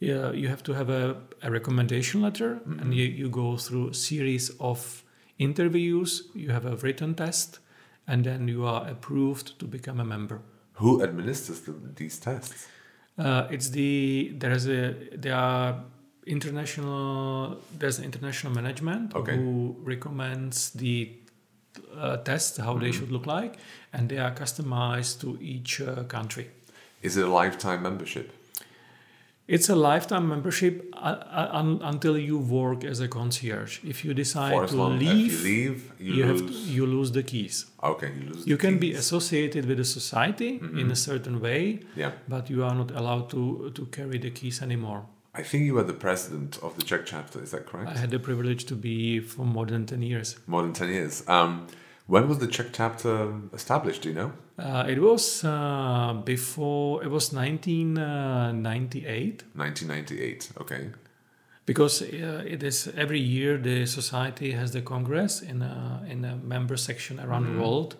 Yeah, 0.00 0.32
you 0.32 0.48
have 0.48 0.64
to 0.64 0.72
have 0.72 0.90
a, 0.90 1.16
a 1.42 1.50
recommendation 1.50 2.22
letter 2.22 2.60
and 2.66 2.92
you, 2.92 3.04
you 3.04 3.28
go 3.28 3.56
through 3.56 3.90
a 3.90 3.94
series 3.94 4.50
of 4.58 5.04
interviews, 5.38 6.24
you 6.34 6.50
have 6.50 6.66
a 6.66 6.74
written 6.76 7.14
test, 7.14 7.60
and 8.08 8.24
then 8.24 8.48
you 8.48 8.66
are 8.66 8.88
approved 8.88 9.58
to 9.60 9.66
become 9.66 10.00
a 10.00 10.04
member. 10.04 10.40
Who 10.74 11.02
administers 11.04 11.60
the, 11.60 11.74
these 11.94 12.18
tests? 12.18 12.66
Uh, 13.16 13.46
it's 13.50 13.70
the 13.70 14.32
there's 14.38 14.66
a 14.66 14.94
there 15.14 15.36
are 15.36 15.84
international 16.26 17.58
there's 17.78 17.98
international 18.00 18.52
management 18.54 19.14
Okay. 19.14 19.36
who 19.36 19.76
recommends 19.82 20.70
the 20.70 21.10
uh, 21.96 22.16
tests 22.18 22.58
how 22.58 22.76
they 22.78 22.92
should 22.92 23.10
look 23.10 23.26
like, 23.26 23.56
and 23.92 24.08
they 24.08 24.18
are 24.18 24.30
customized 24.34 25.20
to 25.20 25.38
each 25.40 25.80
uh, 25.80 26.04
country. 26.04 26.46
Is 27.02 27.16
it 27.16 27.24
a 27.24 27.28
lifetime 27.42 27.82
membership? 27.82 28.30
It's 29.48 29.68
a 29.68 29.74
lifetime 29.74 30.28
membership 30.28 30.74
uh, 30.94 30.98
uh, 30.98 31.48
un, 31.60 31.80
until 31.82 32.16
you 32.16 32.38
work 32.38 32.84
as 32.84 33.00
a 33.00 33.08
concierge. 33.08 33.80
If 33.84 34.04
you 34.04 34.14
decide 34.14 34.68
to 34.68 34.84
leave, 34.84 35.32
you 35.32 35.44
leave, 35.44 35.92
you, 35.98 36.14
you, 36.14 36.26
lose. 36.26 36.40
have 36.40 36.50
to, 36.50 36.54
you 36.76 36.86
lose 36.86 37.10
the 37.12 37.22
keys. 37.22 37.66
okay, 37.82 38.10
you 38.18 38.28
lose. 38.30 38.46
You 38.46 38.56
can 38.56 38.78
be 38.78 38.92
associated 38.94 39.66
with 39.66 39.78
the 39.78 39.84
society 39.84 40.52
Mm-hmm. 40.60 40.78
in 40.78 40.90
a 40.90 40.96
certain 40.96 41.40
way, 41.40 41.80
Yeah. 41.96 42.12
but 42.28 42.48
you 42.50 42.62
are 42.64 42.74
not 42.74 42.90
allowed 42.92 43.28
to 43.30 43.70
to 43.74 43.82
carry 43.86 44.18
the 44.18 44.30
keys 44.30 44.62
anymore. 44.62 45.02
I 45.34 45.42
think 45.42 45.64
you 45.64 45.72
were 45.74 45.82
the 45.84 45.94
president 45.94 46.58
of 46.62 46.76
the 46.76 46.82
Czech 46.82 47.06
chapter. 47.06 47.42
Is 47.42 47.50
that 47.52 47.64
correct? 47.66 47.88
I 47.90 47.96
had 47.98 48.10
the 48.10 48.18
privilege 48.18 48.64
to 48.66 48.74
be 48.74 49.20
for 49.20 49.44
more 49.46 49.64
than 49.66 49.86
ten 49.86 50.02
years. 50.02 50.36
More 50.46 50.60
than 50.62 50.72
ten 50.74 50.90
years. 50.90 51.22
Um, 51.26 51.66
when 52.06 52.28
was 52.28 52.38
the 52.38 52.46
Czech 52.48 52.66
chapter 52.72 53.32
established? 53.54 54.02
Do 54.02 54.10
you 54.10 54.14
know? 54.14 54.32
Uh, 54.58 54.84
it 54.88 54.98
was 55.00 55.42
uh, 55.44 56.12
before 56.24 57.02
it 57.02 57.10
was 57.10 57.32
1998 57.32 59.42
1998. 59.54 60.50
Okay. 60.60 60.90
because 61.64 62.02
uh, 62.02 62.42
it 62.46 62.62
is 62.62 62.88
every 62.96 63.20
year 63.20 63.56
the 63.56 63.86
society 63.86 64.50
has 64.52 64.72
the 64.72 64.82
congress 64.82 65.40
in 65.40 65.62
a, 65.62 66.02
in 66.08 66.24
a 66.24 66.36
member 66.36 66.76
section 66.76 67.18
around 67.20 67.44
Mm-hmm. 67.44 67.54
the 67.56 67.62
world 67.62 67.96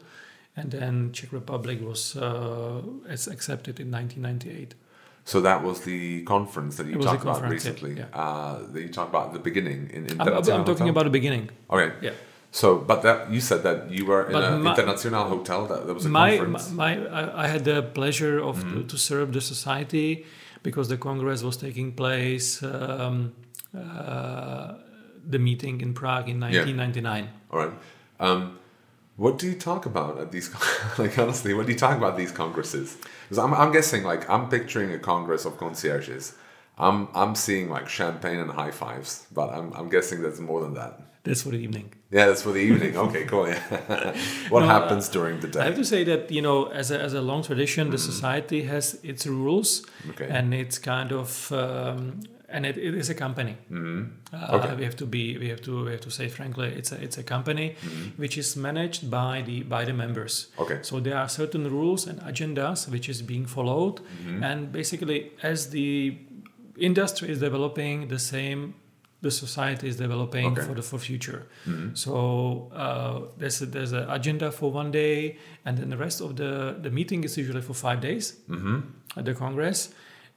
and 0.57 0.71
then 0.73 1.13
czech 1.13 1.33
republic 1.33 1.81
was 1.81 2.17
uh, 2.17 2.83
it's 3.09 3.27
accepted 3.29 3.79
in 3.81 3.91
1998 3.91 4.75
So 5.25 5.41
that 5.41 5.63
was 5.63 5.81
the 5.83 6.23
conference 6.25 6.77
that 6.79 6.87
you 6.87 6.97
talked 6.99 7.23
about 7.23 7.43
yeah, 7.43 7.49
recently. 7.49 7.93
yeah. 7.99 8.07
Uh, 8.13 8.59
that 8.73 8.81
you 8.83 8.89
talked 8.89 9.11
about 9.11 9.29
at 9.29 9.33
the 9.35 9.39
beginning 9.51 9.81
in 9.97 10.03
i'm, 10.21 10.29
I'm- 10.29 10.37
I'm 10.37 10.43
talking 10.43 10.65
Hotel? 10.67 10.89
about 10.89 11.05
the 11.05 11.11
beginning 11.21 11.45
Okay. 11.71 11.91
yeah 12.09 12.15
So, 12.61 12.69
but 12.91 12.99
that 13.07 13.19
you 13.35 13.41
said 13.41 13.61
that 13.69 13.79
you 13.97 14.05
were 14.11 14.23
in 14.31 14.35
an 14.37 14.67
international 14.67 15.25
hotel. 15.35 15.61
That 15.71 15.81
there 15.87 15.95
was 15.95 16.05
a 16.05 16.11
my, 16.11 16.37
conference. 16.37 16.65
Mm-hmm. 16.69 16.77
my, 16.77 17.45
I 17.45 17.47
had 17.55 17.63
the 17.65 17.79
pleasure 17.99 18.37
of 18.49 18.57
to 18.93 18.97
serve 19.11 19.29
the 19.37 19.41
society 19.41 20.09
because 20.67 20.87
the 20.95 20.99
congress 21.09 21.41
was 21.49 21.57
taking 21.67 21.89
place 22.03 22.49
um, 22.63 23.33
uh, 23.75 24.75
the 25.35 25.39
meeting 25.39 25.81
in 25.81 25.95
prague 25.95 26.29
in 26.29 26.39
1999 26.41 27.29
All 27.51 27.59
right. 27.63 27.73
Um, 28.21 28.59
what 29.17 29.39
do 29.39 29.47
you 29.47 29.55
talk 29.55 29.87
about 29.87 30.19
at 30.19 30.33
these? 30.33 30.51
like 30.99 31.19
honestly, 31.19 31.55
what 31.55 31.67
do 31.67 31.73
you 31.73 31.79
talk 31.79 31.97
about 31.97 32.17
these 32.17 32.33
congresses? 32.33 32.97
Because 33.25 33.39
I'm, 33.39 33.55
I'm 33.55 33.73
guessing 33.73 34.03
like 34.05 34.29
I'm 34.29 34.49
picturing 34.49 34.93
a 34.93 34.99
congress 34.99 35.45
of 35.45 35.57
concierges. 35.59 36.35
I'm 36.79 37.09
I'm 37.15 37.35
seeing 37.35 37.69
like 37.69 37.89
champagne 37.89 38.39
and 38.39 38.51
high 38.51 38.71
fives, 38.71 39.27
but 39.33 39.51
I'm 39.51 39.73
I'm 39.75 39.89
guessing 39.91 40.23
there's 40.23 40.41
more 40.41 40.61
than 40.63 40.75
that. 40.75 40.93
that's 41.25 41.43
for 41.45 41.51
the 41.57 41.59
evening 41.67 41.89
Yeah, 42.11 42.27
that's 42.29 42.43
for 42.43 42.53
the 42.53 42.65
evening. 42.71 42.93
Okay, 43.07 43.25
cool. 43.33 43.47
Yeah. 43.49 43.61
what 44.53 44.61
No, 44.61 44.67
happens 44.77 45.09
during 45.09 45.37
the 45.41 45.49
day 45.49 45.61
I 45.61 45.65
have 45.71 45.77
to 45.77 45.85
say 45.85 46.03
that 46.05 46.31
you 46.37 46.43
know, 46.47 46.59
as 46.81 46.91
a, 46.91 46.99
as 47.07 47.13
a 47.15 47.21
long 47.31 47.43
tradition, 47.51 47.91
the 47.91 47.99
society 47.99 48.61
has 48.73 48.85
its 49.13 49.27
rules. 49.27 49.71
Okay. 50.11 50.29
and 50.37 50.47
it's 50.63 50.79
kind 50.79 51.11
of 51.13 51.29
um, 51.53 52.21
and 52.53 52.65
it, 52.67 52.77
it 52.77 52.95
is 52.95 53.11
a 53.11 53.15
company. 53.15 53.55
Mm-hmm. 53.71 54.03
Uh, 54.35 54.57
Okay. 54.59 54.75
We 54.79 54.85
have 54.85 54.97
to 54.97 55.07
be 55.07 55.39
we 55.39 55.49
have 55.49 55.61
to 55.63 55.85
we 55.87 55.91
have 55.91 56.01
to 56.09 56.11
say 56.11 56.29
frankly, 56.29 56.69
it's 56.79 56.93
a 56.93 56.99
it's 57.07 57.19
a 57.19 57.23
company 57.35 57.67
Mm-hmm. 57.81 58.23
which 58.23 58.37
is 58.39 58.57
managed 58.57 59.03
by 59.11 59.43
the 59.49 59.63
by 59.75 59.85
the 59.85 59.93
members. 59.93 60.35
Okay. 60.59 60.79
So 60.83 61.01
there 61.01 61.17
are 61.23 61.29
certain 61.29 61.65
rules 61.71 62.07
and 62.07 62.21
agendas 62.21 62.89
which 62.89 63.09
is 63.09 63.23
being 63.23 63.47
followed, 63.47 63.97
Mm-hmm. 64.01 64.43
and 64.49 64.59
basically 64.73 65.19
as 65.43 65.71
the 65.71 66.17
industry 66.77 67.29
is 67.31 67.39
developing, 67.39 68.09
the 68.09 68.19
same 68.19 68.75
the 69.23 69.31
society 69.31 69.87
is 69.89 69.97
developing 69.97 70.47
Okay. 70.53 70.63
for 70.67 70.75
the 70.75 70.83
for 70.83 70.99
future. 70.99 71.47
Mm-hmm. 71.67 71.95
So 71.95 72.13
uh, 72.75 73.21
there's 73.39 73.63
a, 73.63 73.67
there's 73.67 73.93
an 73.93 74.11
agenda 74.11 74.51
for 74.51 74.73
one 74.73 74.91
day, 74.91 75.37
and 75.65 75.79
then 75.79 75.91
the 75.91 75.97
rest 75.97 76.21
of 76.21 76.35
the 76.37 76.75
the 76.83 76.91
meeting 76.91 77.25
is 77.25 77.37
usually 77.39 77.63
for 77.63 77.75
five 77.75 78.01
days 78.01 78.25
Mm-hmm. 78.49 78.79
at 79.19 79.25
the 79.25 79.35
congress, 79.35 79.79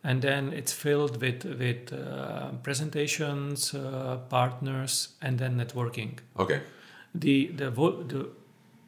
and 0.07 0.21
then 0.21 0.53
it's 0.53 0.73
filled 0.73 1.15
with 1.21 1.43
with 1.59 1.91
uh, 1.93 2.51
presentations, 2.63 3.73
uh, 3.73 4.17
partners, 4.29 5.09
and 5.21 5.39
then 5.39 5.57
networking. 5.57 6.11
Okay. 6.37 6.59
The 7.23 7.37
the 7.57 7.69
vo- 7.71 8.03
the 8.03 8.27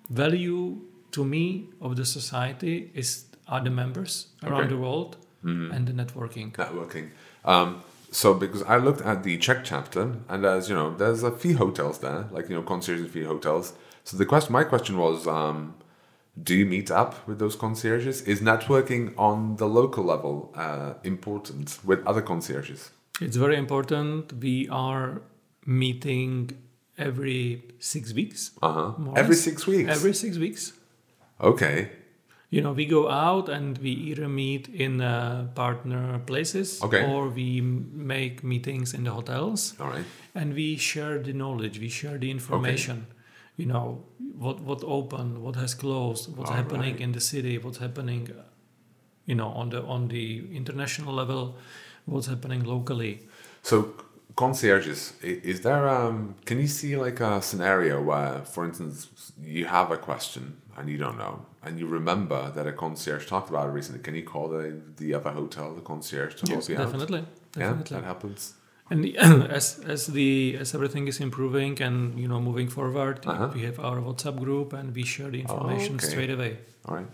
value 0.09 0.77
to 1.11 1.23
me 1.25 1.65
of 1.81 1.95
the 1.95 2.05
society 2.05 2.91
is 2.93 3.25
are 3.47 3.63
the 3.63 3.69
members 3.71 4.27
around 4.43 4.59
Okay. 4.65 4.69
the 4.75 4.77
world 4.77 5.17
Mm-hmm. 5.45 5.71
and 5.75 5.87
the 5.87 5.93
networking. 5.93 6.51
networking. 6.51 7.09
Um, 7.45 7.81
so 8.11 8.33
because 8.33 8.63
I 8.63 8.77
looked 8.77 9.01
at 9.01 9.23
the 9.23 9.37
Czech 9.37 9.63
chapter, 9.63 10.15
and 10.29 10.43
there's 10.43 10.67
you 10.69 10.75
know 10.75 10.95
there's 10.97 11.23
a 11.23 11.31
few 11.31 11.55
hotels 11.57 11.99
there, 11.99 12.25
like 12.31 12.49
you 12.49 12.55
know 12.55 12.63
concierge 12.63 13.07
fee 13.09 13.23
hotels. 13.23 13.73
So 14.03 14.17
the 14.17 14.25
question, 14.25 14.51
my 14.53 14.63
question 14.63 14.97
was, 14.97 15.27
um, 15.27 15.75
do 16.43 16.53
you 16.55 16.65
meet 16.65 16.91
up 16.91 17.27
with 17.27 17.39
those 17.39 17.55
concierges? 17.55 18.21
Is 18.21 18.41
networking 18.41 19.13
on 19.17 19.55
the 19.57 19.67
local 19.67 20.03
level 20.03 20.51
uh, 20.55 20.93
important 21.03 21.79
with 21.83 22.05
other 22.05 22.21
concierges? 22.21 22.91
It's 23.21 23.35
very 23.37 23.57
important. 23.57 24.33
We 24.33 24.69
are 24.69 25.21
meeting 25.65 26.51
every 26.97 27.63
six 27.79 28.13
weeks. 28.13 28.51
Uh 28.61 28.71
huh. 28.73 29.11
Every 29.15 29.35
six 29.35 29.65
weeks. 29.67 29.89
Every 29.89 30.13
six 30.13 30.37
weeks. 30.37 30.73
okay. 31.41 31.89
You 32.49 32.61
know, 32.61 32.71
we 32.71 32.85
go 32.85 33.09
out 33.09 33.49
and 33.49 33.77
we 33.79 33.89
either 33.89 34.29
meet 34.29 34.69
in 34.69 35.01
uh, 35.01 35.47
partner 35.53 36.19
places 36.25 36.81
Okay. 36.81 37.03
or 37.05 37.27
we 37.27 37.59
make 37.59 38.41
meetings 38.41 38.93
in 38.93 39.03
the 39.03 39.11
hotels 39.11 39.73
All 39.81 39.89
right. 39.89 40.05
and 40.33 40.53
we 40.53 40.77
share 40.77 41.19
the 41.21 41.33
knowledge, 41.33 41.77
we 41.81 41.89
share 41.89 42.17
the 42.17 42.31
information. 42.31 42.95
Okay. 43.09 43.13
You 43.57 43.65
know, 43.65 44.05
what 44.39 44.59
what 44.61 44.83
opened, 44.83 45.37
what 45.41 45.55
has 45.55 45.73
closed, 45.73 46.35
what's 46.37 46.49
All 46.51 46.55
happening 46.57 46.93
right. 46.93 47.01
in 47.01 47.11
the 47.11 47.21
city, 47.21 47.57
what's 47.57 47.79
happening, 47.79 48.29
you 49.25 49.35
know, 49.35 49.49
on 49.49 49.69
the 49.69 49.81
on 49.83 50.07
the 50.07 50.25
international 50.55 51.13
level, 51.13 51.55
what's 52.05 52.27
happening 52.27 52.63
locally. 52.63 53.13
So 53.63 53.93
concierges, 54.35 55.13
is 55.21 55.61
there? 55.61 55.87
Um, 55.89 56.35
can 56.45 56.59
you 56.59 56.67
see 56.67 56.95
like 56.95 57.19
a 57.19 57.41
scenario 57.41 58.01
where, 58.01 58.45
for 58.45 58.65
instance, 58.65 59.31
you 59.41 59.65
have 59.65 59.91
a 59.91 59.97
question 59.97 60.61
and 60.77 60.89
you 60.89 60.97
don't 60.97 61.17
know, 61.17 61.45
and 61.63 61.79
you 61.79 61.87
remember 61.87 62.51
that 62.55 62.67
a 62.67 62.71
concierge 62.71 63.25
talked 63.27 63.49
about 63.49 63.67
it 63.69 63.71
recently? 63.71 64.01
Can 64.01 64.15
you 64.15 64.23
call 64.23 64.47
the 64.49 64.79
the 64.97 65.13
other 65.13 65.31
hotel, 65.31 65.73
the 65.73 65.81
concierge, 65.81 66.35
to 66.35 66.45
Yes, 66.47 66.53
help 66.55 66.69
you 66.69 66.75
out? 66.77 66.85
definitely, 66.85 67.25
Yeah, 67.57 67.73
that 67.89 68.03
happens. 68.03 68.53
And 68.89 69.03
the, 69.03 69.17
as 69.57 69.79
as 69.93 70.07
the 70.07 70.55
as 70.59 70.73
everything 70.75 71.07
is 71.07 71.19
improving 71.19 71.81
and 71.81 72.17
you 72.19 72.27
know 72.27 72.39
moving 72.39 72.69
forward, 72.69 73.19
Uh-huh. 73.25 73.49
we 73.53 73.61
have 73.63 73.79
our 73.79 73.97
WhatsApp 73.99 74.37
group 74.39 74.73
and 74.73 74.95
we 74.95 75.03
share 75.03 75.29
the 75.31 75.41
information 75.41 75.95
okay. 75.95 76.07
straight 76.07 76.31
away. 76.31 76.57
All 76.85 76.95
right. 76.95 77.07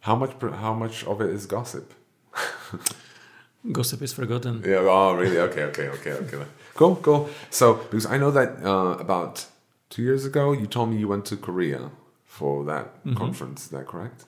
How 0.00 0.14
much? 0.16 0.32
How 0.40 0.74
much 0.74 1.04
of 1.04 1.20
it 1.20 1.30
is 1.30 1.46
gossip? 1.46 1.92
Gossip 3.72 4.02
is 4.02 4.12
forgotten. 4.12 4.62
Yeah. 4.64 4.86
Oh, 4.88 5.14
really? 5.14 5.38
Okay. 5.38 5.64
Okay. 5.64 5.88
Okay. 5.88 6.12
Okay. 6.12 6.44
Cool. 6.74 6.96
Cool. 6.96 7.28
So, 7.50 7.74
because 7.74 8.06
I 8.06 8.16
know 8.16 8.30
that 8.30 8.50
uh, 8.64 8.96
about 9.00 9.46
two 9.90 10.02
years 10.02 10.24
ago, 10.24 10.52
you 10.52 10.66
told 10.66 10.90
me 10.90 10.96
you 10.98 11.08
went 11.08 11.24
to 11.26 11.36
Korea 11.36 11.90
for 12.24 12.64
that 12.64 12.86
Mhm. 13.04 13.16
conference. 13.16 13.64
Is 13.64 13.70
that 13.70 13.86
correct? 13.86 14.24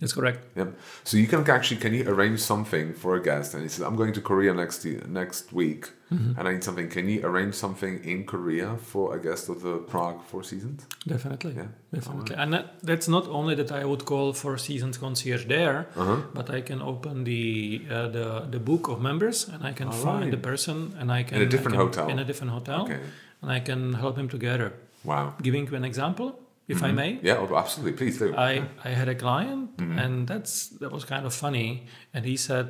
That's 0.00 0.12
correct. 0.12 0.38
Yeah. 0.56 0.66
So 1.04 1.16
you 1.16 1.26
can 1.26 1.40
actually 1.50 1.80
can 1.80 1.92
you 1.94 2.04
arrange 2.12 2.38
something 2.40 2.94
for 2.94 3.10
a 3.16 3.22
guest, 3.22 3.54
and 3.54 3.62
he 3.62 3.68
says, 3.68 3.82
"I'm 3.88 3.96
going 3.96 4.12
to 4.14 4.20
Korea 4.20 4.52
next 4.54 4.84
next 5.20 5.52
week, 5.52 5.82
Mhm. 6.12 6.36
and 6.38 6.48
I 6.48 6.52
need 6.52 6.64
something." 6.64 6.88
Can 6.96 7.08
you 7.08 7.20
arrange 7.28 7.54
something 7.54 7.94
in 8.04 8.24
Korea 8.32 8.68
for 8.90 9.04
a 9.16 9.18
guest 9.26 9.48
of 9.48 9.56
the 9.66 9.76
Prague 9.92 10.20
Four 10.30 10.42
Seasons? 10.44 10.86
Definitely. 11.06 11.52
Yeah. 11.56 11.68
Definitely. 11.94 12.36
And 12.36 12.52
that, 12.54 12.64
that's 12.82 13.08
not 13.08 13.24
only 13.28 13.54
that 13.60 13.70
I 13.80 13.84
would 13.90 14.04
call 14.04 14.32
Four 14.32 14.56
Seasons 14.58 14.96
concierge 14.98 15.44
there, 15.46 15.78
Uh 15.96 16.04
huh. 16.04 16.16
but 16.34 16.46
I 16.58 16.60
can 16.62 16.80
open 16.92 17.24
the 17.24 17.44
uh, 17.90 18.08
the 18.16 18.26
the 18.54 18.60
book 18.70 18.88
of 18.88 19.00
members 19.00 19.48
and 19.52 19.60
I 19.70 19.72
can 19.72 19.88
All 19.88 20.02
find 20.08 20.22
right. 20.24 20.30
the 20.36 20.42
person 20.50 20.76
and 21.00 21.10
I 21.18 21.22
can 21.24 21.36
in 21.38 21.42
a 21.48 21.50
different 21.54 21.76
can- 21.76 21.86
hotel? 21.86 22.08
in 22.12 22.18
a 22.18 22.24
different 22.24 22.52
hotel 22.58 22.80
Okay. 22.82 23.00
and 23.42 23.50
I 23.56 23.60
can 23.68 23.80
help 23.94 24.16
him 24.16 24.28
together. 24.28 24.68
Wow. 25.04 25.26
Giving 25.42 25.66
you 25.70 25.76
an 25.76 25.84
example, 25.84 26.28
if 26.70 26.82
I 26.82 26.90
Mhm. 26.90 26.94
may. 26.94 27.10
Yeah. 27.22 27.38
Oh, 27.42 27.56
absolutely. 27.56 27.96
Please 28.00 28.18
do. 28.18 28.34
I, 28.36 28.52
I 28.84 28.90
had 29.00 29.08
a 29.08 29.14
client 29.14 29.76
Mhm. 29.76 29.96
and 30.04 30.14
that's 30.30 30.68
that 30.80 30.90
was 30.96 31.04
kind 31.04 31.24
of 31.26 31.32
funny 31.34 31.68
and 32.14 32.24
he 32.24 32.36
said 32.36 32.66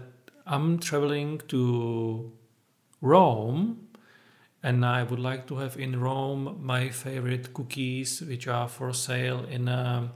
I'm 0.47 0.79
traveling 0.79 1.41
to 1.49 1.61
Rome 3.01 3.63
and 4.63 4.85
I 4.85 5.03
would 5.03 5.19
like 5.31 5.47
to 5.49 5.55
have 5.63 5.77
in 5.79 5.93
Rome 6.01 6.43
my 6.73 6.83
favorite 6.91 7.53
cookies 7.55 8.21
which 8.31 8.47
are 8.49 8.69
for 8.69 8.93
sale 8.93 9.41
in 9.57 9.69
a 9.69 10.11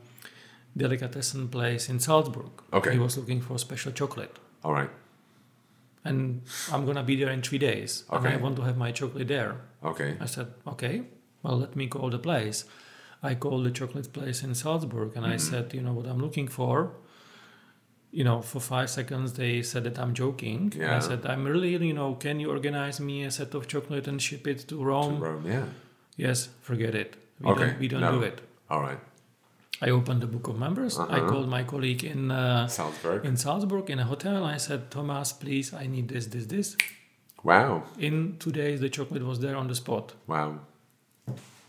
delicatessen 0.77 1.49
place 1.49 1.89
in 1.89 1.99
Salzburg. 2.01 2.51
Okay. 2.73 2.93
He 2.93 2.99
was 2.99 3.17
looking 3.17 3.41
for 3.41 3.59
special 3.59 3.93
chocolate 3.93 4.39
All 4.65 4.73
right. 4.73 4.91
and 6.05 6.43
I'm 6.73 6.85
going 6.85 6.97
to 6.97 7.03
be 7.03 7.17
there 7.17 7.31
in 7.33 7.43
3 7.43 7.59
days 7.59 8.05
and 8.11 8.27
I 8.27 8.37
want 8.37 8.57
to 8.57 8.63
have 8.63 8.77
my 8.77 8.93
chocolate 8.93 9.29
there. 9.29 9.55
Okay. 9.83 10.17
I 10.21 10.27
said, 10.27 10.49
okay, 10.67 11.03
well, 11.43 11.57
let 11.59 11.77
me 11.77 11.87
call 11.87 12.11
the 12.11 12.19
place. 12.19 12.65
I 13.31 13.35
called 13.45 13.63
the 13.67 13.71
chocolate 13.81 14.11
place 14.13 14.39
in 14.47 14.55
Salzburg 14.63 15.11
and 15.17 15.25
I 15.35 15.37
Mhm. 15.37 15.41
said, 15.51 15.65
you 15.77 15.83
know, 15.87 15.95
what 15.99 16.07
I'm 16.11 16.21
looking 16.27 16.49
for. 16.59 16.77
You 18.19 18.25
know, 18.29 18.39
for 18.51 18.61
five 18.61 18.89
seconds 18.99 19.29
they 19.41 19.55
said 19.71 19.83
that 19.87 19.97
I'm 20.03 20.13
joking. 20.25 20.61
Yeah. 20.77 20.97
I 20.97 21.01
said, 21.09 21.21
I'm 21.33 21.45
really, 21.53 21.71
you 21.91 21.95
know, 22.01 22.11
can 22.25 22.37
you 22.43 22.49
organize 22.57 22.97
me 23.09 23.17
a 23.25 23.31
set 23.39 23.51
of 23.59 23.63
chocolate 23.73 24.07
and 24.11 24.19
ship 24.29 24.47
it 24.53 24.59
to 24.69 24.77
Rome? 24.91 25.17
To 25.19 25.25
Rome? 25.31 25.45
Yeah. 25.55 25.67
Yes, 26.27 26.39
forget 26.69 26.95
it. 27.03 27.11
We 27.41 27.51
Okay, 27.53 27.67
don't, 27.69 27.81
we 27.83 27.89
don't 27.93 28.01
no. 28.09 28.13
do 28.19 28.23
it. 28.31 28.37
All 28.71 28.83
right. 28.89 29.01
I 29.87 29.89
opened 29.99 30.21
the 30.25 30.29
book 30.35 30.47
of 30.51 30.57
members. 30.67 30.95
I 30.99 31.03
Uh-huh. 31.03 31.29
called 31.31 31.49
my 31.49 31.65
colleague 31.73 32.05
in 32.05 32.31
uh, 32.31 32.69
Salzburg. 32.69 33.21
in 33.29 33.37
Salzburg 33.37 33.87
in 33.91 33.99
a 33.99 34.05
hotel. 34.13 34.37
And 34.37 34.47
I 34.57 34.59
said, 34.59 34.81
Thomas, 34.91 35.33
please, 35.33 35.75
I 35.83 35.87
need 35.95 36.07
this, 36.09 36.27
this, 36.35 36.47
this. 36.55 36.77
Wow. 37.43 37.83
In 37.99 38.37
two 38.39 38.53
days, 38.53 38.79
the 38.81 38.89
chocolate 38.89 39.25
was 39.31 39.39
there 39.41 39.57
on 39.57 39.67
the 39.67 39.75
spot. 39.75 40.07
Wow. 40.29 40.51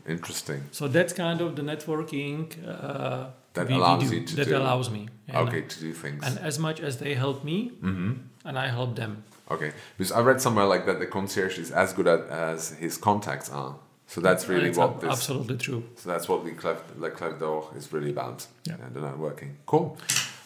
Interesting. 0.07 0.63
So 0.71 0.87
that's 0.87 1.13
kind 1.13 1.41
of 1.41 1.55
the 1.55 1.61
networking 1.61 2.47
uh, 2.67 3.27
That 3.53 3.69
allows 3.71 4.09
do. 4.09 4.15
you 4.15 4.25
to 4.25 4.35
that 4.35 4.47
do- 4.47 4.57
allows 4.57 4.89
me. 4.89 5.09
Okay, 5.33 5.61
to 5.61 5.79
do 5.79 5.93
things. 5.93 6.23
And 6.23 6.37
as 6.39 6.59
much 6.59 6.79
as 6.79 6.97
they 6.97 7.15
help 7.15 7.43
me, 7.43 7.71
mm-hmm. 7.81 8.13
and 8.45 8.59
I 8.59 8.67
help 8.67 8.95
them. 8.95 9.23
Okay, 9.49 9.71
because 9.97 10.11
I 10.11 10.21
read 10.21 10.41
somewhere 10.41 10.65
like 10.65 10.85
that 10.85 10.99
the 10.99 11.05
concierge 11.07 11.57
is 11.59 11.71
as 11.71 11.93
good 11.93 12.07
at 12.07 12.21
as 12.29 12.69
his 12.79 12.97
contacts 12.97 13.49
are. 13.49 13.75
So 14.07 14.21
that's 14.21 14.47
really 14.47 14.69
what 14.71 14.89
ab- 14.89 15.01
this. 15.01 15.11
absolutely 15.11 15.57
true. 15.57 15.83
So 15.95 16.09
that's 16.09 16.27
what 16.29 16.43
the 16.45 16.51
Clef, 16.51 16.77
Les 16.99 17.09
Clefs 17.09 17.39
d'Or 17.39 17.71
is 17.75 17.91
really 17.91 18.11
about. 18.11 18.45
Yeah. 18.65 18.75
And 18.83 18.95
they're 18.95 19.15
working. 19.17 19.57
Cool. 19.65 19.97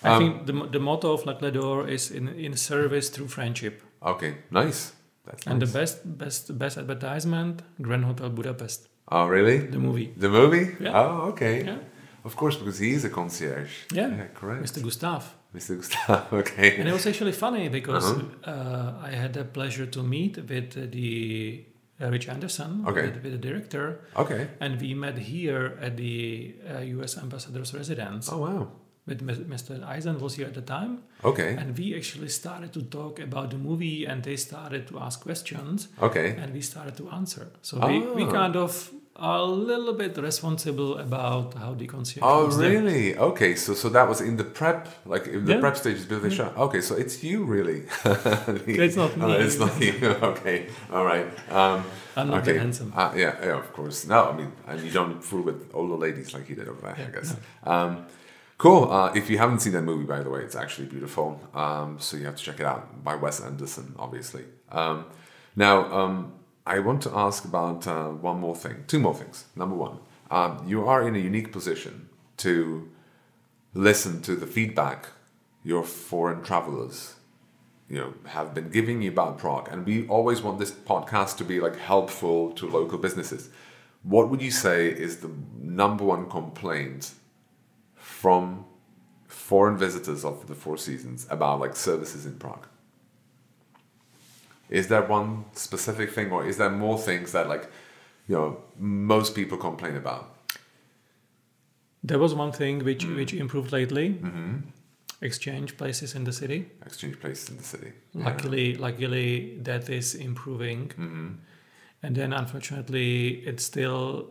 I 0.03 0.09
Um, 0.15 0.19
think 0.19 0.45
the, 0.45 0.53
the 0.71 0.79
motto 0.79 1.11
of 1.13 1.25
Les 1.25 1.33
Clefs 1.35 1.53
d'Or 1.53 1.87
is 1.89 2.09
in, 2.11 2.29
in 2.29 2.55
service 2.55 3.09
through 3.09 3.27
friendship. 3.27 3.81
Okay, 4.01 4.35
nice. 4.49 4.93
That's 5.25 5.45
And 5.47 5.59
nice. 5.59 5.71
the 5.71 5.79
best 5.79 6.17
best 6.17 6.57
best 6.57 6.77
advertisement, 6.77 7.61
Grand 7.81 8.05
Hotel 8.05 8.29
Budapest, 8.29 8.87
Oh, 9.11 9.25
really? 9.27 9.57
the 9.57 9.79
movie. 9.79 10.13
The 10.17 10.29
movie? 10.29 10.75
Yeah. 10.79 10.99
Oh, 10.99 11.29
okay. 11.31 11.63
Yeah. 11.65 11.77
Of 12.23 12.35
course, 12.35 12.57
because 12.57 12.77
he 12.79 12.91
is 12.93 13.05
a 13.05 13.09
concierge. 13.09 13.71
Yeah. 13.93 14.09
Yeah, 14.09 14.27
correct. 14.35 14.63
Mr. 14.63 14.83
Gustav. 14.83 15.23
Mr. 15.55 15.77
Gustav. 15.77 16.33
okay. 16.41 16.77
And 16.79 16.87
it 16.89 16.93
was 16.93 17.07
actually 17.07 17.31
funny 17.31 17.69
because 17.69 18.05
Uh-huh. 18.11 18.51
uh, 18.51 19.07
I 19.09 19.11
had 19.15 19.33
the 19.33 19.43
pleasure 19.45 19.87
to 19.87 20.03
meet 20.03 20.37
with 20.37 20.77
uh, 20.77 20.81
the 20.91 21.65
uh, 22.01 22.09
Rich 22.11 22.27
Anderson, 22.29 22.83
Okay. 22.87 23.01
with, 23.07 23.23
with 23.23 23.31
the 23.31 23.37
director, 23.49 24.01
Okay. 24.15 24.47
and 24.59 24.79
we 24.79 24.93
met 24.93 25.17
here 25.17 25.77
at 25.81 25.97
the 25.97 26.55
uh, 26.75 26.79
U.S. 26.97 27.17
ambassador's 27.17 27.73
residence. 27.73 28.29
Oh, 28.31 28.37
wow. 28.37 28.67
With 29.07 29.21
Mr. 29.49 29.83
Eisen 29.95 30.19
was 30.19 30.35
here 30.35 30.45
at 30.47 30.53
the 30.53 30.61
time, 30.61 30.99
Okay. 31.23 31.55
and 31.59 31.75
we 31.77 31.95
actually 31.95 32.29
started 32.29 32.71
to 32.73 32.81
talk 32.83 33.19
about 33.19 33.49
the 33.49 33.57
movie, 33.57 34.05
and 34.05 34.21
they 34.23 34.35
started 34.37 34.87
to 34.89 34.99
ask 34.99 35.19
questions, 35.21 35.87
Okay. 36.01 36.35
and 36.37 36.53
we 36.53 36.61
started 36.61 36.95
to 36.97 37.09
answer. 37.09 37.47
So 37.63 37.79
we, 37.87 37.99
we 37.99 38.23
Ah. 38.25 38.31
kind 38.31 38.55
of 38.55 38.91
a 39.21 39.43
little 39.43 39.93
bit 39.93 40.17
responsible 40.17 40.97
about 40.97 41.53
how 41.55 41.73
the 41.73 41.87
concierge. 41.87 42.23
Oh, 42.25 42.45
was 42.45 42.57
there. 42.57 42.71
really? 42.71 43.17
Okay, 43.17 43.55
so 43.55 43.73
so 43.73 43.89
that 43.89 44.07
was 44.07 44.21
in 44.21 44.37
the 44.37 44.43
prep, 44.43 44.87
like 45.05 45.27
in 45.27 45.45
the 45.45 45.53
Yeah. 45.53 45.59
prep 45.59 45.75
stages 45.77 46.05
before 46.05 46.29
they 46.29 46.35
shot. 46.35 46.55
Okay, 46.57 46.81
so 46.81 46.95
it's 46.95 47.23
you 47.23 47.43
really. 47.43 47.83
It's 48.85 48.95
not 48.95 49.11
Oh, 49.21 49.27
me. 49.27 49.35
it's 49.45 49.59
not 49.59 49.73
you. 49.81 49.93
Okay, 50.31 50.67
all 50.91 51.05
right. 51.05 51.27
Um, 51.51 51.83
I'm 52.15 52.29
not 52.29 52.41
okay. 52.47 52.57
handsome. 52.57 52.91
Uh, 52.95 53.11
yeah, 53.15 53.35
yeah, 53.41 53.57
of 53.59 53.71
course. 53.73 54.07
No, 54.07 54.29
I 54.31 54.33
mean, 54.37 54.51
and 54.67 54.81
you 54.81 54.91
don't 54.91 55.21
fool 55.23 55.43
with 55.43 55.69
older 55.73 55.95
ladies 55.95 56.33
like 56.33 56.49
you 56.49 56.55
did 56.55 56.67
over 56.67 56.81
there, 56.81 56.95
I 56.97 57.01
Yeah, 57.01 57.11
guess. 57.15 57.35
Um, 57.63 58.05
cool. 58.57 58.91
Uh, 58.91 59.11
if 59.13 59.29
you 59.29 59.37
haven't 59.37 59.59
seen 59.59 59.73
that 59.73 59.83
movie, 59.83 60.05
by 60.05 60.21
the 60.23 60.29
way, 60.29 60.41
it's 60.41 60.55
actually 60.55 60.87
beautiful. 60.87 61.39
Um, 61.53 61.97
so 61.99 62.17
you 62.17 62.25
have 62.25 62.35
to 62.35 62.43
check 62.43 62.59
it 62.59 62.65
out 62.65 63.03
by 63.03 63.15
Wes 63.15 63.39
Anderson, 63.41 63.95
obviously. 63.97 64.43
Um, 64.71 65.05
now, 65.55 65.75
um, 65.99 66.33
I 66.69 66.77
want 66.77 67.01
to 67.01 67.11
ask 67.15 67.45
about 67.45 67.87
uh, 67.87 68.09
one 68.09 68.39
more 68.39 68.55
thing, 68.55 68.83
two 68.85 68.99
more 68.99 69.15
things. 69.15 69.45
Number 69.55 69.75
one, 69.75 69.97
um, 70.29 70.63
you 70.67 70.87
are 70.87 71.07
in 71.07 71.15
a 71.15 71.19
unique 71.19 71.51
position 71.51 72.09
to 72.37 72.87
listen 73.73 74.21
to 74.21 74.35
the 74.35 74.45
feedback 74.45 75.07
your 75.63 75.83
foreign 75.83 76.41
travelers 76.43 77.15
you 77.89 77.97
know 77.97 78.13
have 78.27 78.53
been 78.53 78.69
giving 78.69 79.01
you 79.01 79.09
about 79.09 79.39
Prague, 79.39 79.67
and 79.71 79.83
we 79.83 80.07
always 80.07 80.43
want 80.43 80.59
this 80.59 80.71
podcast 80.71 81.37
to 81.37 81.43
be 81.43 81.59
like 81.59 81.77
helpful 81.77 82.51
to 82.51 82.69
local 82.69 82.99
businesses. 82.99 83.49
What 84.03 84.29
would 84.29 84.41
you 84.41 84.51
say 84.51 84.87
is 84.87 85.17
the 85.17 85.31
number 85.59 86.05
one 86.05 86.29
complaint 86.29 87.13
from 87.95 88.65
foreign 89.27 89.77
visitors 89.77 90.23
of 90.23 90.47
the 90.47 90.53
Four 90.53 90.77
Seasons 90.77 91.25
about 91.31 91.59
like 91.59 91.75
services 91.75 92.27
in 92.27 92.37
Prague? 92.37 92.67
Is 94.69 94.87
there 94.87 95.01
one 95.01 95.45
specific 95.53 96.11
thing, 96.11 96.31
or 96.31 96.45
is 96.45 96.57
there 96.57 96.69
more 96.69 96.97
things 96.97 97.31
that 97.31 97.47
like 97.49 97.69
you 98.27 98.35
know 98.35 98.57
most 98.77 99.35
people 99.35 99.57
complain 99.57 99.95
about? 99.95 100.35
There 102.03 102.19
was 102.19 102.33
one 102.33 102.51
thing 102.51 102.83
which 102.85 103.03
Mm. 103.05 103.15
which 103.15 103.33
improved 103.33 103.71
lately: 103.71 104.09
Mm-hmm. 104.13 104.55
exchange 105.21 105.75
places 105.77 106.15
in 106.15 106.23
the 106.23 106.31
city. 106.31 106.59
Exchange 106.85 107.19
places 107.19 107.49
in 107.49 107.57
the 107.57 107.63
city. 107.63 107.91
Luckily, 108.13 108.75
luckily 108.75 109.57
that 109.63 109.89
is 109.89 110.15
improving. 110.15 110.87
Mm-hmm. 110.89 111.27
And 112.03 112.15
then 112.15 112.31
unfortunately, 112.31 113.43
it's 113.45 113.65
still 113.65 114.29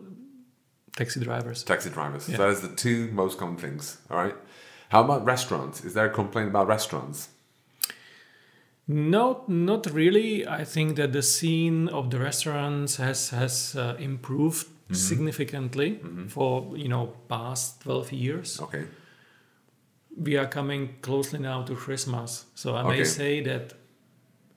taxi 0.96 1.20
drivers. 1.20 1.62
Taxi 1.64 1.90
drivers. 1.90 2.28
Yeah. 2.28 2.36
So 2.36 2.42
that 2.44 2.52
is 2.56 2.60
the 2.62 2.74
two 2.74 3.10
most 3.12 3.38
common 3.38 3.56
things. 3.58 3.98
All 4.10 4.16
right. 4.24 4.34
How 4.88 5.04
about 5.04 5.26
restaurants? 5.26 5.84
Is 5.84 5.92
there 5.92 6.06
a 6.06 6.10
complaint 6.10 6.48
about 6.48 6.66
restaurants? 6.68 7.28
No, 8.88 9.44
not 9.48 9.86
really. 9.92 10.46
I 10.46 10.64
think 10.64 10.96
that 10.96 11.12
the 11.12 11.22
scene 11.22 11.88
of 11.88 12.10
the 12.10 12.18
restaurants 12.18 12.96
has 12.96 13.30
has 13.30 13.74
uh, 13.76 13.96
improved 13.98 14.66
Mm-hmm. 14.88 14.94
significantly 14.94 16.00
for 16.28 16.74
you 16.74 16.88
know 16.88 17.12
past 17.28 17.82
twelve 17.82 18.10
years. 18.10 18.58
Okay. 18.60 18.84
We 20.16 20.38
are 20.38 20.46
coming 20.48 20.94
closely 21.02 21.38
now 21.38 21.62
to 21.64 21.74
Christmas, 21.74 22.46
so 22.54 22.74
I 22.74 22.82
may 22.82 22.88
Okay. 23.00 23.04
say 23.04 23.42
that 23.42 23.74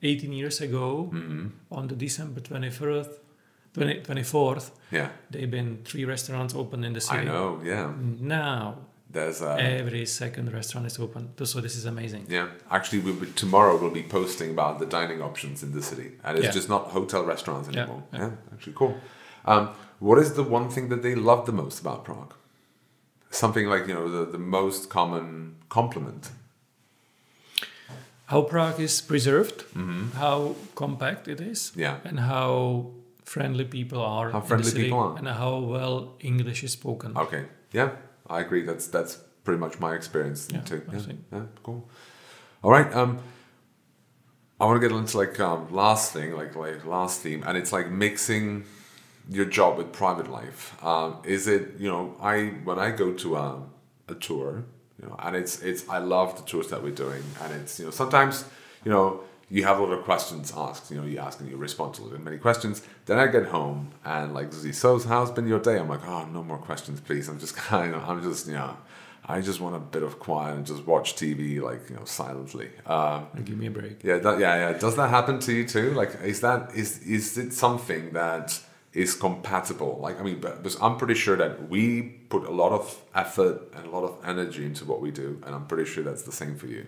18 0.02 0.32
years 0.32 0.60
ago, 0.62 1.10
Mm-hmm. 1.12 1.46
on 1.70 1.88
the 1.88 1.94
December 1.94 2.40
21st, 2.40 3.10
20, 3.74 4.00
24th, 4.00 4.70
Yeah. 4.90 5.08
there 5.30 5.46
been 5.46 5.78
three 5.84 6.06
restaurants 6.06 6.54
open 6.54 6.82
in 6.84 6.94
the 6.94 7.00
city. 7.00 7.18
I 7.20 7.24
know. 7.24 7.60
Yeah. 7.64 7.92
Now 8.20 8.78
There's 9.12 9.42
uh, 9.42 9.56
every 9.80 10.06
second 10.06 10.52
restaurant 10.52 10.86
is 10.86 10.98
open. 10.98 11.22
So 11.44 11.60
this 11.60 11.76
is 11.76 11.84
amazing. 11.84 12.26
Yeah, 12.28 12.48
actually, 12.70 13.00
we 13.00 13.12
will, 13.12 13.32
tomorrow 13.36 13.76
we'll 13.80 13.90
be 13.90 14.02
posting 14.04 14.50
about 14.50 14.78
the 14.78 14.86
dining 14.86 15.20
options 15.22 15.62
in 15.62 15.72
the 15.72 15.82
city, 15.82 16.12
and 16.24 16.38
it's 16.38 16.46
Yeah. 16.46 16.52
just 16.58 16.68
not 16.68 16.82
hotel 16.90 17.22
restaurants 17.24 17.68
anymore. 17.68 18.02
Yeah, 18.12 18.18
yeah. 18.20 18.30
actually, 18.54 18.72
cool. 18.74 18.94
Um, 19.44 19.68
what 19.98 20.18
is 20.18 20.32
the 20.34 20.42
one 20.42 20.68
thing 20.70 20.88
that 20.88 21.02
they 21.02 21.14
love 21.14 21.44
the 21.46 21.52
most 21.52 21.80
about 21.80 22.04
Prague? 22.04 22.34
Something 23.30 23.66
like 23.66 23.86
you 23.88 23.94
know 23.94 24.08
the, 24.10 24.24
the 24.32 24.38
most 24.38 24.88
common 24.88 25.56
compliment. 25.68 26.30
How 28.26 28.42
Prague 28.42 28.80
is 28.80 29.00
preserved, 29.02 29.64
how 30.14 30.54
compact 30.74 31.28
it 31.28 31.40
is, 31.40 31.70
Mm-hmm. 31.70 31.80
Yeah. 31.80 31.96
and 32.04 32.18
how 32.20 32.86
friendly 33.24 33.64
people 33.64 34.00
are. 34.00 34.30
How 34.30 34.38
in 34.38 34.42
the 34.42 34.48
friendly 34.48 34.70
city, 34.70 34.82
people 34.84 34.98
are. 35.00 35.18
and 35.18 35.28
how 35.28 35.58
well 35.58 36.14
English 36.20 36.64
is 36.64 36.72
spoken. 36.72 37.16
Okay, 37.16 37.44
yeah, 37.72 37.90
I 38.32 38.40
agree. 38.40 38.62
That's 38.62 38.86
that's 38.86 39.16
pretty 39.44 39.60
much 39.60 39.78
my 39.78 39.94
experience 39.94 40.48
Yeah, 40.52 40.60
too. 40.60 40.82
Yeah, 40.92 41.00
yeah, 41.32 41.42
cool. 41.62 41.88
All 42.62 42.70
right. 42.70 42.92
Um, 42.94 43.18
I 44.60 44.64
want 44.66 44.80
to 44.80 44.88
get 44.88 44.96
into 44.96 45.18
like 45.18 45.38
um, 45.40 45.72
last 45.72 46.12
thing, 46.12 46.32
like 46.32 46.54
like 46.54 46.86
last 46.86 47.20
theme, 47.20 47.42
and 47.46 47.58
it's 47.58 47.72
like 47.72 47.90
mixing 47.90 48.64
your 49.28 49.44
job 49.44 49.76
with 49.78 49.92
private 49.92 50.30
life. 50.30 50.82
Um, 50.84 51.18
is 51.24 51.46
it 51.48 51.62
you 51.78 51.88
know 51.88 52.16
I 52.20 52.54
when 52.64 52.78
I 52.78 52.90
go 52.92 53.12
to 53.12 53.36
a, 53.36 53.62
a 54.08 54.14
tour, 54.14 54.64
you 55.00 55.08
know, 55.08 55.16
and 55.18 55.34
it's 55.36 55.60
it's 55.62 55.88
I 55.88 55.98
love 55.98 56.36
the 56.36 56.44
tours 56.44 56.68
that 56.68 56.82
we're 56.82 56.94
doing, 56.94 57.24
and 57.42 57.52
it's 57.54 57.78
you 57.78 57.86
know 57.86 57.90
sometimes 57.90 58.44
you 58.84 58.92
know 58.92 59.20
you 59.54 59.62
have 59.68 59.78
a 59.78 59.82
lot 59.86 59.92
of 59.98 60.02
questions 60.10 60.52
asked, 60.66 60.84
you 60.90 60.96
know 60.98 61.06
you 61.12 61.18
ask 61.26 61.34
and 61.40 61.48
you 61.50 61.56
respond 61.68 61.90
to 61.96 62.02
many 62.28 62.38
questions. 62.46 62.76
Then 63.06 63.18
I 63.24 63.26
get 63.36 63.46
home 63.58 63.80
and 64.14 64.26
like 64.38 64.48
so 64.84 64.98
how's 65.12 65.30
been 65.38 65.46
your 65.52 65.62
day? 65.68 65.76
I'm 65.80 65.88
like 65.96 66.04
oh 66.12 66.24
no 66.36 66.42
more 66.50 66.58
questions 66.70 66.96
please. 67.08 67.24
I'm 67.30 67.38
just 67.44 67.54
kind 67.72 67.94
of 67.96 68.00
I'm 68.08 68.20
just 68.28 68.46
you 68.46 68.54
know. 68.54 68.76
I 69.24 69.40
just 69.40 69.60
want 69.60 69.76
a 69.76 69.84
bit 69.94 70.02
of 70.02 70.18
quiet 70.18 70.56
and 70.56 70.66
just 70.66 70.84
watch 70.84 71.08
TV 71.14 71.60
like 71.68 71.82
you 71.88 71.94
know 71.96 72.04
silently. 72.04 72.68
Um, 72.94 73.28
Give 73.48 73.56
me 73.56 73.68
a 73.68 73.70
break. 73.70 74.02
yeah, 74.02 74.18
that, 74.24 74.40
yeah, 74.40 74.54
yeah. 74.70 74.72
Does 74.84 74.96
that 74.96 75.10
happen 75.10 75.38
to 75.46 75.52
you 75.52 75.64
too? 75.74 75.88
Like, 76.00 76.12
is 76.24 76.40
that 76.40 76.60
is 76.74 76.98
is 77.18 77.38
it 77.38 77.52
something 77.52 78.04
that 78.14 78.58
is 78.92 79.14
compatible? 79.14 79.92
Like, 80.06 80.18
I 80.20 80.24
mean, 80.24 80.40
but- 80.40 80.56
because 80.62 80.76
I'm 80.82 80.96
pretty 80.96 81.14
sure 81.24 81.36
that 81.36 81.68
we 81.68 82.02
put 82.34 82.42
a 82.44 82.50
lot 82.62 82.72
of 82.72 82.84
effort 83.14 83.56
and 83.76 83.86
a 83.86 83.90
lot 83.96 84.02
of 84.02 84.14
energy 84.26 84.64
into 84.66 84.84
what 84.90 85.00
we 85.00 85.10
do, 85.12 85.28
and 85.46 85.54
I'm 85.54 85.66
pretty 85.66 85.88
sure 85.92 86.02
that's 86.02 86.24
the 86.30 86.36
same 86.42 86.56
for 86.56 86.66
you. 86.66 86.84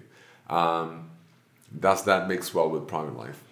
Um, 0.51 1.11
does 1.81 2.05
that 2.05 2.29
mix 2.29 2.55
well 2.55 2.71
with 2.71 2.87
private 2.87 3.17
life? 3.17 3.43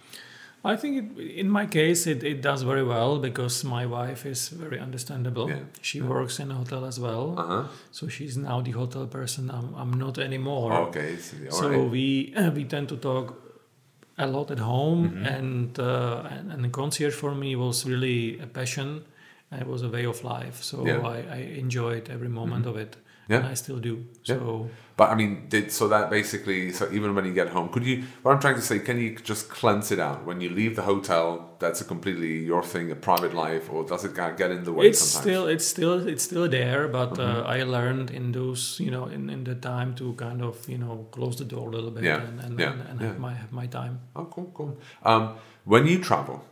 I 0.65 0.77
think 0.77 1.19
it, 1.19 1.23
in 1.41 1.49
my 1.51 1.67
case 1.67 2.07
it, 2.07 2.23
it 2.23 2.41
does 2.41 2.63
very 2.63 2.85
well 2.85 3.19
because 3.19 3.65
my 3.65 3.85
wife 3.85 4.25
is 4.25 4.49
very 4.49 4.79
understandable. 4.79 5.49
Yeah, 5.51 5.65
She 5.81 6.01
works 6.01 6.39
in 6.39 6.51
a 6.53 6.55
hotel 6.55 6.85
as 6.85 7.01
well. 7.01 7.35
Uh 7.37 7.47
huh. 7.47 7.65
So 7.91 8.07
she's 8.09 8.37
now 8.37 8.61
the 8.63 8.71
hotel 8.71 9.07
person. 9.07 9.51
I'm, 9.51 9.75
I'm 9.75 9.93
not 9.93 10.19
anymore. 10.19 10.73
Okay. 10.89 11.17
So, 11.51 11.69
right. 11.69 11.91
we 11.91 12.33
we 12.55 12.65
tend 12.65 12.89
to 12.91 12.97
talk 12.97 13.35
a 14.19 14.27
lot 14.27 14.51
at 14.51 14.59
home, 14.61 15.09
Mm-hmm. 15.09 15.27
and, 15.37 15.79
uh, 15.79 16.29
and 16.31 16.53
and 16.53 16.65
the 16.65 16.69
concierge 16.69 17.15
for 17.15 17.35
me 17.35 17.57
was 17.57 17.85
really 17.85 18.39
a 18.41 18.47
passion. 18.47 19.03
It 19.51 19.67
was 19.67 19.83
a 19.83 19.89
way 19.89 20.05
of 20.07 20.23
life. 20.23 20.63
So 20.63 20.77
Yeah. 20.87 20.99
Mm-hmm. 20.99 21.33
I, 21.33 21.37
I 21.39 21.41
enjoyed 21.65 22.09
every 22.09 22.29
moment 22.29 22.67
of 22.67 22.77
it. 22.77 22.97
Yeah. 23.29 23.39
And 23.39 23.47
I 23.47 23.55
still 23.55 23.79
do. 23.79 24.05
Yeah. 24.25 24.37
So 24.37 24.69
But 24.97 25.11
I 25.11 25.15
mean, 25.15 25.47
did 25.49 25.71
so 25.73 25.89
that 25.89 26.11
basically 26.11 26.73
so 26.73 26.85
even 26.93 27.15
when 27.15 27.25
you 27.25 27.33
get 27.33 27.49
home, 27.49 27.69
could 27.69 27.85
you? 27.85 28.03
What 28.23 28.33
I'm 28.35 28.41
trying 28.41 28.57
to 28.57 28.63
say, 28.63 28.79
can 28.81 28.99
you 28.99 29.17
just 29.17 29.49
cleanse 29.49 29.91
it 29.95 29.99
out 30.01 30.27
when 30.27 30.41
you 30.41 30.51
leave 30.51 30.75
the 30.77 30.83
hotel? 30.83 31.25
That's 31.59 31.81
a 31.81 31.85
completely 31.85 32.45
your 32.45 32.63
thing, 32.63 32.91
a 32.91 32.95
private 32.97 33.33
life, 33.35 33.71
or 33.73 33.85
does 33.85 34.05
it 34.05 34.15
kind 34.15 34.33
of 34.33 34.37
get 34.39 34.51
in 34.51 34.65
the 34.65 34.73
way 34.73 34.87
it's 34.89 34.99
sometimes? 34.99 35.23
still 35.25 35.47
it's 35.55 35.67
still 35.67 36.09
it's 36.09 36.25
still 36.25 36.49
there 36.49 36.89
but 36.89 37.11
Mm-hmm. 37.13 37.47
uh, 37.47 37.57
i 37.57 37.63
learned 37.65 38.11
in 38.11 38.33
those 38.33 38.63
you 38.85 38.91
know 38.91 39.07
in, 39.07 39.31
in 39.31 39.45
the 39.45 39.55
time 39.55 39.95
to 39.95 40.13
kind 40.15 40.43
of 40.43 40.69
you 40.69 40.79
know 40.79 41.07
close 41.17 41.37
the 41.37 41.45
door 41.45 41.69
a 41.69 41.71
little 41.77 41.91
bit 41.91 42.05
Yeah, 42.05 42.23
and, 42.29 42.41
and, 42.41 42.61
yeah, 42.61 42.73
and, 42.73 42.83
and 42.91 43.01
have 43.01 43.19
my 43.19 43.33
have 43.43 43.53
my 43.53 43.67
time 43.69 43.95
Oh, 44.17 44.27
cool, 44.35 44.51
cool. 44.55 44.73
Um, 45.05 45.25
when 45.65 45.87
you 45.87 45.99
travel, 46.01 46.45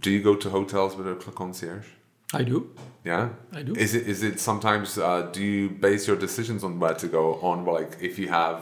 do 0.00 0.10
you 0.10 0.22
go 0.22 0.34
to 0.36 0.50
hotels 0.50 0.96
with 0.96 1.06
a 1.06 1.14
concierge? 1.32 1.86
I 2.34 2.42
do 2.44 2.58
Yeah. 3.04 3.28
i 3.58 3.62
do 3.62 3.72
Is 3.84 3.94
it 3.94 4.06
is 4.06 4.22
it 4.22 4.40
sometimes? 4.40 4.96
Uh, 4.98 5.30
do 5.36 5.40
you 5.42 5.68
base 5.86 6.02
your 6.08 6.18
decisions 6.26 6.64
on 6.64 6.72
where 6.80 6.94
to 7.02 7.06
go 7.08 7.24
on? 7.50 7.64
Like 7.64 7.92
if 8.00 8.18
you 8.18 8.28
have, 8.30 8.58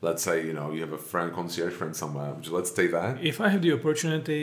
let's 0.00 0.22
say, 0.28 0.36
you 0.46 0.52
know, 0.58 0.72
you 0.74 0.80
have 0.86 0.94
a 0.94 1.02
friend 1.12 1.32
concierge 1.32 1.74
friend 1.78 1.94
somewhere. 1.94 2.30
Would 2.34 2.46
you 2.46 2.56
let's 2.58 2.70
stay 2.70 2.88
there? 2.96 3.12
if 3.30 3.36
i 3.40 3.48
have 3.52 3.62
the 3.62 3.72
opportunity 3.78 4.42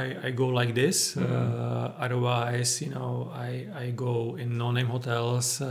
i, 0.00 0.02
I 0.28 0.30
go 0.42 0.46
like 0.60 0.72
this 0.74 1.14
Mm-hmm. 1.14 1.32
uh, 1.32 2.04
otherwise 2.04 2.70
you 2.84 2.90
know 2.96 3.30
i, 3.48 3.66
I 3.84 3.92
go 4.06 4.36
in 4.42 4.48
no-name 4.58 4.86
hotels 4.88 5.60
uh, 5.60 5.68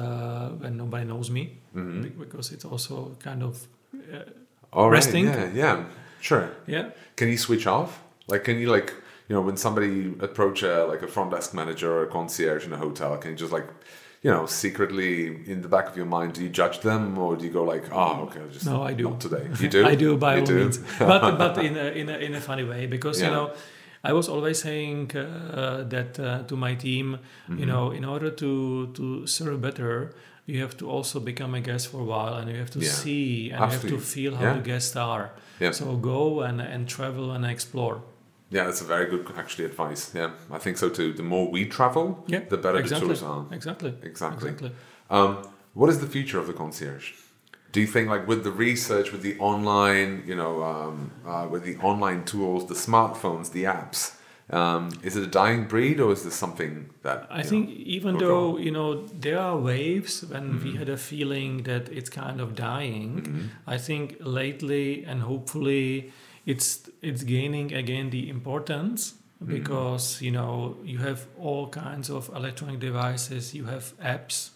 when 0.61 0.77
nobody 0.77 1.05
knows 1.05 1.29
me 1.29 1.43
Mm-hmm. 1.75 2.19
because 2.23 2.53
it's 2.55 2.65
also 2.71 2.95
kind 3.27 3.41
of 3.43 3.53
uh, 3.93 4.23
All 4.71 4.89
right. 4.89 4.97
Resting? 4.97 5.25
Yeah. 5.25 5.49
Yeah. 5.63 5.83
Sure. 6.21 6.45
yeah 6.67 6.85
Can 7.17 7.27
you 7.27 7.37
switch 7.37 7.67
off? 7.67 7.89
Like, 8.31 8.43
can 8.43 8.57
you 8.61 8.71
like, 8.75 8.93
you 9.27 9.35
know, 9.35 9.41
when 9.41 9.57
somebody 9.57 10.13
approach 10.19 10.63
a 10.63 10.85
like 10.85 11.01
a 11.01 11.07
front 11.07 11.31
desk 11.31 11.53
manager 11.53 11.91
or 11.91 12.03
a 12.03 12.07
concierge 12.07 12.65
in 12.67 12.73
a 12.73 12.77
hotel, 12.77 13.17
can 13.17 13.31
you 13.31 13.37
just 13.37 13.51
like, 13.51 13.67
you 14.21 14.31
know, 14.31 14.45
secretly 14.45 15.15
in 15.51 15.61
the 15.61 15.67
back 15.67 15.87
of 15.87 15.95
your 15.97 16.05
mind, 16.05 16.33
do 16.33 16.41
you 16.43 16.49
judge 16.49 16.79
them 16.81 17.17
or 17.17 17.35
do 17.35 17.45
you 17.45 17.51
go 17.51 17.63
like, 17.63 17.85
oh, 17.91 18.23
okay, 18.27 18.41
just 18.51 18.65
No, 18.65 18.83
I 18.83 18.93
do. 18.93 19.03
not 19.09 19.19
today. 19.21 19.47
You 19.59 19.67
do. 19.69 19.85
I 19.91 19.95
do 19.95 20.17
by 20.17 20.33
You 20.35 20.39
all 20.41 20.45
do? 20.47 20.55
means, 20.59 20.77
but 20.99 21.37
but 21.43 21.57
in 21.57 21.75
a, 21.77 21.85
in 22.01 22.09
a 22.09 22.17
in 22.17 22.35
a 22.35 22.41
funny 22.41 22.63
way 22.63 22.85
because 22.87 23.19
Yeah. 23.19 23.27
you 23.29 23.33
know, 23.35 23.51
I 24.03 24.13
was 24.13 24.27
always 24.29 24.59
saying 24.61 25.11
uh, 25.17 25.83
that 25.89 26.19
uh, 26.19 26.43
to 26.49 26.55
my 26.55 26.75
team, 26.75 27.07
Mm-hmm. 27.17 27.59
you 27.59 27.65
know, 27.65 27.91
in 27.91 28.05
order 28.05 28.29
to 28.41 28.51
to 28.97 29.25
serve 29.27 29.57
better, 29.61 30.13
you 30.45 30.61
have 30.61 30.75
to 30.77 30.85
also 30.95 31.19
become 31.19 31.57
a 31.57 31.61
guest 31.61 31.87
for 31.91 32.01
a 32.01 32.07
while, 32.13 32.33
and 32.39 32.49
you 32.51 32.57
have 32.63 32.71
to 32.71 32.79
Yeah. 32.79 32.91
see 33.03 33.51
and 33.51 33.59
you 33.65 33.71
have 33.77 33.87
to 33.89 33.97
feel 33.99 34.35
how 34.35 34.43
Yeah. 34.43 34.57
the 34.59 34.65
guests 34.71 34.95
are. 34.95 35.29
Yeah. 35.59 35.73
So 35.73 35.85
go 35.97 36.41
and 36.47 36.61
and 36.61 36.87
travel 36.87 37.31
and 37.35 37.43
explore. 37.45 37.97
Yeah, 38.51 38.65
that's 38.65 38.81
a 38.81 38.85
very 38.85 39.07
good 39.09 39.25
actually 39.37 39.65
advice. 39.65 40.11
Yeah, 40.13 40.31
I 40.51 40.59
think 40.59 40.77
so 40.77 40.89
too. 40.89 41.13
The 41.13 41.23
more 41.23 41.49
we 41.49 41.65
travel, 41.65 42.23
Yeah, 42.27 42.41
the 42.49 42.57
better 42.57 42.77
exactly. 42.79 43.07
the 43.09 43.13
tours 43.15 43.23
are. 43.23 43.45
Exactly. 43.51 43.93
Exactly. 44.03 44.49
Exactly. 44.51 44.71
Um, 45.09 45.47
what 45.73 45.89
is 45.89 45.99
the 45.99 46.07
future 46.07 46.39
of 46.39 46.47
the 46.47 46.53
concierge? 46.53 47.11
Do 47.71 47.81
you 47.81 47.87
think, 47.87 48.07
like, 48.07 48.25
with 48.27 48.43
the 48.43 48.51
research, 48.51 49.11
with 49.11 49.21
the 49.21 49.37
online, 49.39 50.23
you 50.25 50.35
know, 50.35 50.63
um, 50.63 51.11
uh, 51.27 51.47
with 51.51 51.63
the 51.63 51.75
online 51.77 52.23
tools, 52.23 52.67
the 52.67 52.75
smartphones, 52.75 53.51
the 53.51 53.65
apps, 53.65 54.15
um, 54.51 54.91
is 55.03 55.17
it 55.17 55.23
a 55.23 55.27
dying 55.27 55.65
breed, 55.67 55.99
or 55.99 56.11
is 56.13 56.23
this 56.23 56.35
something 56.35 56.89
that 57.01 57.27
I 57.29 57.41
think 57.43 57.67
know, 57.69 57.75
even 57.97 58.17
though 58.19 58.51
grow? 58.53 58.57
you 58.65 58.71
know 58.71 59.07
there 59.07 59.39
are 59.39 59.57
waves 59.57 60.23
when 60.31 60.43
Mm-hmm. 60.53 60.63
we 60.63 60.77
had 60.77 60.87
a 60.87 60.97
feeling 60.97 61.63
that 61.63 61.89
it's 61.89 62.09
kind 62.11 62.39
of 62.39 62.53
dying, 62.55 63.09
Mm-hmm. 63.23 63.41
I 63.75 63.77
think 63.79 64.17
lately 64.21 65.03
and 65.03 65.21
hopefully 65.23 66.13
it's 66.45 66.89
it's 67.01 67.23
gaining 67.23 67.73
again 67.73 68.09
the 68.09 68.29
importance 68.29 69.13
Mm-hmm. 69.43 69.51
because 69.57 70.21
you 70.21 70.31
know 70.31 70.77
you 70.85 70.97
have 70.99 71.19
all 71.37 71.67
kinds 71.67 72.09
of 72.09 72.29
electronic 72.33 72.79
devices, 72.79 73.53
you 73.53 73.65
have 73.65 73.93
apps, 73.99 74.51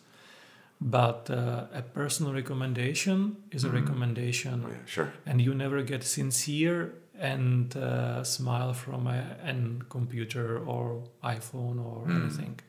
but 0.80 1.30
uh, 1.30 1.66
a 1.74 1.82
personal 1.82 2.34
recommendation 2.34 3.36
is 3.52 3.66
a 3.66 3.70
recommendation, 3.70 4.64
Oh, 4.66 4.70
yeah, 4.70 4.78
sure. 4.86 5.12
and 5.26 5.42
you 5.42 5.54
never 5.54 5.84
get 5.84 6.04
sincere 6.06 6.94
and 7.20 7.76
uh, 7.76 8.24
smile 8.24 8.74
from 8.74 9.08
a 9.08 9.36
an 9.44 9.84
computer 9.90 10.60
or 10.66 11.04
iPhone 11.24 11.78
or 11.86 12.06
Hmm. 12.06 12.22
anything. 12.22 12.60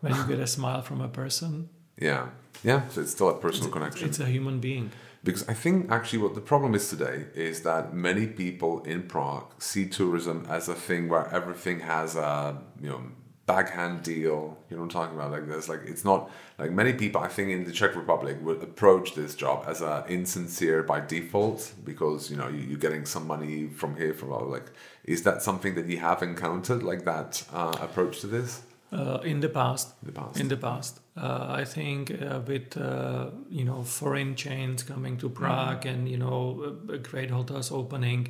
When 0.00 0.14
you 0.14 0.24
get 0.28 0.38
a 0.38 0.46
smile 0.46 0.82
from 0.82 1.00
a 1.00 1.08
person, 1.08 1.68
Yeah, 2.00 2.26
yeah. 2.62 2.82
So 2.90 3.00
it's 3.00 3.10
still 3.10 3.30
a 3.30 3.38
personal 3.40 3.70
connection. 3.72 4.08
it's 4.08 4.20
a 4.20 4.26
human 4.26 4.60
being. 4.60 4.90
Because 5.26 5.48
I 5.48 5.54
think 5.54 5.90
actually 5.90 6.20
what 6.20 6.36
the 6.36 6.40
problem 6.40 6.72
is 6.76 6.88
today 6.88 7.26
is 7.34 7.62
that 7.62 7.92
many 7.92 8.28
people 8.28 8.84
in 8.84 9.08
Prague 9.08 9.52
see 9.58 9.84
tourism 9.84 10.46
as 10.48 10.68
a 10.68 10.74
thing 10.74 11.08
where 11.08 11.28
everything 11.34 11.80
has 11.80 12.14
a 12.14 12.56
you 12.80 12.88
know 12.90 13.02
backhand 13.44 14.04
deal. 14.04 14.56
You 14.70 14.76
know 14.76 14.82
what 14.82 14.84
I'm 14.84 14.88
talking 14.88 15.16
about? 15.16 15.32
Like 15.32 15.48
there's 15.48 15.68
like 15.68 15.80
it's 15.84 16.04
not 16.04 16.30
like 16.60 16.70
many 16.70 16.92
people 16.92 17.20
I 17.20 17.26
think 17.26 17.50
in 17.50 17.64
the 17.64 17.72
Czech 17.72 17.96
Republic 17.96 18.36
would 18.40 18.62
approach 18.62 19.16
this 19.16 19.34
job 19.34 19.64
as 19.66 19.82
a 19.82 20.04
insincere 20.08 20.84
by 20.84 21.00
default 21.00 21.72
because 21.84 22.30
you 22.30 22.36
know 22.36 22.46
you, 22.46 22.60
you're 22.68 22.78
getting 22.78 23.04
some 23.04 23.26
money 23.26 23.66
from 23.66 23.96
here 23.96 24.14
from 24.14 24.30
like 24.48 24.70
is 25.02 25.24
that 25.24 25.42
something 25.42 25.74
that 25.74 25.86
you 25.86 25.98
have 25.98 26.22
encountered 26.22 26.84
like 26.84 27.04
that 27.04 27.42
uh, 27.52 27.76
approach 27.80 28.20
to 28.20 28.28
this? 28.28 28.62
Uh, 28.92 29.18
in 29.24 29.40
the 29.40 29.48
past. 29.48 29.94
In 30.02 30.06
the 30.06 30.20
past. 30.20 30.40
In 30.40 30.48
the 30.48 30.56
past. 30.56 31.00
Uh, 31.16 31.46
I 31.62 31.64
think 31.64 32.10
uh, 32.10 32.40
with 32.46 32.76
uh, 32.76 33.30
you 33.50 33.64
know 33.64 33.82
foreign 33.84 34.34
chains 34.34 34.82
coming 34.82 35.16
to 35.18 35.28
Prague 35.30 35.80
Mm-hmm. 35.84 35.88
and 35.88 36.08
you 36.08 36.18
know 36.18 36.76
great 37.02 37.30
hotels 37.30 37.70
opening, 37.72 38.28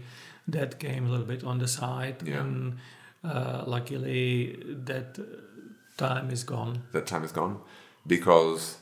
that 0.49 0.78
came 0.78 1.07
a 1.07 1.11
little 1.11 1.26
bit 1.26 1.43
on 1.45 1.59
the 1.59 1.66
side. 1.68 2.22
Yeah. 2.24 2.41
And 2.43 2.76
uh, 3.24 3.64
luckily, 3.66 4.57
that 4.84 5.18
time 5.97 6.30
is 6.30 6.45
gone. 6.45 6.82
that 6.93 7.07
time 7.07 7.24
is 7.24 7.32
gone 7.32 7.59
because 8.07 8.76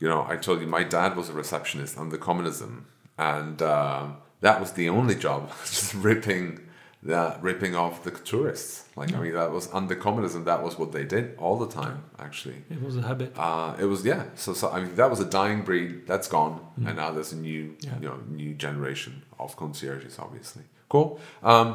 you 0.00 0.08
know 0.08 0.24
i 0.28 0.36
told 0.36 0.60
you 0.62 0.66
my 0.66 0.82
dad 0.82 1.14
was 1.14 1.28
a 1.28 1.32
receptionist 1.32 1.98
under 1.98 2.16
communism 2.16 2.86
and 3.18 3.60
uh, 3.62 4.06
that 4.40 4.58
was 4.60 4.72
the 4.72 4.88
only 4.88 5.14
job 5.14 5.50
just 5.64 5.92
ripping 5.94 6.58
that 7.04 7.42
ripping 7.42 7.74
off 7.76 8.02
the 8.04 8.10
tourists. 8.10 8.84
Like 8.96 9.12
i 9.14 9.18
mean 9.20 9.34
that 9.34 9.50
was 9.52 9.68
under 9.72 9.94
communism 9.94 10.44
that 10.44 10.62
was 10.62 10.78
what 10.78 10.90
they 10.92 11.04
did 11.04 11.36
all 11.38 11.56
the 11.58 11.68
time 11.68 12.04
actually. 12.18 12.58
It 12.70 12.80
was 12.82 12.96
a 12.96 13.02
habit. 13.02 13.32
uh, 13.36 13.74
it 13.78 13.84
was 13.84 14.04
yeah. 14.04 14.22
So, 14.36 14.54
so 14.54 14.70
i 14.70 14.80
mean 14.80 14.94
that 14.96 15.10
was 15.10 15.20
a 15.20 15.24
dying 15.40 15.62
breed. 15.62 16.06
That's 16.06 16.28
gone. 16.28 16.60
And 16.86 16.96
now 16.96 17.10
there's 17.12 17.32
a 17.32 17.36
new 17.50 17.62
Mm. 17.64 17.84
Yeah. 17.86 17.94
you 18.00 18.08
know 18.08 18.18
new 18.42 18.52
generation 18.54 19.22
of 19.38 19.56
concierges 19.56 20.18
obviously. 20.18 20.62
Cool. 20.88 21.20
Um, 21.42 21.68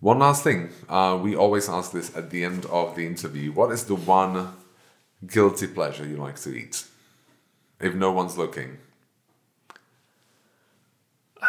one 0.00 0.18
last 0.18 0.42
thing. 0.44 0.70
Uh, 0.88 1.18
we 1.22 1.36
always 1.36 1.68
ask 1.68 1.92
this 1.92 2.08
at 2.16 2.30
the 2.30 2.44
end 2.44 2.64
of 2.66 2.94
the 2.96 3.04
interview. 3.06 3.52
What 3.52 3.70
is 3.72 3.84
the 3.84 3.94
one 3.96 4.36
guilty 5.26 5.66
pleasure 5.68 6.06
you 6.06 6.16
like 6.26 6.38
to 6.40 6.50
eat? 6.60 6.84
If 7.80 7.94
no 7.94 8.10
one's 8.12 8.36
looking. 8.36 8.70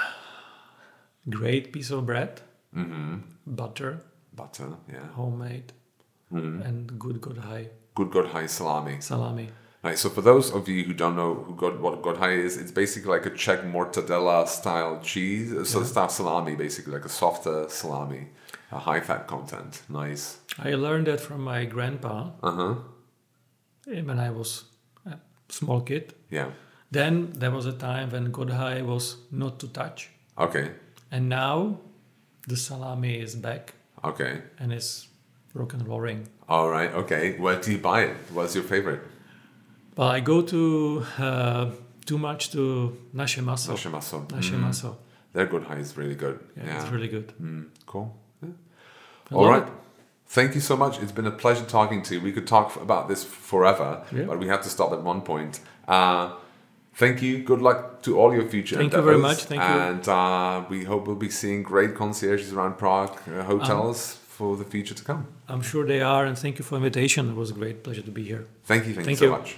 Great 1.29 1.71
piece 1.73 1.91
of 1.91 2.05
bread, 2.05 2.41
mm-hmm. 2.77 3.15
butter, 3.59 3.91
butter 4.35 4.69
yeah 4.95 5.07
homemade, 5.19 5.69
Mm. 6.31 6.55
and 6.67 6.99
good 7.03 7.17
gothaj 7.25 7.67
good 7.95 8.09
gothaj 8.15 8.49
salami 8.49 8.95
salami. 8.99 9.47
Right, 9.83 9.97
so 10.03 10.09
for 10.09 10.21
those 10.21 10.51
of 10.57 10.67
you 10.67 10.83
who 10.87 10.93
don't 11.01 11.15
know 11.15 11.33
who 11.45 11.53
God, 11.55 11.79
what 11.79 12.01
gothaj 12.01 12.33
is, 12.45 12.57
it's 12.61 12.71
basically 12.71 13.11
like 13.11 13.25
a 13.27 13.33
Czech 13.43 13.59
mortadella 13.75 14.45
style 14.47 14.99
cheese, 15.01 15.53
so 15.71 15.83
style 15.83 16.09
salami, 16.09 16.55
basically 16.55 16.93
like 16.97 17.05
a 17.05 17.13
softer 17.21 17.69
salami, 17.69 18.21
a 18.71 18.79
high 18.79 18.99
fat 18.99 19.27
content. 19.27 19.83
Nice. 19.87 20.23
I 20.59 20.73
learned 20.85 21.07
that 21.07 21.21
from 21.21 21.41
my 21.43 21.63
grandpa 21.65 22.15
Uh 22.43 22.51
huh. 22.59 22.75
eh, 23.93 24.01
when 24.01 24.19
I 24.19 24.29
was 24.31 24.65
a 25.05 25.17
small 25.49 25.81
kid. 25.81 26.13
Yeah. 26.31 26.49
Then 26.91 27.31
there 27.41 27.51
was 27.51 27.65
a 27.65 27.73
time 27.73 28.09
when 28.09 28.31
gothaj 28.33 28.81
was 28.85 29.15
not 29.31 29.59
to 29.59 29.67
touch, 29.67 30.09
Okay. 30.37 30.71
and 31.11 31.29
now 31.29 31.77
the 32.47 32.55
salami 32.55 33.19
is 33.19 33.35
back 33.35 33.73
Okay. 34.03 34.41
and 34.59 34.71
it's 34.71 35.07
rock 35.53 35.73
and 35.73 35.87
rolling. 35.87 36.27
All 36.47 36.69
right. 36.69 36.93
Okay. 36.93 37.37
Where 37.37 37.59
do 37.59 37.71
you 37.71 37.77
buy 37.77 38.03
it? 38.03 38.15
What's 38.33 38.55
your 38.55 38.63
favorite? 38.63 39.01
But 39.95 40.15
I 40.15 40.19
go 40.21 40.41
to 40.41 41.03
uh, 41.19 41.71
too 42.05 42.17
much 42.17 42.51
to 42.51 42.95
Naše 43.13 43.41
Maso. 43.43 43.73
Naše 43.73 43.89
maso. 43.91 44.19
Naše 44.29 44.53
Mm. 44.55 44.61
Maso. 44.61 44.97
Their 45.33 45.47
gothaj 45.47 45.79
is 45.79 45.97
really 45.97 46.15
good. 46.15 46.39
Yeah, 46.55 46.65
Yeah. 46.65 46.81
it's 46.83 46.91
really 46.91 47.07
good. 47.09 47.33
Mm, 47.41 47.65
cool. 47.85 48.15
Yeah. 48.41 48.53
All 49.31 49.49
right. 49.49 49.67
Thank 50.29 50.55
you 50.55 50.61
so 50.61 50.75
much. 50.77 50.99
It's 51.01 51.11
been 51.13 51.27
a 51.27 51.31
pleasure 51.31 51.65
talking 51.65 52.01
to 52.03 52.13
you. 52.15 52.21
We 52.21 52.31
could 52.31 52.47
talk 52.47 52.75
about 52.81 53.07
this 53.07 53.23
forever, 53.23 54.03
Yeah. 54.11 54.27
but 54.27 54.39
we 54.39 54.47
have 54.47 54.61
to 54.63 54.69
stop 54.69 54.91
at 54.93 55.01
one 55.05 55.21
point. 55.21 55.59
Uh, 55.87 56.29
thank 56.97 57.21
you. 57.21 57.43
Good 57.51 57.61
luck 57.61 58.01
to 58.03 58.09
all 58.19 58.33
your 58.33 58.47
future 58.53 58.75
Thank 58.77 58.93
you 58.93 59.01
very 59.01 59.15
endeavors. 59.15 59.37
much. 59.37 59.45
Thank 59.51 59.61
you. 59.61 59.79
and 59.87 60.07
uh, 60.07 60.65
we 60.69 60.83
hope 60.83 61.07
we'll 61.07 61.15
be 61.29 61.29
seeing 61.41 61.63
great 61.63 61.95
concierges 61.95 62.53
around 62.53 62.77
Prague, 62.77 63.15
uh, 63.27 63.43
hotels 63.43 63.99
for 64.37 64.55
the 64.61 64.63
future 64.65 64.93
to 64.93 65.03
come. 65.03 65.21
I'm 65.47 65.61
sure 65.61 65.83
they 65.85 66.01
are, 66.01 66.25
and 66.25 66.37
thank 66.37 66.59
you 66.59 66.63
for 66.65 66.71
the 66.75 66.85
invitation. 66.85 67.29
It 67.29 67.35
was 67.35 67.49
a 67.51 67.57
great 67.61 67.83
pleasure 67.83 68.03
to 68.03 68.11
be 68.11 68.23
here. 68.23 68.43
Thank 68.65 68.85
you. 68.87 68.93
Thank, 68.93 69.05
Thank 69.07 69.21
you 69.21 69.27
so 69.27 69.33
you. 69.33 69.37
much. 69.39 69.57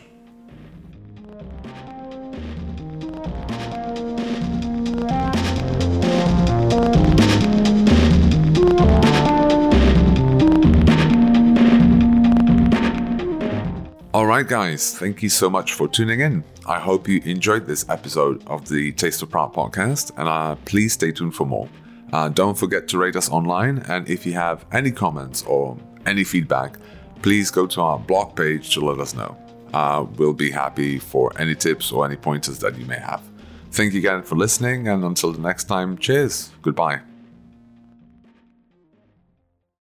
Right, 14.39 14.47
guys, 14.47 14.97
thank 14.97 15.21
you 15.21 15.27
so 15.27 15.49
much 15.49 15.73
for 15.73 15.85
tuning 15.85 16.21
in. 16.21 16.41
I 16.65 16.79
hope 16.79 17.09
you 17.09 17.19
enjoyed 17.25 17.65
this 17.67 17.89
episode 17.89 18.41
of 18.47 18.69
the 18.69 18.93
Taste 18.93 19.21
of 19.21 19.29
Prague 19.29 19.53
podcast, 19.53 20.11
and 20.17 20.29
uh, 20.29 20.55
please 20.63 20.93
stay 20.93 21.11
tuned 21.11 21.35
for 21.35 21.45
more. 21.45 21.67
Uh, 22.13 22.29
don't 22.29 22.57
forget 22.57 22.87
to 22.87 22.97
rate 22.97 23.17
us 23.17 23.29
online, 23.29 23.79
and 23.89 24.09
if 24.09 24.25
you 24.25 24.31
have 24.33 24.65
any 24.71 24.91
comments 24.91 25.43
or 25.43 25.77
any 26.05 26.23
feedback, 26.23 26.77
please 27.21 27.51
go 27.51 27.67
to 27.67 27.81
our 27.81 27.99
blog 27.99 28.33
page 28.33 28.73
to 28.75 28.79
let 28.79 28.99
us 28.99 29.13
know. 29.13 29.37
Uh, 29.73 30.05
we'll 30.15 30.31
be 30.31 30.49
happy 30.49 30.99
for 30.99 31.33
any 31.37 31.53
tips 31.53 31.91
or 31.91 32.05
any 32.05 32.15
pointers 32.15 32.59
that 32.59 32.77
you 32.77 32.85
may 32.85 32.99
have. 32.99 33.21
Thank 33.71 33.91
you 33.91 33.99
again 33.99 34.23
for 34.23 34.37
listening, 34.37 34.87
and 34.87 35.03
until 35.03 35.33
the 35.33 35.41
next 35.41 35.65
time, 35.65 35.97
cheers. 35.97 36.49
Goodbye. 36.61 37.01